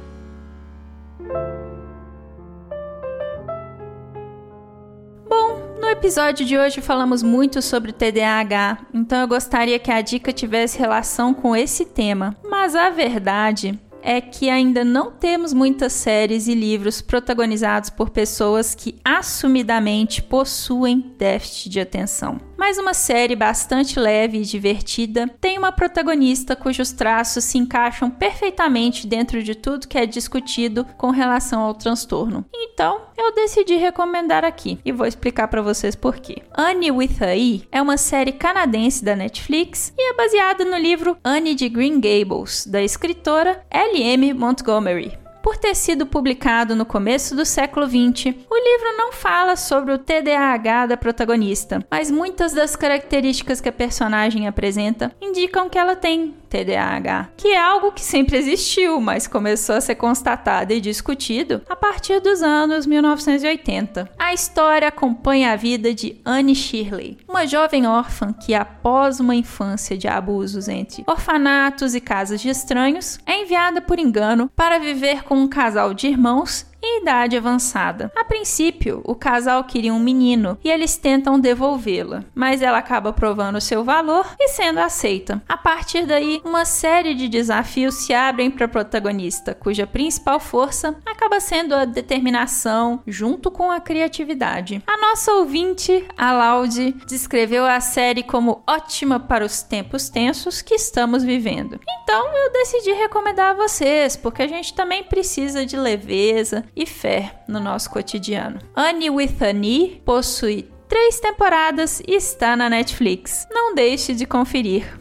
Episódio 6.00 6.46
de 6.46 6.56
hoje 6.56 6.80
falamos 6.80 7.22
muito 7.22 7.60
sobre 7.60 7.92
TDAH, 7.92 8.86
então 8.94 9.20
eu 9.20 9.28
gostaria 9.28 9.78
que 9.78 9.90
a 9.90 10.00
dica 10.00 10.32
tivesse 10.32 10.78
relação 10.78 11.34
com 11.34 11.54
esse 11.54 11.84
tema. 11.84 12.34
Mas 12.42 12.74
a 12.74 12.88
verdade 12.88 13.78
é 14.02 14.20
que 14.20 14.48
ainda 14.48 14.84
não 14.84 15.10
temos 15.10 15.52
muitas 15.52 15.92
séries 15.92 16.48
e 16.48 16.54
livros 16.54 17.00
protagonizados 17.00 17.90
por 17.90 18.10
pessoas 18.10 18.74
que 18.74 18.98
assumidamente 19.04 20.22
possuem 20.22 21.14
déficit 21.18 21.68
de 21.68 21.80
atenção. 21.80 22.40
Mas 22.60 22.76
uma 22.76 22.92
série 22.92 23.34
bastante 23.34 23.98
leve 23.98 24.38
e 24.38 24.44
divertida 24.44 25.26
tem 25.40 25.56
uma 25.56 25.72
protagonista 25.72 26.54
cujos 26.54 26.92
traços 26.92 27.44
se 27.44 27.56
encaixam 27.56 28.10
perfeitamente 28.10 29.06
dentro 29.06 29.42
de 29.42 29.54
tudo 29.54 29.88
que 29.88 29.96
é 29.96 30.04
discutido 30.04 30.84
com 30.98 31.08
relação 31.10 31.62
ao 31.62 31.72
transtorno. 31.72 32.44
Então, 32.54 33.00
eu 33.16 33.34
decidi 33.34 33.76
recomendar 33.76 34.44
aqui 34.44 34.78
e 34.84 34.92
vou 34.92 35.06
explicar 35.06 35.48
para 35.48 35.62
vocês 35.62 35.94
por 35.94 36.16
quê. 36.16 36.42
Annie 36.56 36.90
with 36.90 37.22
a 37.22 37.34
E 37.34 37.66
é 37.72 37.80
uma 37.80 37.96
série 37.96 38.32
canadense 38.32 39.02
da 39.02 39.16
Netflix 39.16 39.92
e 39.96 40.10
é 40.10 40.14
baseada 40.14 40.64
no 40.64 40.76
livro 40.76 41.16
Annie 41.24 41.54
de 41.54 41.68
Green 41.68 41.98
Gables, 41.98 42.66
da 42.66 42.82
escritora 42.82 43.64
L.M. 43.92 44.38
Montgomery. 44.38 45.16
Por 45.50 45.56
ter 45.56 45.74
sido 45.74 46.06
publicado 46.06 46.76
no 46.76 46.86
começo 46.86 47.34
do 47.34 47.44
século 47.44 47.84
XX, 47.84 48.26
o 48.48 48.54
livro 48.54 48.96
não 48.96 49.10
fala 49.10 49.56
sobre 49.56 49.92
o 49.92 49.98
TDAH 49.98 50.86
da 50.86 50.96
protagonista, 50.96 51.84
mas 51.90 52.08
muitas 52.08 52.52
das 52.52 52.76
características 52.76 53.60
que 53.60 53.68
a 53.68 53.72
personagem 53.72 54.46
apresenta 54.46 55.10
indicam 55.20 55.68
que 55.68 55.76
ela 55.76 55.96
tem 55.96 56.36
TDAH, 56.50 57.30
que 57.36 57.48
é 57.48 57.58
algo 57.58 57.92
que 57.92 58.02
sempre 58.02 58.36
existiu, 58.36 59.00
mas 59.00 59.28
começou 59.28 59.76
a 59.76 59.80
ser 59.80 59.94
constatado 59.94 60.72
e 60.72 60.80
discutido 60.80 61.62
a 61.68 61.76
partir 61.76 62.20
dos 62.20 62.42
anos 62.42 62.86
1980. 62.86 64.10
A 64.18 64.34
história 64.34 64.88
acompanha 64.88 65.52
a 65.52 65.56
vida 65.56 65.94
de 65.94 66.20
Anne 66.24 66.54
Shirley, 66.54 67.18
uma 67.28 67.46
jovem 67.46 67.86
órfã 67.86 68.32
que, 68.32 68.52
após 68.52 69.20
uma 69.20 69.34
infância 69.34 69.96
de 69.96 70.08
abusos 70.08 70.68
entre 70.68 71.04
orfanatos 71.06 71.94
e 71.94 72.00
casas 72.00 72.40
de 72.40 72.48
estranhos, 72.48 73.18
é 73.24 73.42
enviada 73.42 73.80
por 73.80 74.00
engano 74.00 74.50
para 74.56 74.78
viver 74.78 75.22
com 75.22 75.39
um 75.40 75.48
casal 75.48 75.94
de 75.94 76.06
irmãos 76.06 76.66
em 76.82 77.02
idade 77.02 77.36
avançada. 77.36 78.10
A 78.16 78.24
princípio, 78.24 79.00
o 79.04 79.14
casal 79.14 79.64
queria 79.64 79.92
um 79.92 79.98
menino 79.98 80.58
e 80.64 80.70
eles 80.70 80.96
tentam 80.96 81.38
devolvê-la, 81.38 82.24
mas 82.34 82.62
ela 82.62 82.78
acaba 82.78 83.12
provando 83.12 83.60
seu 83.60 83.84
valor 83.84 84.34
e 84.38 84.48
sendo 84.48 84.78
aceita. 84.78 85.42
A 85.48 85.56
partir 85.56 86.06
daí, 86.06 86.40
uma 86.44 86.64
série 86.64 87.14
de 87.14 87.28
desafios 87.28 87.94
se 87.94 88.14
abrem 88.14 88.50
para 88.50 88.66
a 88.66 88.68
protagonista, 88.68 89.54
cuja 89.54 89.86
principal 89.86 90.40
força 90.40 90.96
acaba 91.04 91.40
sendo 91.40 91.74
a 91.74 91.84
determinação 91.84 93.02
junto 93.06 93.50
com 93.50 93.70
a 93.70 93.80
criatividade. 93.80 94.82
A 94.86 94.96
nossa 94.96 95.32
ouvinte, 95.32 96.04
a 96.16 96.32
Laude, 96.32 96.92
descreveu 97.06 97.66
a 97.66 97.80
série 97.80 98.22
como 98.22 98.62
ótima 98.66 99.18
para 99.20 99.44
os 99.44 99.62
tempos 99.62 100.08
tensos 100.08 100.62
que 100.62 100.74
estamos 100.74 101.22
vivendo. 101.22 101.80
Então, 102.02 102.26
eu 102.36 102.52
decidi 102.52 102.92
recomendar 102.92 103.50
a 103.50 103.54
vocês, 103.54 104.16
porque 104.16 104.42
a 104.42 104.48
gente 104.48 104.74
também 104.74 105.04
precisa 105.04 105.64
de 105.64 105.76
leveza 105.76 106.64
e 106.74 106.86
fé 106.86 107.42
no 107.48 107.60
nosso 107.60 107.90
cotidiano. 107.90 108.58
Annie 108.74 109.10
with 109.10 109.42
Annie 109.42 110.00
possui 110.04 110.68
três 110.88 111.20
temporadas 111.20 112.00
e 112.06 112.14
está 112.14 112.56
na 112.56 112.68
Netflix. 112.68 113.46
Não 113.50 113.74
deixe 113.74 114.14
de 114.14 114.26
conferir. 114.26 114.98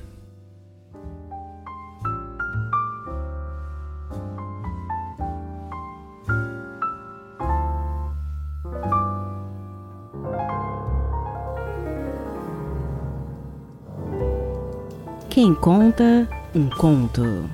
Quem 15.30 15.56
conta 15.56 16.28
um 16.54 16.70
conto. 16.70 17.50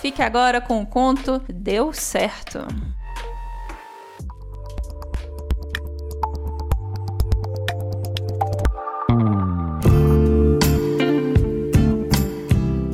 Fique 0.00 0.22
agora 0.22 0.60
com 0.60 0.80
o 0.80 0.86
conto 0.86 1.42
Deu 1.48 1.92
Certo. 1.92 2.60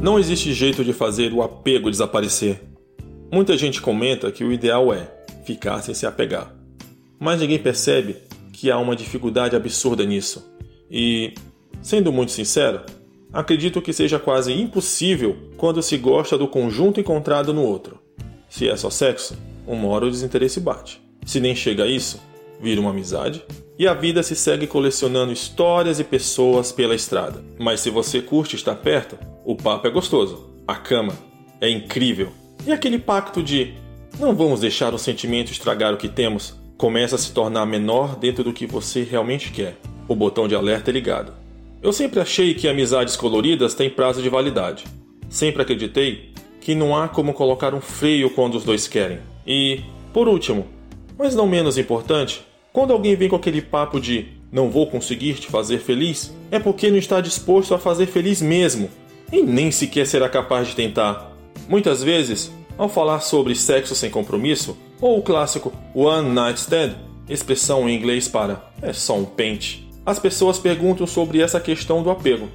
Não 0.07 0.21
existe 0.21 0.55
jeito 0.55 0.85
de 0.85 0.93
fazer 0.93 1.33
o 1.33 1.43
apego 1.43 1.91
desaparecer. 1.91 2.63
Muita 3.29 3.59
gente 3.59 3.83
comenta 3.83 4.31
que 4.31 4.45
o 4.45 4.53
ideal 4.53 4.95
é 4.95 5.11
ficar 5.45 5.83
sem 5.83 5.97
se 5.97 6.07
apegar. 6.07 6.55
Mas 7.19 7.41
ninguém 7.41 7.59
percebe 7.59 8.15
que 8.53 8.71
há 8.71 8.79
uma 8.79 8.95
dificuldade 8.95 9.57
absurda 9.57 10.05
nisso. 10.05 10.49
E, 10.89 11.35
sendo 11.83 12.13
muito 12.13 12.31
sincero, 12.31 12.83
acredito 13.33 13.83
que 13.83 13.93
seja 13.93 14.17
quase 14.17 14.53
impossível 14.53 15.37
quando 15.57 15.83
se 15.83 15.97
gosta 15.97 16.39
do 16.39 16.47
conjunto 16.47 17.01
encontrado 17.01 17.53
no 17.53 17.65
outro. 17.65 17.99
Se 18.49 18.69
é 18.69 18.77
só 18.77 18.91
sexo, 18.91 19.37
uma 19.67 19.89
hora 19.89 20.07
o 20.07 20.11
desinteresse 20.11 20.61
bate. 20.61 21.03
Se 21.25 21.41
nem 21.41 21.57
chega 21.57 21.83
a 21.83 21.89
isso, 21.89 22.23
vira 22.61 22.81
uma 22.81 22.91
amizade 22.91 23.45
e 23.79 23.87
a 23.87 23.93
vida 23.93 24.23
se 24.23 24.35
segue 24.35 24.67
colecionando 24.67 25.33
histórias 25.33 26.01
e 26.01 26.05
pessoas 26.05 26.73
pela 26.73 26.95
estrada. 26.95 27.45
Mas 27.59 27.81
se 27.81 27.91
você 27.91 28.23
curte 28.23 28.57
estar 28.57 28.75
perto, 28.77 29.19
o 29.45 29.55
papo 29.55 29.87
é 29.87 29.91
gostoso, 29.91 30.51
a 30.67 30.75
cama 30.75 31.13
é 31.61 31.69
incrível. 31.69 32.33
E 32.67 32.73
aquele 32.73 32.99
pacto 32.99 33.43
de 33.43 33.75
não 34.19 34.35
vamos 34.35 34.61
deixar 34.61 34.95
o 34.95 34.99
sentimento 34.99 35.53
estragar 35.53 35.93
o 35.93 35.99
que 35.99 36.09
temos 36.09 36.55
começa 36.79 37.17
a 37.17 37.19
se 37.19 37.33
tornar 37.33 37.67
menor 37.67 38.17
dentro 38.17 38.43
do 38.43 38.53
que 38.53 38.67
você 38.67 39.03
realmente 39.03 39.51
quer. 39.53 39.77
O 40.09 40.15
botão 40.15 40.49
de 40.49 40.55
alerta 40.55 40.91
é 40.91 40.93
ligado. 40.93 41.33
Eu 41.83 41.93
sempre 41.93 42.21
achei 42.21 42.55
que 42.55 42.69
amizades 42.69 43.17
coloridas 43.17 43.75
têm 43.75 43.91
prazo 43.91 44.23
de 44.23 44.29
validade. 44.29 44.85
Sempre 45.29 45.63
acreditei 45.63 46.33
que 46.61 46.75
não 46.75 46.97
há 46.97 47.09
como 47.09 47.35
colocar 47.35 47.75
um 47.75 47.81
freio 47.81 48.31
quando 48.31 48.57
os 48.57 48.65
dois 48.65 48.89
querem. 48.89 49.19
E, 49.47 49.83
por 50.13 50.29
último, 50.29 50.67
mas 51.19 51.35
não 51.35 51.47
menos 51.47 51.79
importante, 51.79 52.45
quando 52.73 52.93
alguém 52.93 53.17
vem 53.17 53.29
com 53.29 53.37
aquele 53.37 53.63
papo 53.63 54.01
de 54.01 54.29
não 54.53 54.71
vou 54.71 54.87
conseguir 54.87 55.35
te 55.35 55.49
fazer 55.49 55.79
feliz, 55.79 56.33
é 56.51 56.59
porque 56.59 56.91
não 56.91 56.99
está 56.99 57.21
disposto 57.21 57.75
a 57.75 57.79
fazer 57.79 58.07
feliz 58.07 58.41
mesmo 58.41 58.91
e 59.33 59.43
nem 59.43 59.71
sequer 59.71 60.07
será 60.07 60.29
capaz 60.29 60.69
de 60.69 60.77
tentar. 60.77 61.33
Muitas 61.69 62.03
vezes, 62.03 62.53
ao 62.79 62.89
falar 62.89 63.21
sobre 63.21 63.55
sexo 63.55 63.95
sem 63.95 64.11
compromisso, 64.11 64.77
ou 65.01 65.19
o 65.19 65.23
clássico 65.23 65.73
one 65.95 66.31
night 66.31 66.61
stand, 66.61 66.95
expressão 67.29 67.89
em 67.89 67.97
inglês 67.97 68.29
para 68.29 68.71
é 68.81 68.93
só 68.93 69.17
um 69.17 69.25
pente, 69.25 69.89
as 70.05 70.19
pessoas 70.19 70.59
perguntam 70.59 71.07
sobre 71.07 71.41
essa 71.41 71.59
questão 71.59 72.03
do 72.03 72.11
apego, 72.11 72.49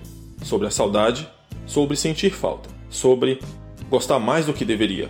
sobre 0.43 0.67
a 0.67 0.71
saudade, 0.71 1.27
sobre 1.65 1.97
sentir 1.97 2.31
falta, 2.31 2.69
sobre 2.89 3.39
gostar 3.89 4.19
mais 4.19 4.45
do 4.45 4.53
que 4.53 4.63
deveria. 4.63 5.09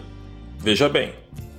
Veja 0.57 0.89
bem, 0.89 1.13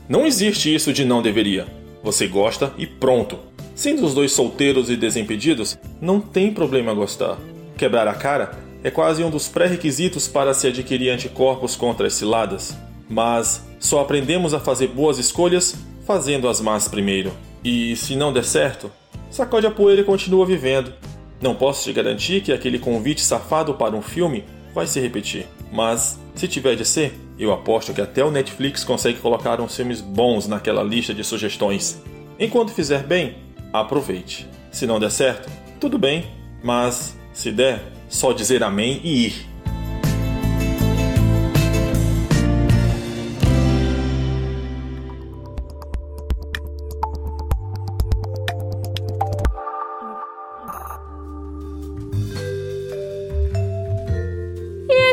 não 0.08 0.26
existe 0.26 0.74
isso 0.74 0.92
de 0.92 1.04
não 1.04 1.22
deveria. 1.22 1.81
Você 2.02 2.26
gosta 2.26 2.72
e 2.76 2.86
pronto. 2.86 3.38
Sendo 3.74 4.04
os 4.04 4.14
dois 4.14 4.32
solteiros 4.32 4.90
e 4.90 4.96
desimpedidos, 4.96 5.78
não 6.00 6.20
tem 6.20 6.52
problema 6.52 6.92
gostar. 6.92 7.38
Quebrar 7.76 8.06
a 8.08 8.14
cara 8.14 8.58
é 8.84 8.90
quase 8.90 9.22
um 9.22 9.30
dos 9.30 9.48
pré-requisitos 9.48 10.28
para 10.28 10.52
se 10.52 10.66
adquirir 10.66 11.10
anticorpos 11.10 11.76
contra 11.76 12.06
as 12.06 12.14
ciladas. 12.14 12.76
Mas 13.08 13.64
só 13.78 14.00
aprendemos 14.00 14.54
a 14.54 14.60
fazer 14.60 14.88
boas 14.88 15.18
escolhas 15.18 15.76
fazendo 16.04 16.48
as 16.48 16.60
más 16.60 16.88
primeiro. 16.88 17.32
E 17.64 17.94
se 17.96 18.16
não 18.16 18.32
der 18.32 18.44
certo, 18.44 18.90
sacode 19.30 19.66
a 19.66 19.70
poeira 19.70 20.02
e 20.02 20.04
continua 20.04 20.44
vivendo. 20.44 20.92
Não 21.40 21.54
posso 21.54 21.84
te 21.84 21.92
garantir 21.92 22.42
que 22.42 22.52
aquele 22.52 22.78
convite 22.78 23.20
safado 23.20 23.74
para 23.74 23.96
um 23.96 24.02
filme 24.02 24.44
vai 24.74 24.86
se 24.86 25.00
repetir. 25.00 25.46
Mas, 25.72 26.18
se 26.34 26.46
tiver 26.46 26.76
de 26.76 26.84
ser, 26.84 27.14
eu 27.38 27.52
aposto 27.52 27.92
que 27.92 28.00
até 28.00 28.24
o 28.24 28.30
Netflix 28.30 28.84
consegue 28.84 29.18
colocar 29.18 29.60
uns 29.60 29.74
filmes 29.74 30.00
bons 30.00 30.46
naquela 30.46 30.82
lista 30.82 31.14
de 31.14 31.24
sugestões. 31.24 32.02
Enquanto 32.38 32.72
fizer 32.72 33.02
bem, 33.04 33.36
aproveite. 33.72 34.48
Se 34.70 34.86
não 34.86 35.00
der 35.00 35.10
certo, 35.10 35.50
tudo 35.80 35.98
bem, 35.98 36.26
mas 36.62 37.16
se 37.32 37.50
der, 37.50 37.82
só 38.08 38.32
dizer 38.32 38.62
amém 38.62 39.00
e 39.02 39.26
ir. 39.26 39.51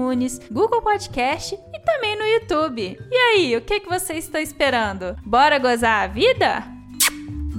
iTunes, 0.02 0.40
Google 0.52 0.82
Podcast 0.82 1.54
e 1.54 1.80
também 1.80 2.18
no 2.18 2.26
YouTube. 2.26 2.98
E 3.12 3.16
aí, 3.16 3.56
o 3.56 3.62
que, 3.62 3.82
que 3.82 3.90
você 3.90 4.14
está 4.14 4.42
esperando? 4.42 5.16
Bora 5.26 5.60
gozar 5.60 6.04
a 6.04 6.08
vida? 6.08 6.64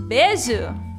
Beijo! 0.09 0.92